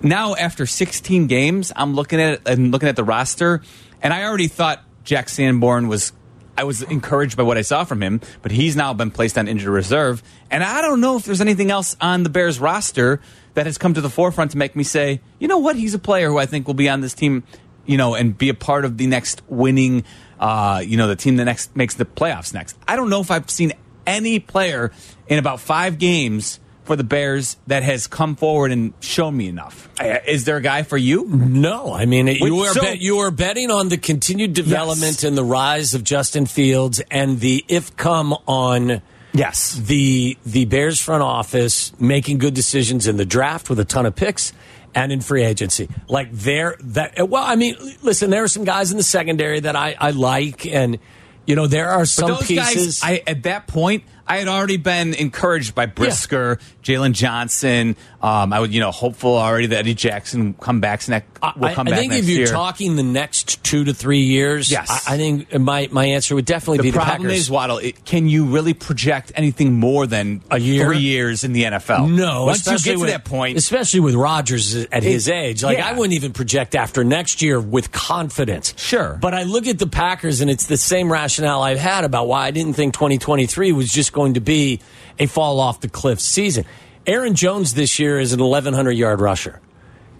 now 0.00 0.36
after 0.36 0.64
16 0.64 1.26
games, 1.26 1.72
I'm 1.74 1.94
looking 1.94 2.20
at 2.20 2.48
and 2.48 2.70
looking 2.70 2.88
at 2.88 2.94
the 2.94 3.02
roster, 3.02 3.62
and 4.00 4.14
I 4.14 4.22
already 4.22 4.46
thought 4.46 4.84
Jack 5.02 5.28
Sanborn 5.28 5.88
was. 5.88 6.12
I 6.58 6.64
was 6.64 6.82
encouraged 6.82 7.36
by 7.36 7.44
what 7.44 7.56
I 7.56 7.62
saw 7.62 7.84
from 7.84 8.02
him, 8.02 8.20
but 8.42 8.50
he's 8.50 8.74
now 8.74 8.92
been 8.92 9.12
placed 9.12 9.38
on 9.38 9.46
injured 9.46 9.68
reserve, 9.68 10.24
and 10.50 10.64
I 10.64 10.82
don't 10.82 11.00
know 11.00 11.16
if 11.16 11.24
there's 11.24 11.40
anything 11.40 11.70
else 11.70 11.96
on 12.00 12.24
the 12.24 12.30
Bears 12.30 12.58
roster 12.58 13.20
that 13.54 13.66
has 13.66 13.78
come 13.78 13.94
to 13.94 14.00
the 14.00 14.10
forefront 14.10 14.50
to 14.50 14.58
make 14.58 14.74
me 14.74 14.82
say, 14.82 15.20
you 15.38 15.46
know 15.46 15.58
what, 15.58 15.76
he's 15.76 15.94
a 15.94 16.00
player 16.00 16.28
who 16.28 16.36
I 16.36 16.46
think 16.46 16.66
will 16.66 16.74
be 16.74 16.88
on 16.88 17.00
this 17.00 17.14
team, 17.14 17.44
you 17.86 17.96
know, 17.96 18.16
and 18.16 18.36
be 18.36 18.48
a 18.48 18.54
part 18.54 18.84
of 18.84 18.98
the 18.98 19.06
next 19.06 19.40
winning, 19.48 20.02
uh, 20.40 20.82
you 20.84 20.96
know, 20.96 21.06
the 21.06 21.14
team 21.14 21.36
that 21.36 21.44
next 21.44 21.76
makes 21.76 21.94
the 21.94 22.04
playoffs 22.04 22.52
next. 22.52 22.76
I 22.88 22.96
don't 22.96 23.08
know 23.08 23.20
if 23.20 23.30
I've 23.30 23.48
seen 23.48 23.72
any 24.04 24.40
player 24.40 24.90
in 25.28 25.38
about 25.38 25.60
five 25.60 25.96
games 26.00 26.58
for 26.88 26.96
the 26.96 27.04
Bears 27.04 27.56
that 27.66 27.82
has 27.82 28.06
come 28.06 28.34
forward 28.34 28.72
and 28.72 28.94
shown 29.00 29.36
me 29.36 29.46
enough. 29.46 29.88
Is 30.26 30.44
there 30.46 30.56
a 30.56 30.62
guy 30.62 30.82
for 30.82 30.96
you? 30.96 31.26
No, 31.28 31.92
I 31.92 32.06
mean 32.06 32.26
you 32.26 32.60
are 32.60 32.72
so- 32.72 32.80
bet, 32.80 32.98
you 33.00 33.18
are 33.18 33.30
betting 33.30 33.70
on 33.70 33.90
the 33.90 33.98
continued 33.98 34.54
development 34.54 35.12
Yes. 35.18 35.24
and 35.24 35.36
the 35.36 35.44
rise 35.44 35.92
of 35.94 36.02
Justin 36.02 36.46
Fields 36.46 37.00
and 37.10 37.40
the 37.40 37.62
if 37.68 37.94
come 37.96 38.32
on 38.48 39.02
Yes. 39.34 39.74
the 39.74 40.38
the 40.46 40.64
Bears 40.64 40.98
front 40.98 41.22
office 41.22 41.92
making 42.00 42.38
good 42.38 42.54
decisions 42.54 43.06
in 43.06 43.18
the 43.18 43.26
draft 43.26 43.68
with 43.68 43.78
a 43.78 43.84
ton 43.84 44.06
of 44.06 44.16
picks 44.16 44.54
and 44.94 45.12
in 45.12 45.20
free 45.20 45.44
agency. 45.44 45.90
Like 46.08 46.32
there 46.32 46.74
that 46.80 47.28
well, 47.28 47.44
I 47.44 47.54
mean, 47.56 47.76
listen, 48.02 48.30
there 48.30 48.42
are 48.44 48.48
some 48.48 48.64
guys 48.64 48.90
in 48.90 48.96
the 48.96 49.02
secondary 49.02 49.60
that 49.60 49.76
I, 49.76 49.94
I 50.00 50.10
like 50.12 50.64
and 50.66 50.98
you 51.46 51.54
know, 51.56 51.66
there 51.66 51.90
are 51.90 52.04
some 52.06 52.30
But 52.30 52.38
those 52.40 52.46
pieces 52.48 53.00
guys, 53.00 53.10
I, 53.10 53.22
at 53.26 53.42
that 53.44 53.66
point, 53.66 54.04
I 54.28 54.36
had 54.36 54.48
already 54.48 54.76
been 54.76 55.14
encouraged 55.14 55.74
by 55.74 55.86
Brisker, 55.86 56.58
Jaylon 56.82 57.12
Johnson. 57.12 57.96
Um, 58.20 58.52
I 58.52 58.58
would, 58.58 58.74
you 58.74 58.80
know, 58.80 58.90
hopeful 58.90 59.36
already 59.36 59.68
that 59.68 59.76
Eddie 59.78 59.94
Jackson 59.94 60.54
come 60.54 60.80
back 60.80 61.06
next. 61.08 61.28
Will 61.56 61.66
I, 61.66 61.74
come 61.74 61.86
I 61.86 61.90
back 61.92 62.00
think 62.00 62.10
next 62.10 62.24
if 62.24 62.28
you're 62.30 62.38
year. 62.38 62.46
talking 62.48 62.96
the 62.96 63.04
next 63.04 63.62
two 63.62 63.84
to 63.84 63.94
three 63.94 64.22
years, 64.22 64.72
Yes. 64.72 65.06
I, 65.08 65.14
I 65.14 65.16
think 65.16 65.56
my, 65.56 65.88
my 65.92 66.04
answer 66.06 66.34
would 66.34 66.44
definitely 66.44 66.78
be 66.78 66.90
the 66.90 66.98
the 66.98 67.04
problem 67.04 67.28
Packers. 67.28 67.38
is 67.42 67.48
Waddle. 67.50 67.78
It, 67.78 68.04
can 68.04 68.28
you 68.28 68.46
really 68.46 68.74
project 68.74 69.30
anything 69.36 69.74
more 69.78 70.04
than 70.08 70.42
A 70.50 70.58
year? 70.58 70.84
three 70.86 70.98
years 70.98 71.44
in 71.44 71.52
the 71.52 71.62
NFL? 71.62 72.10
No, 72.12 72.46
once 72.46 72.66
you 72.66 72.72
get 72.72 72.94
to 72.94 72.96
with- 72.98 73.10
that 73.10 73.24
point, 73.24 73.56
especially 73.56 74.00
with 74.00 74.16
Rodgers 74.16 74.74
at 74.74 75.04
his 75.04 75.28
age, 75.28 75.62
like 75.62 75.78
yeah. 75.78 75.86
I 75.88 75.92
wouldn't 75.92 76.14
even 76.14 76.32
project 76.32 76.74
after 76.74 77.04
next 77.04 77.40
year 77.40 77.60
with 77.60 77.92
confidence. 77.92 78.74
Sure. 78.76 79.16
but 79.22 79.32
I 79.32 79.44
look 79.44 79.68
at 79.68 79.78
the 79.78 79.86
Packers, 79.86 80.40
and 80.40 80.50
it's 80.50 80.66
the 80.66 80.76
same 80.76 81.12
rationale 81.12 81.62
I've 81.62 81.78
had 81.78 82.02
about 82.02 82.26
why 82.26 82.46
I 82.46 82.50
didn't 82.50 82.72
think 82.74 82.94
2023 82.94 83.70
was 83.70 83.92
just 83.92 84.12
going 84.12 84.34
to 84.34 84.40
be 84.40 84.80
a 85.20 85.26
fall 85.26 85.60
off 85.60 85.80
the 85.80 85.88
cliff 85.88 86.18
season. 86.18 86.64
Aaron 87.08 87.34
Jones 87.34 87.72
this 87.72 87.98
year 87.98 88.20
is 88.20 88.34
an 88.34 88.40
1,100 88.40 88.90
yard 88.92 89.22
rusher. 89.22 89.60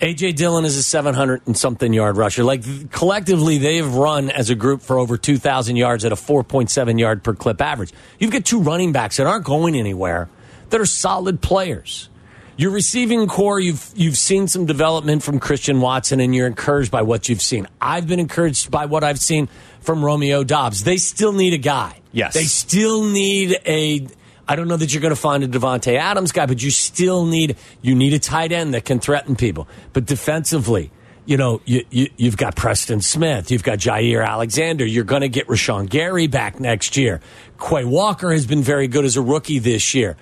AJ 0.00 0.36
Dillon 0.36 0.64
is 0.64 0.74
a 0.74 0.82
700 0.82 1.42
and 1.46 1.54
something 1.54 1.92
yard 1.92 2.16
rusher. 2.16 2.44
Like 2.44 2.90
collectively, 2.90 3.58
they've 3.58 3.86
run 3.86 4.30
as 4.30 4.48
a 4.48 4.54
group 4.54 4.80
for 4.80 4.98
over 4.98 5.18
2,000 5.18 5.76
yards 5.76 6.06
at 6.06 6.12
a 6.12 6.14
4.7 6.14 6.98
yard 6.98 7.22
per 7.22 7.34
clip 7.34 7.60
average. 7.60 7.92
You've 8.18 8.30
got 8.30 8.46
two 8.46 8.60
running 8.60 8.92
backs 8.92 9.18
that 9.18 9.26
aren't 9.26 9.44
going 9.44 9.74
anywhere 9.74 10.30
that 10.70 10.80
are 10.80 10.86
solid 10.86 11.42
players. 11.42 12.08
Your 12.56 12.70
receiving 12.70 13.26
corps, 13.28 13.60
you've 13.60 13.92
you've 13.94 14.16
seen 14.16 14.48
some 14.48 14.64
development 14.64 15.22
from 15.22 15.40
Christian 15.40 15.82
Watson, 15.82 16.20
and 16.20 16.34
you're 16.34 16.46
encouraged 16.46 16.90
by 16.90 17.02
what 17.02 17.28
you've 17.28 17.42
seen. 17.42 17.68
I've 17.80 18.08
been 18.08 18.18
encouraged 18.18 18.70
by 18.70 18.86
what 18.86 19.04
I've 19.04 19.20
seen 19.20 19.48
from 19.80 20.02
Romeo 20.02 20.42
Doubs. 20.42 20.84
They 20.84 20.96
still 20.96 21.32
need 21.32 21.52
a 21.52 21.58
guy. 21.58 22.00
Yes. 22.12 22.32
they 22.34 22.44
still 22.44 23.04
need 23.04 23.58
a 23.66 24.08
I 24.48 24.56
don't 24.56 24.66
know 24.66 24.78
that 24.78 24.92
you're 24.92 25.02
going 25.02 25.14
to 25.14 25.20
find 25.20 25.44
a 25.44 25.48
Davante 25.48 25.94
Adams 25.96 26.32
guy, 26.32 26.46
but 26.46 26.62
you 26.62 26.70
still 26.70 27.26
need 27.26 27.56
you 27.82 27.94
need 27.94 28.14
a 28.14 28.18
tight 28.18 28.50
end 28.50 28.72
that 28.74 28.84
can 28.86 28.98
threaten 28.98 29.36
people. 29.36 29.68
But 29.92 30.06
defensively, 30.06 30.90
you 31.26 31.36
know, 31.36 31.60
you, 31.66 31.84
you 31.90 32.08
you've 32.16 32.38
got 32.38 32.56
Preston 32.56 33.02
Smith, 33.02 33.50
you've 33.50 33.62
got 33.62 33.78
Jaire 33.78 34.26
Alexander, 34.26 34.86
you're 34.86 35.04
going 35.04 35.20
to 35.20 35.28
get 35.28 35.46
Rashan 35.46 35.90
Gary 35.90 36.26
back 36.26 36.58
next 36.58 36.96
year. 36.96 37.20
Quay 37.60 37.84
Walker 37.84 38.32
has 38.32 38.46
been 38.46 38.62
very 38.62 38.88
good 38.88 39.04
as 39.04 39.18
a 39.18 39.22
rookie 39.22 39.58
this 39.58 39.94
year. 39.94 40.16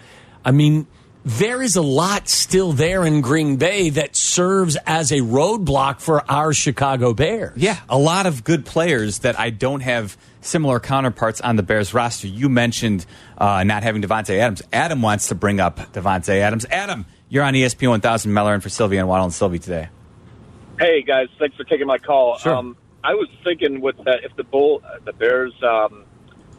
I 0.45 0.51
mean, 0.51 0.89
there 1.25 1.63
is 1.63 1.77
a 1.77 1.83
lot 1.83 2.29
still 2.29 2.73
there 2.73 3.05
in 3.05 3.21
Green 3.21 3.57
Bay 3.57 3.91
that 3.91 4.15
serves 4.15 4.77
as 4.87 5.13
a 5.13 5.19
roadblock 5.19 6.01
for 6.01 6.29
our 6.31 6.53
Chicago 6.53 7.15
Bears. 7.15 7.57
Yeah, 7.57 7.79
a 7.89 7.99
lot 7.99 8.27
of 8.27 8.43
good 8.43 8.65
players 8.67 9.21
that 9.21 9.39
I 9.39 9.51
don't 9.51 9.81
have 9.81 10.17
similar 10.47 10.81
counterparts 10.81 11.41
on 11.41 11.57
the 11.57 11.63
Bears 11.63 11.93
roster. 11.93 12.27
You 12.27 12.49
mentioned 12.49 13.07
uh, 13.39 13.65
not 13.65 13.83
having 13.83 14.03
Davante 14.03 14.39
Adams. 14.39 14.63
Adam 14.73 15.03
wants 15.03 15.29
to 15.29 15.35
bring 15.35 15.61
up 15.61 15.79
Davante 15.93 16.41
Adams. 16.41 16.65
Adam, 16.71 17.07
you're 17.29 17.45
on 17.45 17.55
ESPN 17.55 17.89
1000 17.89 18.33
Meller 18.33 18.55
and 18.55 18.63
for 18.63 18.69
Sylvia 18.69 19.01
and 19.01 19.09
Waddle 19.09 19.25
and 19.25 19.35
Silvy 19.35 19.59
today. 19.59 19.89
Hey 20.79 21.03
guys, 21.03 21.29
thanks 21.39 21.57
for 21.57 21.65
taking 21.65 21.87
my 21.87 21.99
call. 21.99 22.37
Sure. 22.39 22.55
Um, 22.55 22.77
I 23.03 23.15
was 23.15 23.29
thinking 23.45 23.81
with 23.81 23.97
that 24.05 24.25
if 24.25 24.37
the 24.37 24.45
bull, 24.45 24.83
the 25.05 25.13
Bears 25.13 25.55
um, 25.63 26.05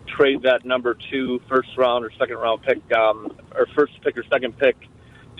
trade 0.07 0.41
that 0.43 0.65
number 0.65 0.97
two 1.11 1.39
first 1.47 1.69
round 1.77 2.05
or 2.05 2.11
second 2.17 2.37
round 2.37 2.63
pick, 2.63 2.79
um, 2.93 3.37
or 3.55 3.67
first 3.75 3.93
pick 4.01 4.17
or 4.17 4.23
second 4.31 4.57
pick 4.57 4.75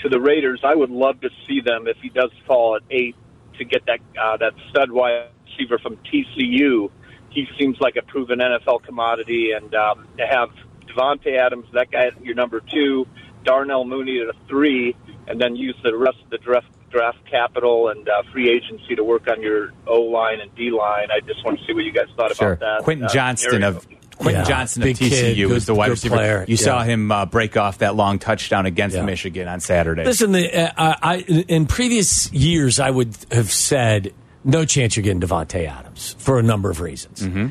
to 0.03 0.09
the 0.09 0.19
Raiders, 0.19 0.59
I 0.63 0.75
would 0.75 0.91
love 0.91 1.21
to 1.21 1.29
see 1.47 1.61
them 1.61 1.87
if 1.87 1.97
he 1.97 2.09
does 2.09 2.31
fall 2.45 2.75
at 2.75 2.83
eight 2.91 3.15
to 3.57 3.65
get 3.65 3.85
that 3.87 3.99
uh, 4.21 4.37
that 4.37 4.53
stud 4.69 4.91
wide 4.91 5.29
receiver 5.45 5.79
from 5.79 5.97
TCU. 5.97 6.91
He 7.29 7.47
seems 7.59 7.77
like 7.79 7.95
a 7.97 8.01
proven 8.01 8.39
NFL 8.39 8.83
commodity, 8.83 9.51
and 9.51 9.73
um, 9.75 10.07
to 10.17 10.25
have 10.25 10.49
Davante 10.87 11.37
Adams, 11.37 11.65
that 11.73 11.91
guy 11.91 12.09
your 12.23 12.35
number 12.35 12.61
two, 12.61 13.05
Darnell 13.43 13.85
Mooney 13.85 14.19
at 14.21 14.27
a 14.27 14.33
three, 14.47 14.95
and 15.27 15.39
then 15.39 15.55
use 15.55 15.75
the 15.83 15.95
rest 15.95 16.17
of 16.23 16.29
the 16.29 16.37
draft 16.39 16.67
draft 16.89 17.17
capital 17.29 17.89
and 17.89 18.07
uh, 18.07 18.23
free 18.31 18.49
agency 18.49 18.95
to 18.95 19.03
work 19.03 19.27
on 19.29 19.41
your 19.41 19.71
O 19.87 19.99
line 20.01 20.39
and 20.39 20.53
D 20.55 20.71
line. 20.71 21.09
I 21.11 21.19
just 21.19 21.43
want 21.45 21.59
to 21.59 21.65
see 21.65 21.73
what 21.73 21.83
you 21.83 21.91
guys 21.91 22.07
thought 22.15 22.35
Sure. 22.35 22.53
about 22.53 22.59
that. 22.79 22.83
Quentin 22.85 23.05
uh, 23.05 23.09
Johnston 23.09 23.51
scenario. 23.51 23.77
of 23.77 23.87
Quentin 24.17 24.41
Yeah, 24.41 24.47
Johnston 24.47 24.81
of 24.83 24.85
big 24.87 24.95
TCU 24.95 25.35
kid, 25.35 25.45
was 25.47 25.65
the 25.65 25.73
good- 25.73 25.77
wide 25.79 25.89
receiver. 25.91 26.15
player, 26.15 26.45
You 26.47 26.57
saw 26.57 26.81
him 26.83 27.11
uh, 27.11 27.25
break 27.27 27.55
off 27.57 27.79
that 27.79 27.95
long 27.95 28.17
touchdown 28.19 28.65
against 28.65 28.95
Yeah. 28.95 29.03
Michigan 29.03 29.47
on 29.49 29.59
Saturday. 29.59 30.05
Listen, 30.05 30.31
the, 30.31 30.49
uh, 30.81 30.95
I, 31.03 31.17
in 31.17 31.67
previous 31.67 32.31
years, 32.33 32.79
I 32.79 32.89
would 32.89 33.15
have 33.31 33.51
said 33.51 34.13
no 34.47 34.65
chance 34.65 34.95
you're 34.95 35.03
getting 35.03 35.21
Davante 35.21 35.67
Adams 35.67 36.15
for 36.17 36.39
a 36.39 36.43
number 36.43 36.71
of 36.71 36.81
reasons. 36.81 37.21
Mm-hmm. 37.21 37.47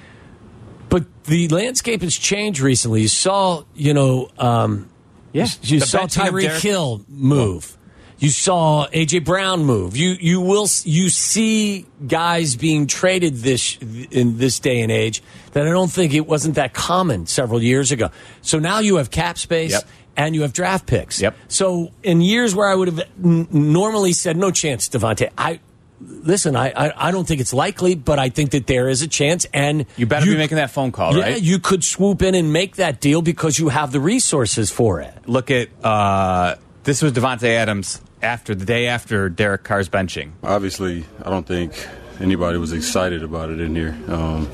But 0.89 1.05
the 1.25 1.49
landscape 1.49 2.03
has 2.03 2.15
changed 2.17 2.61
recently. 2.61 3.03
You 3.03 3.09
saw, 3.09 3.63
you 3.75 3.93
know, 3.95 4.29
um, 4.39 4.89
Yeah. 5.33 5.47
you 5.63 5.81
The 5.81 5.87
saw 5.87 6.07
Tyreek 6.07 6.61
Hill 6.61 7.05
move. 7.09 7.77
You 8.19 8.31
saw 8.31 8.87
AJ 8.95 9.25
Brown 9.27 9.65
move. 9.67 9.95
You 9.95 10.17
you 10.19 10.41
will 10.41 10.67
you 10.85 11.11
see 11.11 11.85
guys 12.07 12.57
being 12.57 12.87
traded 12.87 13.35
this 13.37 13.77
in 14.11 14.39
this 14.39 14.59
day 14.59 14.81
and 14.81 14.91
age 14.91 15.23
that 15.53 15.67
I 15.67 15.71
don't 15.71 15.91
think 15.93 16.15
it 16.15 16.27
wasn't 16.27 16.55
that 16.55 16.73
common 16.73 17.27
several 17.27 17.63
years 17.63 17.93
ago. 17.93 18.09
So 18.41 18.59
now 18.59 18.79
you 18.79 18.97
have 18.97 19.11
cap 19.11 19.37
space 19.37 19.73
Yep. 19.73 19.85
and 20.17 20.35
you 20.35 20.43
have 20.43 20.55
draft 20.55 20.87
picks. 20.87 21.21
Yep. 21.21 21.37
So 21.49 21.91
in 22.03 22.23
years 22.23 22.55
where 22.55 22.69
I 22.69 22.75
would 22.75 22.89
have 22.89 23.01
n- 23.23 23.49
normally 23.51 24.15
said 24.15 24.39
no 24.39 24.51
chance, 24.51 24.89
Davante, 24.89 25.29
I 25.37 25.61
listen. 26.01 26.57
I, 26.57 26.71
I 26.71 27.09
I 27.09 27.11
don't 27.11 27.27
think 27.27 27.41
it's 27.41 27.53
likely, 27.53 27.95
but 27.95 28.19
I 28.19 28.29
think 28.29 28.51
that 28.51 28.67
there 28.67 28.89
is 28.89 29.03
a 29.03 29.09
chance, 29.09 29.47
and 29.53 29.87
you 29.97 30.07
better 30.07 30.27
be 30.27 30.37
making 30.37 30.57
that 30.57 30.71
phone 30.71 30.93
call, 30.93 31.17
yeah, 31.17 31.23
right? 31.23 31.43
you 31.43 31.59
could 31.59 31.85
swoop 31.85 32.23
in 32.23 32.35
and 32.35 32.53
make 32.53 32.77
that 32.77 33.01
deal 33.01 33.23
because 33.23 33.59
you 33.59 33.69
have 33.69 33.93
the 33.93 34.01
resources 34.01 34.71
for 34.71 35.01
it. 35.01 35.15
Look 35.27 35.51
at 35.51 35.69
uh, 35.85 36.57
this 36.85 37.03
was 37.03 37.13
Davante 37.13 37.49
Adams 37.49 38.01
after 38.23 38.55
the 38.55 38.65
day 38.65 38.87
after 38.87 39.29
Derek 39.29 39.65
Carr's 39.65 39.89
benching. 39.89 40.33
Obviously, 40.43 41.05
I 41.25 41.31
don't 41.31 41.47
think 41.47 41.73
anybody 42.21 42.59
was 42.59 42.73
excited 42.73 43.23
about 43.23 43.51
it 43.51 43.61
in 43.61 43.75
here. 43.75 43.97
Um, 44.09 44.49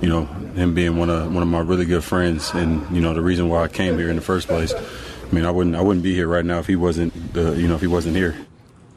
you 0.00 0.08
know, 0.08 0.24
him 0.24 0.74
being 0.74 0.96
one 0.96 1.10
of 1.10 1.32
one 1.32 1.42
of 1.42 1.48
my 1.48 1.60
really 1.60 1.84
good 1.84 2.04
friends, 2.04 2.52
and 2.54 2.94
you 2.94 3.00
know 3.00 3.14
the 3.14 3.22
reason 3.22 3.48
why 3.48 3.62
I 3.62 3.68
came 3.68 3.98
here 3.98 4.10
in 4.10 4.16
the 4.16 4.22
first 4.22 4.48
place. 4.48 4.72
I 4.74 5.34
mean, 5.34 5.44
I 5.44 5.50
wouldn't 5.50 5.76
I 5.76 5.80
wouldn't 5.80 6.02
be 6.02 6.14
here 6.14 6.28
right 6.28 6.44
now 6.44 6.58
if 6.58 6.66
he 6.66 6.76
wasn't 6.76 7.32
the 7.32 7.52
you 7.54 7.68
know 7.68 7.74
if 7.74 7.80
he 7.80 7.86
wasn't 7.86 8.16
here. 8.16 8.36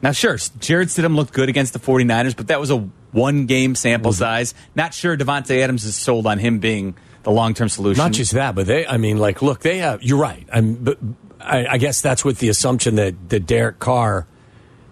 Now, 0.00 0.12
sure, 0.12 0.36
Jarrett 0.60 0.88
Stidham 0.88 1.16
looked 1.16 1.32
good 1.32 1.48
against 1.48 1.72
the 1.72 1.80
49ers, 1.80 2.36
but 2.36 2.48
that 2.48 2.60
was 2.60 2.70
a 2.70 2.88
one 3.12 3.46
game 3.46 3.74
sample 3.74 4.12
mm-hmm. 4.12 4.18
size. 4.18 4.54
Not 4.74 4.94
sure 4.94 5.16
Davante 5.16 5.60
Adams 5.60 5.84
is 5.84 5.96
sold 5.96 6.26
on 6.26 6.38
him 6.38 6.60
being 6.60 6.94
the 7.24 7.30
long 7.30 7.54
term 7.54 7.68
solution. 7.68 8.02
Not 8.02 8.12
just 8.12 8.32
that, 8.32 8.54
but 8.54 8.66
they. 8.66 8.86
I 8.86 8.96
mean, 8.96 9.18
like, 9.18 9.42
look, 9.42 9.60
they 9.60 9.78
have. 9.78 10.02
You're 10.02 10.18
right. 10.18 10.46
I'm, 10.52 10.74
but 10.74 10.98
I, 11.40 11.66
I 11.66 11.78
guess 11.78 12.00
that's 12.00 12.24
with 12.24 12.38
the 12.38 12.48
assumption 12.48 12.96
that 12.96 13.28
that 13.30 13.46
Derek 13.46 13.78
Carr 13.78 14.26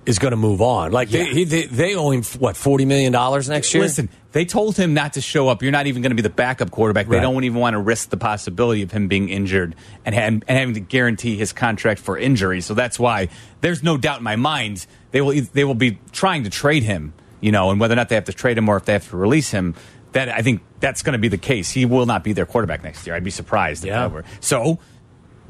is 0.06 0.18
going 0.18 0.30
to 0.30 0.36
move 0.36 0.62
on. 0.62 0.92
Like 0.92 1.10
they, 1.10 1.26
he, 1.26 1.44
they 1.44 1.66
they 1.66 1.94
owe 1.94 2.10
him 2.10 2.22
what 2.38 2.56
forty 2.56 2.84
million 2.84 3.12
dollars 3.12 3.48
next 3.48 3.72
year. 3.74 3.82
Listen, 3.82 4.08
they 4.36 4.44
told 4.44 4.76
him 4.76 4.92
not 4.92 5.14
to 5.14 5.22
show 5.22 5.48
up. 5.48 5.62
You're 5.62 5.72
not 5.72 5.86
even 5.86 6.02
going 6.02 6.10
to 6.10 6.14
be 6.14 6.20
the 6.20 6.28
backup 6.28 6.70
quarterback. 6.70 7.08
They 7.08 7.16
Right. 7.16 7.22
don't 7.22 7.42
even 7.44 7.58
want 7.58 7.72
to 7.72 7.78
risk 7.78 8.10
the 8.10 8.18
possibility 8.18 8.82
of 8.82 8.90
him 8.90 9.08
being 9.08 9.30
injured 9.30 9.74
and, 10.04 10.14
ha- 10.14 10.20
and 10.24 10.44
having 10.46 10.74
to 10.74 10.80
guarantee 10.80 11.38
his 11.38 11.54
contract 11.54 12.00
for 12.00 12.18
injury. 12.18 12.60
So 12.60 12.74
that's 12.74 12.98
why 12.98 13.28
there's 13.62 13.82
no 13.82 13.96
doubt 13.96 14.18
in 14.18 14.24
my 14.24 14.36
mind 14.36 14.86
they 15.10 15.22
will 15.22 15.32
they 15.54 15.64
will 15.64 15.74
be 15.74 15.98
trying 16.12 16.44
to 16.44 16.50
trade 16.50 16.82
him. 16.82 17.14
You 17.40 17.50
know, 17.50 17.70
and 17.70 17.80
whether 17.80 17.94
or 17.94 17.96
not 17.96 18.10
they 18.10 18.14
have 18.14 18.24
to 18.26 18.32
trade 18.34 18.58
him 18.58 18.68
or 18.68 18.76
if 18.76 18.84
they 18.84 18.92
have 18.92 19.08
to 19.08 19.16
release 19.16 19.50
him, 19.52 19.74
that 20.12 20.28
I 20.28 20.42
think 20.42 20.60
that's 20.80 21.02
going 21.02 21.12
to 21.14 21.18
be 21.18 21.28
the 21.28 21.38
case. 21.38 21.70
He 21.70 21.86
will 21.86 22.04
not 22.04 22.22
be 22.22 22.34
their 22.34 22.44
quarterback 22.46 22.82
next 22.84 23.06
year. 23.06 23.16
I'd 23.16 23.24
be 23.24 23.30
surprised 23.30 23.84
if 23.84 23.88
Yeah. 23.88 24.00
that 24.00 24.12
were 24.12 24.24
so. 24.40 24.78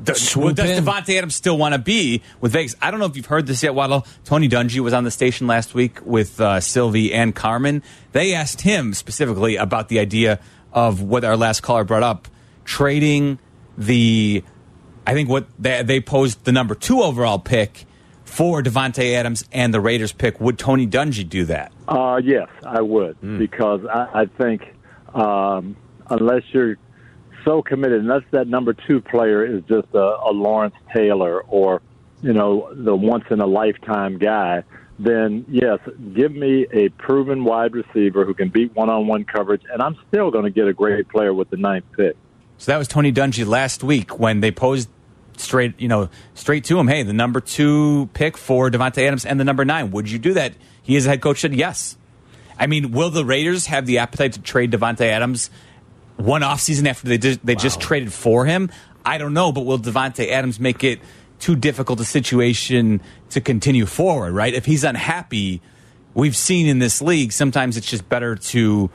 Does, 0.03 0.21
Swoop 0.21 0.57
does 0.57 0.71
in. 0.71 0.85
Davante 0.85 1.17
Adams 1.17 1.35
still 1.35 1.57
want 1.57 1.75
to 1.75 1.79
be 1.79 2.23
with 2.41 2.53
Vegas? 2.53 2.75
I 2.83 2.91
don't 2.91 3.01
know 3.01 3.07
if 3.07 3.17
you've 3.17 3.27
heard 3.27 3.47
this 3.47 3.63
yet, 3.63 3.75
Waddle. 3.75 4.07
Tony 4.25 4.49
Dungy 4.49 4.81
was 4.81 4.93
on 4.93 5.05
the 5.05 5.11
station 5.11 5.47
last 5.47 5.75
week 5.75 6.05
with 6.05 6.41
uh, 6.41 6.61
Silvy 6.61 7.13
and 7.15 7.35
Carmen. 7.35 7.83
They 8.13 8.35
asked 8.35 8.61
him 8.61 8.93
specifically 8.95 9.57
about 9.57 9.89
the 9.89 9.99
idea 9.99 10.41
of 10.73 11.01
what 11.01 11.25
our 11.25 11.37
last 11.37 11.63
caller 11.63 11.85
brought 11.85 12.03
up, 12.03 12.29
trading 12.65 13.39
the, 13.79 14.45
I 15.07 15.15
think 15.15 15.29
what 15.29 15.47
they, 15.59 15.83
they 15.83 16.01
posed 16.01 16.45
the 16.45 16.53
number 16.53 16.75
two 16.75 17.03
overall 17.03 17.39
pick 17.39 17.87
for 18.25 18.63
Davante 18.63 19.15
Adams 19.15 19.45
and 19.51 19.73
the 19.73 19.81
Raiders 19.81 20.13
pick. 20.13 20.41
Would 20.41 20.59
Tony 20.59 20.87
Dungy 20.87 21.27
do 21.27 21.47
that? 21.47 21.73
Uh, 21.89 22.21
yes, 22.23 22.49
I 22.65 22.83
would 22.83 23.17
because 23.39 23.81
I, 23.87 24.23
I 24.23 24.27
think 24.27 24.75
um, 25.15 25.77
unless 26.11 26.43
you're 26.53 26.77
so 27.47 27.63
committed, 27.63 28.01
unless 28.01 28.25
that 28.33 28.49
number 28.49 28.73
two 28.73 29.01
player 29.01 29.45
is 29.45 29.63
just 29.65 29.89
a, 29.95 29.99
a 29.99 30.33
Lawrence 30.33 30.75
Taylor 30.93 31.41
or 31.41 31.81
you 32.23 32.33
know 32.33 32.71
the 32.75 32.95
once 32.95 33.25
in 33.31 33.41
a 33.41 33.47
lifetime 33.47 34.19
guy, 34.19 34.65
then 34.99 35.45
yes, 35.49 35.79
give 36.15 36.33
me 36.33 36.67
a 36.73 36.89
proven 36.91 37.45
wide 37.45 37.75
receiver 37.75 38.25
who 38.25 38.35
can 38.35 38.49
beat 38.49 38.75
one 38.75 38.91
on 38.91 39.07
one 39.07 39.25
coverage, 39.25 39.63
and 39.73 39.83
I'm 39.83 39.97
still 40.09 40.31
going 40.31 40.45
to 40.45 40.51
get 40.51 40.67
a 40.67 40.73
great 40.73 41.09
player 41.09 41.33
with 41.33 41.51
the 41.51 41.57
ninth 41.57 41.85
pick. 41.97 42.17
So 42.59 42.73
that 42.73 42.79
was 42.79 42.89
Tony 42.89 43.13
Dungy 43.13 43.47
last 43.47 43.85
week 43.85 44.19
when 44.19 44.41
they 44.41 44.51
posed 44.51 44.89
straight, 45.37 45.79
you 45.79 45.89
know, 45.89 46.09
straight 46.35 46.65
to 46.65 46.79
him. 46.79 46.89
Hey, 46.89 47.03
the 47.03 47.13
number 47.13 47.41
two 47.41 48.09
pick 48.15 48.39
for 48.39 48.71
Davante 48.71 49.07
Adams 49.07 49.27
and 49.27 49.39
the 49.39 49.45
number 49.45 49.65
nine. 49.65 49.91
Would 49.91 50.11
you 50.11 50.19
do 50.19 50.33
that? 50.35 50.55
He, 50.83 50.97
as 50.97 51.05
a 51.05 51.11
head 51.11 51.21
coach, 51.21 51.41
said 51.41 51.55
yes. 51.55 51.99
I 52.59 52.67
mean, 52.67 52.93
will 52.93 53.11
the 53.11 53.25
Raiders 53.25 53.67
have 53.67 53.85
the 53.85 53.99
appetite 53.99 54.33
to 54.33 54.41
trade 54.41 54.71
Davante 54.71 55.03
Adams 55.03 55.51
one 56.17 56.43
offseason 56.43 56.89
after 56.89 57.09
they 57.09 57.19
just, 57.19 57.45
they 57.45 57.55
just 57.55 57.81
traded 57.81 58.13
for 58.13 58.45
him? 58.45 58.71
I 59.05 59.19
don't 59.19 59.35
know, 59.35 59.53
but 59.53 59.65
will 59.65 59.79
Davante 59.79 60.29
Adams 60.29 60.59
make 60.59 60.83
it 60.83 61.01
too 61.39 61.55
difficult 61.55 62.01
a 62.01 62.05
situation 62.05 63.01
to 63.31 63.41
continue 63.41 63.87
forward? 63.87 64.33
Right? 64.33 64.55
If 64.55 64.65
he's 64.65 64.85
unhappy, 64.85 65.61
we've 66.15 66.37
seen 66.37 66.67
in 66.67 66.79
this 66.79 67.01
league 67.03 67.33
sometimes 67.33 67.77
it's 67.77 67.89
just 67.89 68.09
better 68.09 68.37
to 68.37 68.91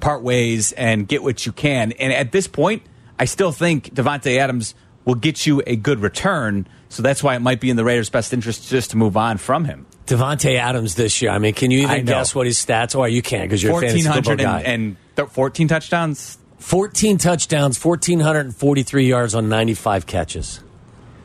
part 0.00 0.22
ways 0.22 0.72
and 0.72 1.06
get 1.06 1.22
what 1.22 1.44
you 1.46 1.52
can. 1.52 1.92
And 1.92 2.12
at 2.12 2.32
this 2.32 2.46
point, 2.46 2.82
I 3.18 3.26
still 3.26 3.52
think 3.52 3.94
Davante 3.94 4.38
Adams 4.38 4.74
will 5.04 5.14
get 5.14 5.46
you 5.46 5.62
a 5.66 5.76
good 5.76 6.00
return. 6.00 6.66
So 6.88 7.02
that's 7.02 7.22
why 7.22 7.36
it 7.36 7.40
might 7.40 7.60
be 7.60 7.70
in 7.70 7.76
the 7.76 7.84
Raiders' 7.84 8.10
best 8.10 8.32
interest 8.32 8.68
just 8.68 8.90
to 8.90 8.96
move 8.96 9.16
on 9.16 9.38
from 9.38 9.64
him. 9.64 9.86
Davante 10.06 10.56
Adams 10.56 10.94
this 10.94 11.20
year. 11.20 11.30
I 11.30 11.38
mean, 11.38 11.54
can 11.54 11.70
you 11.70 11.80
even 11.80 12.04
guess 12.04 12.34
what 12.34 12.46
his 12.46 12.56
stats 12.58 12.98
are? 12.98 13.08
You 13.08 13.22
can't 13.22 13.44
because 13.44 13.62
you're 13.62 13.76
a 13.76 13.80
fantasy 13.80 14.02
football 14.02 14.36
1,400 14.36 14.42
guy. 14.42 14.60
and, 14.60 14.82
and 14.82 14.96
th- 15.16 15.28
14 15.28 15.68
touchdowns. 15.68 16.38
14 16.58 17.18
touchdowns, 17.18 17.82
1,443 17.82 19.06
yards 19.06 19.34
on 19.34 19.48
95 19.48 20.06
catches. 20.06 20.60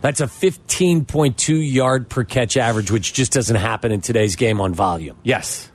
That's 0.02 0.20
a 0.20 0.26
15.2 0.26 1.74
yard 1.74 2.10
per 2.10 2.24
catch 2.24 2.58
average, 2.58 2.92
which 2.92 3.14
just 3.14 3.32
doesn't 3.32 3.56
happen 3.56 3.92
in 3.92 4.02
today's 4.02 4.36
game 4.36 4.60
on 4.60 4.74
volume. 4.74 5.18
Yes. 5.24 5.71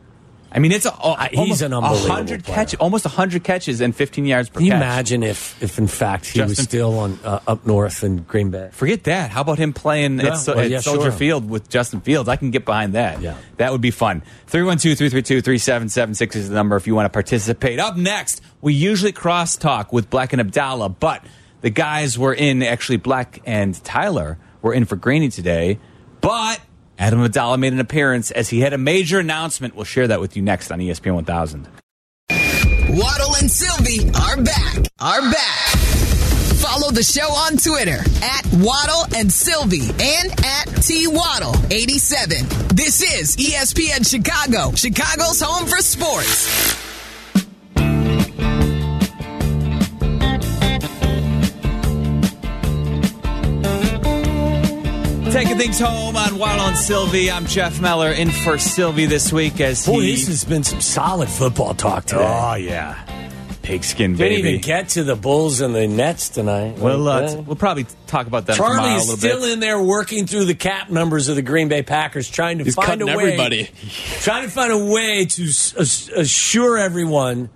I 0.53 0.59
mean, 0.61 0.73
it's 0.73 0.87
a, 0.87 0.91
a- 0.91 1.29
he's 1.31 1.39
almost 1.39 1.61
an 1.63 1.75
unbelievable 1.75 2.09
100 2.09 2.45
player. 2.45 2.55
catch, 2.57 2.75
almost 2.77 3.05
100 3.05 3.45
catches 3.45 3.81
and 3.81 3.95
15 3.95 4.25
yards 4.25 4.49
per 4.49 4.59
Can 4.59 4.67
you 4.67 4.73
catch. 4.73 4.81
imagine 4.81 5.23
if, 5.23 5.63
if 5.63 5.77
in 5.79 5.87
fact 5.87 6.27
he 6.27 6.41
was 6.41 6.57
still 6.59 6.99
on 6.99 7.19
uh, 7.25 7.41
up 7.47 7.67
north 7.67 8.03
in 8.05 8.19
Green 8.23 8.51
Bay? 8.51 8.71
Forget 8.73 9.05
that. 9.05 9.31
How 9.31 9.41
about 9.43 9.59
him 9.59 9.73
playing 9.73 10.19
Yeah, 10.21 10.35
at, 10.39 10.47
well, 10.47 10.61
at 10.61 10.71
yeah, 10.71 10.81
Soldier 10.81 11.03
sure. 11.03 11.13
Field 11.13 11.51
with 11.51 11.69
Justin 11.69 12.01
Fields? 12.01 12.29
I 12.29 12.37
can 12.37 12.51
get 12.53 12.65
behind 12.65 12.95
that. 12.95 13.21
Yeah. 13.21 13.37
That 13.59 13.73
would 13.73 13.81
be 13.81 13.91
fun. 13.91 14.23
312 14.47 14.97
332 14.97 15.43
3776 15.43 16.37
is 16.37 16.49
the 16.49 16.55
number 16.55 16.77
if 16.77 16.87
you 16.87 16.95
want 16.95 17.07
to 17.07 17.11
participate. 17.11 17.79
Up 17.79 17.97
next, 17.97 18.41
we 18.63 18.73
usually 18.73 19.13
cross 19.13 19.57
talk 19.57 19.93
with 19.93 20.09
Black 20.09 20.33
and 20.33 20.41
Abdallah, 20.41 20.89
but 20.91 21.25
the 21.61 21.71
guys 21.71 22.19
were 22.19 22.33
in, 22.35 22.63
actually, 22.63 22.99
Black 22.99 23.43
and 23.45 23.75
Tyler 23.85 24.39
were 24.63 24.73
in 24.73 24.85
for 24.85 24.97
Graney 24.97 25.29
today, 25.29 25.79
but 26.21 26.61
Adam 26.99 27.23
Abdallah 27.23 27.59
made 27.59 27.73
an 27.73 27.81
appearance 27.81 28.31
as 28.31 28.49
he 28.49 28.61
had 28.61 28.73
a 28.73 28.79
major 28.79 29.19
announcement. 29.19 29.75
We'll 29.75 29.85
share 29.85 30.09
that 30.09 30.21
with 30.21 30.37
you 30.37 30.43
next 30.43 30.71
on 30.71 30.79
ESPN 30.79 31.15
1000. 31.15 31.69
Waddle 32.89 33.37
and 33.37 33.51
Silvy 33.51 34.09
are 34.11 34.43
back. 34.43 34.77
Are 34.99 35.21
back. 35.21 35.77
Follow 36.57 36.91
the 36.91 37.03
show 37.03 37.29
on 37.29 37.59
Twitter 37.59 37.99
at 38.23 38.47
Waddle 38.55 39.05
and 39.15 39.31
Silvy 39.31 39.83
and 39.83 40.45
at 40.45 40.65
T 40.83 41.07
Waddle 41.07 41.55
87. 41.71 42.47
This 42.75 43.03
is 43.03 43.37
ESPN 43.37 44.09
Chicago, 44.09 44.75
Chicago's 44.75 45.41
home 45.41 45.67
for 45.67 45.79
sports. 45.79 46.76
Taking 55.37 55.59
things 55.59 55.79
home 55.79 56.17
on 56.17 56.39
Waddle 56.39 56.65
on 56.65 56.77
Silvy. 56.77 57.31
I'm 57.31 57.45
Jeff 57.45 57.79
Meller 57.79 58.11
in 58.11 58.31
for 58.31 58.57
Silvy 58.57 59.05
this 59.05 59.31
week 59.31 59.61
as 59.61 59.85
Boy, 59.85 60.01
he. 60.01 60.13
this 60.13 60.29
has 60.29 60.45
been 60.45 60.65
some 60.65 60.81
solid 60.81 61.29
football 61.29 61.75
talk 61.75 62.07
today. 62.07 62.23
Oh, 62.27 62.55
yeah. 62.55 62.99
Pigskin, 63.61 64.17
baby. 64.17 64.37
Didn't 64.37 64.49
even 64.49 64.61
get 64.63 64.89
to 64.91 65.05
the 65.05 65.15
Bulls 65.15 65.61
and 65.61 65.75
the 65.75 65.87
Nets 65.89 66.31
tonight. 66.31 66.79
We'll, 66.79 67.07
uh, 67.07 67.21
Like, 67.21 67.31
t- 67.33 67.37
we'll 67.41 67.57
probably 67.57 67.85
talk 68.07 68.27
about 68.27 68.47
that 68.47 68.57
tomorrow 68.57 68.77
a 68.77 68.79
Charlie's 68.79 69.01
little 69.09 69.17
still 69.19 69.41
bit. 69.43 69.53
in 69.53 69.61
there 69.61 69.79
working 69.83 70.27
through 70.27 70.47
the 70.47 70.55
cap 70.55 70.89
numbers 70.89 71.29
of 71.29 71.37
the 71.37 71.43
Green 71.43 71.69
Bay 71.69 71.83
Packers, 71.83 72.31
trying 72.31 72.57
to 72.59 72.65
He's 72.65 72.75
find 72.75 73.03
a 73.03 73.07
way, 73.07 73.13
everybody. 73.13 73.69
trying 74.21 74.45
to 74.45 74.51
find 74.51 74.73
a 74.73 74.87
way 74.87 75.27
to 75.27 75.43
assure 76.17 76.79
everyone 76.79 77.51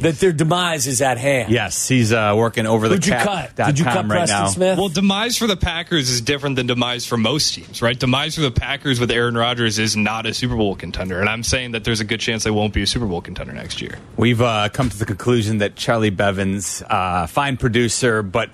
that 0.00 0.18
their 0.18 0.32
demise 0.32 0.86
is 0.86 1.02
at 1.02 1.18
hand. 1.18 1.52
Yes, 1.52 1.88
he's 1.88 2.12
uh, 2.12 2.34
working 2.36 2.66
over 2.66 2.88
the 2.88 2.94
Who'd 2.94 3.06
you 3.06 3.12
cut? 3.12 3.54
dot 3.54 3.66
Did 3.68 3.78
you 3.78 3.84
cut 3.84 4.06
right 4.06 4.08
Preston 4.08 4.38
now. 4.38 4.46
Smith? 4.48 4.78
Well, 4.78 4.88
demise 4.88 5.36
for 5.36 5.46
the 5.46 5.56
Packers 5.56 6.10
is 6.10 6.20
different 6.20 6.56
than 6.56 6.66
demise 6.66 7.06
for 7.06 7.16
most 7.16 7.54
teams, 7.54 7.82
right? 7.82 7.98
Demise 7.98 8.34
for 8.36 8.40
the 8.40 8.50
Packers 8.50 8.98
with 8.98 9.10
Aaron 9.10 9.36
Rodgers 9.36 9.78
is 9.78 9.96
not 9.96 10.26
a 10.26 10.34
Super 10.34 10.56
Bowl 10.56 10.74
contender, 10.74 11.20
and 11.20 11.28
I'm 11.28 11.42
saying 11.42 11.72
that 11.72 11.84
there's 11.84 12.00
a 12.00 12.04
good 12.04 12.20
chance 12.20 12.44
they 12.44 12.50
won't 12.50 12.72
be 12.74 12.82
a 12.82 12.86
Super 12.86 13.06
Bowl 13.06 13.20
contender 13.20 13.52
next 13.52 13.82
year. 13.82 13.98
We've 14.16 14.40
uh, 14.40 14.68
come 14.70 14.88
to 14.90 14.96
the 14.96 15.06
conclusion 15.06 15.58
that 15.58 15.76
Charlie 15.76 16.10
Bevins, 16.10 16.82
uh, 16.88 17.26
fine 17.26 17.56
producer, 17.56 18.22
but 18.22 18.50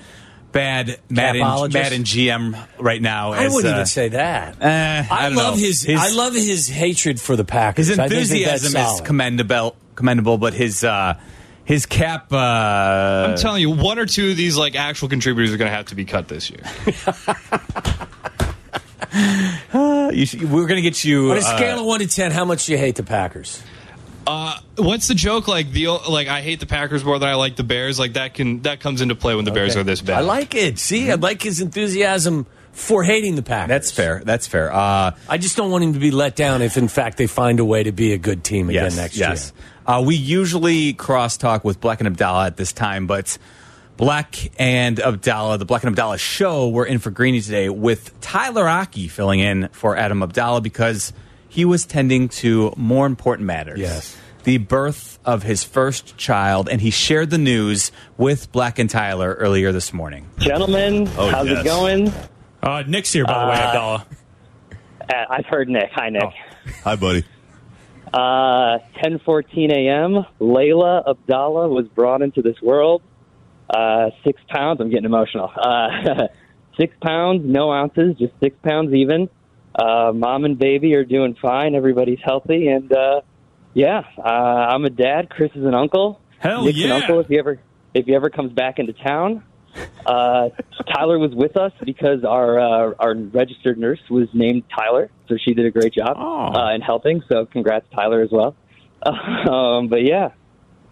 bad 0.58 1.00
Madden, 1.08 1.42
Capologist? 1.42 1.74
Madden 1.74 2.02
GM 2.04 2.68
right 2.78 3.00
now. 3.00 3.32
I 3.32 3.44
as, 3.44 3.54
wouldn't 3.54 3.72
uh, 3.72 3.76
even 3.76 3.86
say 3.86 4.08
that. 4.08 4.56
eh, 4.60 5.06
I, 5.10 5.28
don't 5.28 5.36
love 5.36 5.54
know. 5.54 5.60
his, 5.60 5.88
I 5.88 6.10
love 6.10 6.34
his 6.34 6.68
hatred 6.68 7.20
for 7.20 7.36
the 7.36 7.44
Packers. 7.44 7.88
his 7.88 7.98
I 7.98 8.08
think 8.08 8.28
that 8.28 8.44
that's 8.44 8.64
enthusiasm 8.64 8.94
is 8.94 9.00
commendable. 9.02 9.76
Commendable, 9.94 10.38
but 10.38 10.54
his 10.54 10.84
uh, 10.84 11.18
his 11.64 11.86
cap. 11.86 12.32
Uh, 12.32 13.28
I'm 13.30 13.36
telling 13.36 13.60
you, 13.60 13.70
one 13.70 13.98
or 13.98 14.06
two 14.06 14.30
of 14.30 14.36
these 14.36 14.56
like 14.56 14.76
actual 14.76 15.08
contributors 15.08 15.52
are 15.52 15.56
going 15.56 15.70
to 15.70 15.76
have 15.76 15.86
to 15.86 15.94
be 15.94 16.04
cut 16.04 16.28
this 16.28 16.50
year. 16.50 16.62
you 20.12 20.26
should, 20.26 20.50
we're 20.50 20.66
going 20.66 20.76
to 20.76 20.82
get 20.82 21.04
you 21.04 21.30
On 21.32 21.36
a 21.36 21.40
uh, 21.40 21.56
scale 21.56 21.80
of 21.80 21.86
one 21.86 22.00
to 22.00 22.06
ten, 22.06 22.30
how 22.30 22.44
much 22.44 22.66
do 22.66 22.72
you 22.72 22.78
hate 22.78 22.96
the 22.96 23.02
Packers? 23.02 23.62
Uh, 24.28 24.58
what's 24.76 25.08
the 25.08 25.14
joke? 25.14 25.48
Like 25.48 25.72
the 25.72 25.88
like, 25.88 26.28
I 26.28 26.42
hate 26.42 26.60
the 26.60 26.66
Packers 26.66 27.02
more 27.02 27.18
than 27.18 27.30
I 27.30 27.34
like 27.34 27.56
the 27.56 27.64
Bears. 27.64 27.98
Like 27.98 28.12
that 28.12 28.34
can 28.34 28.60
that 28.62 28.78
comes 28.78 29.00
into 29.00 29.14
play 29.14 29.34
when 29.34 29.46
the 29.46 29.52
Bears 29.52 29.74
are 29.74 29.82
this 29.82 30.02
bad. 30.02 30.18
I 30.18 30.20
like 30.20 30.54
it. 30.54 30.78
See, 30.78 31.10
I 31.10 31.14
like 31.14 31.40
his 31.40 31.62
enthusiasm 31.62 32.46
for 32.72 33.02
hating 33.02 33.36
the 33.36 33.42
Packers. 33.42 33.68
That's 33.68 33.90
fair. 33.90 34.22
That's 34.24 34.46
fair. 34.46 34.70
Uh, 34.70 35.16
I 35.30 35.38
just 35.38 35.56
don't 35.56 35.70
want 35.70 35.82
him 35.82 35.94
to 35.94 35.98
be 35.98 36.10
let 36.10 36.36
down 36.36 36.60
if, 36.60 36.76
in 36.76 36.88
fact, 36.88 37.16
they 37.16 37.26
find 37.26 37.58
a 37.58 37.64
way 37.64 37.82
to 37.84 37.92
be 37.92 38.12
a 38.12 38.18
good 38.18 38.44
team 38.44 38.68
again 38.68 38.84
yes, 38.84 38.96
next 38.96 39.16
yes. 39.16 39.52
year. 39.56 39.96
Uh, 39.96 40.02
we 40.02 40.14
usually 40.14 40.92
crosstalk 40.92 41.64
with 41.64 41.80
Black 41.80 42.00
and 42.00 42.06
Abdallah 42.06 42.48
at 42.48 42.58
this 42.58 42.74
time, 42.74 43.06
but 43.06 43.38
Black 43.96 44.52
and 44.60 45.00
Abdallah, 45.00 45.56
the 45.56 45.64
Black 45.64 45.82
and 45.82 45.90
Abdallah 45.90 46.18
show, 46.18 46.68
we're 46.68 46.84
in 46.84 46.98
for 46.98 47.10
Greeny 47.10 47.40
today 47.40 47.70
with 47.70 48.20
Tyler 48.20 48.68
Aki 48.68 49.08
filling 49.08 49.40
in 49.40 49.68
for 49.72 49.96
Adam 49.96 50.22
Abdallah 50.22 50.60
because 50.60 51.14
he 51.48 51.64
was 51.64 51.86
tending 51.86 52.28
to 52.28 52.72
more 52.76 53.06
important 53.06 53.46
matters. 53.46 53.78
Yes. 53.78 54.16
The 54.44 54.58
birth 54.58 55.18
of 55.24 55.42
his 55.42 55.64
first 55.64 56.16
child, 56.16 56.68
and 56.68 56.80
he 56.80 56.90
shared 56.90 57.30
the 57.30 57.38
news 57.38 57.92
with 58.16 58.50
Black 58.52 58.78
and 58.78 58.88
Tyler 58.88 59.34
earlier 59.34 59.72
this 59.72 59.92
morning. 59.92 60.28
Gentlemen, 60.38 61.08
Oh, 61.18 61.28
how's 61.28 61.48
yes. 61.48 61.60
it 61.60 61.64
going? 61.64 62.12
Uh, 62.62 62.82
Nick's 62.86 63.12
here, 63.12 63.24
by 63.26 63.40
the 63.44 63.50
way, 63.50 63.56
Uh, 63.56 63.66
Abdallah. 63.68 64.06
Uh, 65.02 65.24
I've 65.30 65.46
heard 65.46 65.68
Nick. 65.68 65.90
Hi, 65.94 66.08
Nick. 66.10 66.30
Hi, 66.84 66.96
buddy. 66.96 67.24
Uh, 68.12 68.78
10:14 69.04 69.70
a.m. 69.70 70.24
Layla 70.40 71.06
Abdallah 71.08 71.68
was 71.68 71.86
brought 71.88 72.22
into 72.22 72.40
this 72.40 72.56
world. 72.62 73.02
Uh, 73.68 74.10
six 74.24 74.40
pounds. 74.48 74.80
I'm 74.80 74.88
getting 74.88 75.04
emotional. 75.04 75.50
Uh, 75.54 76.28
six 76.80 76.94
pounds, 77.02 77.42
no 77.44 77.70
ounces, 77.70 78.16
just 78.18 78.32
six 78.40 78.56
pounds 78.62 78.94
even. 78.94 79.28
Uh, 79.78 80.12
mom 80.12 80.44
and 80.44 80.58
baby 80.58 80.94
are 80.94 81.04
doing 81.04 81.36
fine. 81.40 81.74
Everybody's 81.74 82.18
healthy, 82.24 82.66
and 82.68 82.92
uh, 82.92 83.20
yeah, 83.74 84.02
uh, 84.18 84.22
I'm 84.22 84.84
a 84.84 84.90
dad. 84.90 85.30
Chris 85.30 85.52
is 85.54 85.64
an 85.64 85.74
uncle. 85.74 86.20
Hell 86.40 86.64
Nick's 86.64 86.82
an 86.82 86.90
uncle 86.90 87.20
if 87.20 87.28
he 87.28 87.38
ever 87.38 87.60
if 87.94 88.06
he 88.06 88.14
ever 88.14 88.28
comes 88.28 88.52
back 88.52 88.78
into 88.78 88.92
town. 88.92 89.44
Uh, 90.04 90.48
Tyler 90.92 91.18
was 91.18 91.32
with 91.32 91.56
us 91.56 91.72
because 91.84 92.24
our 92.24 92.58
uh, 92.58 92.94
our 92.98 93.14
registered 93.14 93.78
nurse 93.78 94.00
was 94.10 94.28
named 94.32 94.64
Tyler, 94.76 95.10
so 95.28 95.36
she 95.36 95.54
did 95.54 95.66
a 95.66 95.70
great 95.70 95.94
job 95.94 96.16
uh, 96.16 96.74
in 96.74 96.80
helping. 96.80 97.22
So 97.28 97.46
congrats, 97.46 97.86
Tyler, 97.94 98.22
as 98.22 98.30
well. 98.32 98.56
um, 99.02 99.86
but 99.86 100.02
yeah, 100.02 100.30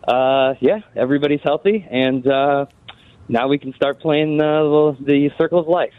uh, 0.07 0.55
yeah, 0.61 0.81
everybody's 0.95 1.41
healthy, 1.43 1.85
and 1.91 2.25
uh, 2.27 2.67
now 3.29 3.49
we 3.49 3.59
can 3.59 3.75
start 3.75 4.01
playing 4.01 4.41
uh, 4.41 4.63
the, 4.63 4.97
the 5.01 5.31
Circle 5.39 5.59
of 5.59 5.67
Life. 5.67 5.95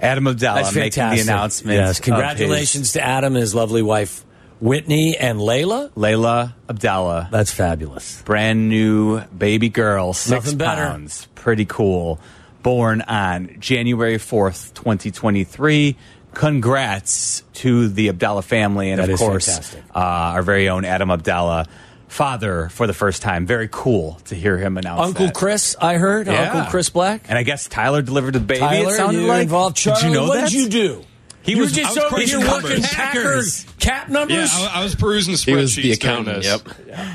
Adam 0.00 0.26
Abdallah 0.26 0.62
That's 0.62 0.74
making 0.74 0.90
the 0.90 1.00
fantastic. 1.00 1.28
announcement. 1.28 1.76
Yes, 1.78 2.00
congratulations 2.00 2.92
to 2.92 3.02
Adam 3.02 3.34
and 3.34 3.40
his 3.40 3.54
lovely 3.54 3.82
wife, 3.82 4.24
Whitney 4.60 5.16
and 5.16 5.38
Layla. 5.38 5.90
Layla 5.92 6.54
Abdallah. 6.68 7.28
That's 7.30 7.50
fabulous. 7.52 8.22
brand 8.22 8.68
new 8.68 9.20
baby 9.26 9.68
girl, 9.68 10.12
six 10.12 10.30
Nothing 10.30 10.58
better. 10.58 10.82
pounds, 10.86 11.26
pretty 11.34 11.64
cool. 11.64 12.20
Born 12.62 13.02
on 13.02 13.56
January 13.60 14.18
fourth, 14.18 14.72
twenty 14.74 15.10
twenty 15.10 15.44
three. 15.44 15.96
Congrats 16.32 17.42
to 17.54 17.88
the 17.88 18.08
Abdallah 18.08 18.42
family, 18.42 18.90
and 18.90 19.00
That 19.00 19.10
of 19.10 19.18
course, 19.18 19.74
uh, 19.94 19.98
our 19.98 20.42
very 20.42 20.68
own 20.68 20.84
Adam 20.84 21.10
Abdallah, 21.10 21.66
father 22.14 22.68
for 22.70 22.86
the 22.86 22.94
first 22.94 23.22
time. 23.22 23.44
Very 23.44 23.68
cool 23.70 24.20
to 24.26 24.34
hear 24.36 24.56
him 24.56 24.78
announce 24.78 25.00
Uncle 25.00 25.26
that. 25.26 25.34
Chris, 25.34 25.74
I 25.80 25.96
heard. 25.96 26.28
Yeah. 26.28 26.52
Uncle 26.52 26.70
Chris 26.70 26.88
Black. 26.88 27.24
And 27.28 27.36
I 27.36 27.42
guess 27.42 27.66
Tyler 27.68 28.02
delivered 28.02 28.34
the 28.34 28.40
baby. 28.40 28.60
Tyler, 28.60 28.90
it 28.92 28.96
sounded 28.96 29.18
you're 29.20 29.28
like. 29.28 29.42
involved. 29.42 29.76
Charlie, 29.76 30.00
Did 30.02 30.08
you 30.08 30.14
know 30.14 30.28
what 30.28 30.34
that? 30.36 30.50
did 30.50 30.54
you 30.60 30.68
do? 30.68 31.04
He 31.42 31.52
you 31.52 31.58
was 31.60 31.72
were 31.72 31.76
just 31.82 31.98
I 31.98 32.04
was 32.04 32.12
over 32.12 32.20
here 32.22 32.40
crunching 32.40 32.70
working. 32.70 32.82
Packers 32.84 33.66
cap 33.78 34.08
numbers. 34.08 34.36
Yeah, 34.58 34.68
I, 34.72 34.80
I 34.80 34.82
was 34.84 34.94
perusing 34.94 35.32
the 35.32 35.38
spreadsheets. 35.38 35.44
He 35.46 35.54
was 35.56 35.74
the 35.74 35.82
during 35.82 35.92
accountant. 35.94 36.42
this. 36.42 36.46
Yep. 36.88 37.08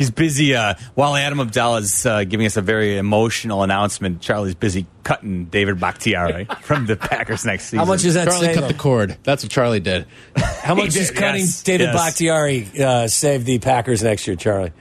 He's 0.00 0.10
busy. 0.10 0.54
Uh, 0.54 0.76
while 0.94 1.14
Adam 1.14 1.40
Abdallah 1.40 1.80
is 1.80 2.06
uh, 2.06 2.24
giving 2.24 2.46
us 2.46 2.56
a 2.56 2.62
very 2.62 2.96
emotional 2.96 3.62
announcement, 3.62 4.22
Charlie's 4.22 4.54
busy 4.54 4.86
cutting 5.02 5.44
David 5.44 5.78
Bakhtiari 5.78 6.46
from 6.62 6.86
the 6.86 6.96
Packers 6.96 7.44
next 7.44 7.64
season. 7.64 7.80
How 7.80 7.84
much 7.84 8.02
is 8.06 8.14
that 8.14 8.26
Charlie 8.26 8.46
say? 8.46 8.54
cut 8.54 8.68
the 8.68 8.72
cord. 8.72 9.18
That's 9.24 9.44
what 9.44 9.52
Charlie 9.52 9.80
did. 9.80 10.06
How 10.36 10.74
much 10.74 10.94
He 10.94 11.00
is 11.00 11.10
cutting 11.10 11.42
yes, 11.42 11.62
David 11.64 11.88
yes. 11.92 11.94
Bakhtiari 11.94 12.68
uh, 12.82 13.08
save 13.08 13.44
the 13.44 13.58
Packers 13.58 14.02
next 14.02 14.26
year, 14.26 14.36
Charlie? 14.36 14.72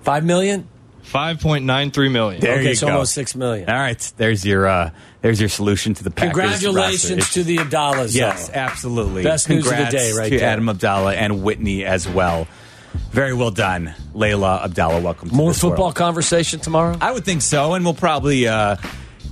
Five 0.00 0.24
million? 0.24 0.66
Five 1.02 1.40
point 1.40 1.66
nine 1.66 1.90
three 1.90 2.08
million. 2.08 2.40
There 2.40 2.54
okay, 2.54 2.70
you 2.70 2.74
so 2.74 2.86
go. 2.86 2.94
almost 2.94 3.12
six 3.12 3.34
million. 3.34 3.68
All 3.68 3.76
right, 3.76 4.12
there's 4.16 4.46
your 4.46 4.66
uh, 4.66 4.92
there's 5.20 5.40
your 5.40 5.50
solution 5.50 5.92
to 5.92 6.04
the 6.04 6.10
Packers. 6.10 6.32
Congratulations 6.32 7.18
roster. 7.18 7.40
to 7.40 7.44
the 7.44 7.58
Abdallahs. 7.58 8.14
Yes, 8.14 8.48
absolutely. 8.48 9.24
Best 9.24 9.50
news 9.50 9.70
of 9.70 9.76
the 9.76 9.84
day 9.90 10.12
right 10.12 10.30
to 10.30 10.38
there. 10.38 10.48
Adam 10.48 10.70
Abdallah 10.70 11.14
and 11.14 11.42
Whitney 11.42 11.84
as 11.84 12.08
well. 12.08 12.48
Very 13.10 13.32
well 13.34 13.50
done, 13.50 13.94
Layla 14.14 14.64
Abdallah. 14.64 15.00
Welcome 15.00 15.30
to 15.30 15.34
More 15.34 15.50
this 15.50 15.60
football 15.60 15.86
world. 15.86 15.94
conversation 15.96 16.60
tomorrow? 16.60 16.96
I 17.00 17.12
would 17.12 17.24
think 17.24 17.42
so, 17.42 17.74
and 17.74 17.84
we'll 17.84 17.94
probably 17.94 18.46
uh, 18.46 18.76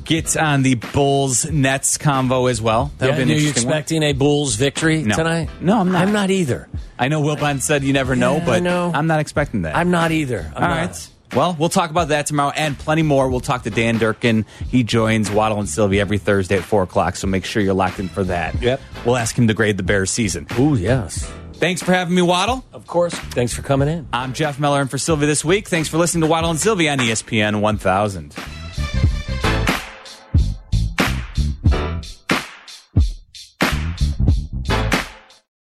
get 0.04 0.36
on 0.36 0.62
the 0.62 0.74
Bulls 0.76 1.44
Nets 1.50 1.98
convo 1.98 2.50
as 2.50 2.60
well. 2.62 2.90
That'll 2.98 3.14
Yeah, 3.14 3.16
be 3.18 3.22
an 3.22 3.28
are 3.28 3.32
you 3.40 3.46
interesting 3.48 3.68
one. 3.68 3.76
expecting 3.78 4.02
a 4.02 4.12
Bulls 4.12 4.54
victory 4.54 5.02
No. 5.02 5.14
tonight? 5.16 5.50
No, 5.60 5.78
I'm 5.78 5.92
not. 5.92 6.02
I'm 6.02 6.12
not 6.12 6.30
either. 6.30 6.68
I 6.98 7.08
know 7.08 7.20
Wilbon 7.22 7.60
said 7.60 7.84
you 7.84 7.92
never 7.92 8.16
know, 8.16 8.36
Yeah, 8.36 8.42
I 8.42 8.46
but 8.46 8.62
know. 8.62 8.90
I'm 8.94 9.06
not 9.06 9.20
expecting 9.20 9.62
that. 9.62 9.76
I'm 9.76 9.90
not 9.90 10.10
either. 10.10 10.50
I'm 10.56 10.62
All 10.62 10.68
not. 10.70 10.76
right. 10.78 11.08
Well, 11.34 11.56
we'll 11.58 11.68
talk 11.68 11.90
about 11.90 12.08
that 12.08 12.26
tomorrow 12.26 12.52
and 12.56 12.78
plenty 12.78 13.02
more. 13.02 13.28
We'll 13.28 13.40
talk 13.40 13.64
to 13.64 13.70
Dan 13.70 13.98
Durkin. 13.98 14.46
He 14.70 14.84
joins 14.84 15.28
Waddle 15.30 15.58
and 15.58 15.68
Silvy 15.68 16.00
every 16.00 16.18
Thursday 16.18 16.56
at 16.56 16.62
4 16.62 16.84
o'clock, 16.84 17.16
so 17.16 17.26
make 17.26 17.44
sure 17.44 17.60
you're 17.62 17.74
locked 17.74 17.98
in 17.98 18.08
for 18.08 18.22
that. 18.24 18.54
Yep. 18.62 18.80
We'll 19.04 19.16
ask 19.16 19.36
him 19.36 19.48
to 19.48 19.52
grade 19.54 19.76
the 19.76 19.82
Bears 19.82 20.10
season. 20.10 20.46
Ooh, 20.58 20.76
yes. 20.76 21.30
Thanks 21.58 21.82
for 21.82 21.92
having 21.92 22.14
me, 22.14 22.20
Waddle. 22.20 22.64
Of 22.72 22.86
course. 22.86 23.14
Thanks 23.14 23.54
for 23.54 23.62
coming 23.62 23.88
in. 23.88 24.06
I'm 24.12 24.34
Jeff 24.34 24.58
Meller, 24.60 24.82
and 24.82 24.90
for 24.90 24.98
Sylvia 24.98 25.26
this 25.26 25.42
week, 25.42 25.68
thanks 25.68 25.88
for 25.88 25.96
listening 25.96 26.20
to 26.20 26.26
Waddle 26.26 26.50
and 26.50 26.60
Sylvia 26.60 26.92
on 26.92 26.98
ESPN 26.98 27.62
1000. 27.62 28.34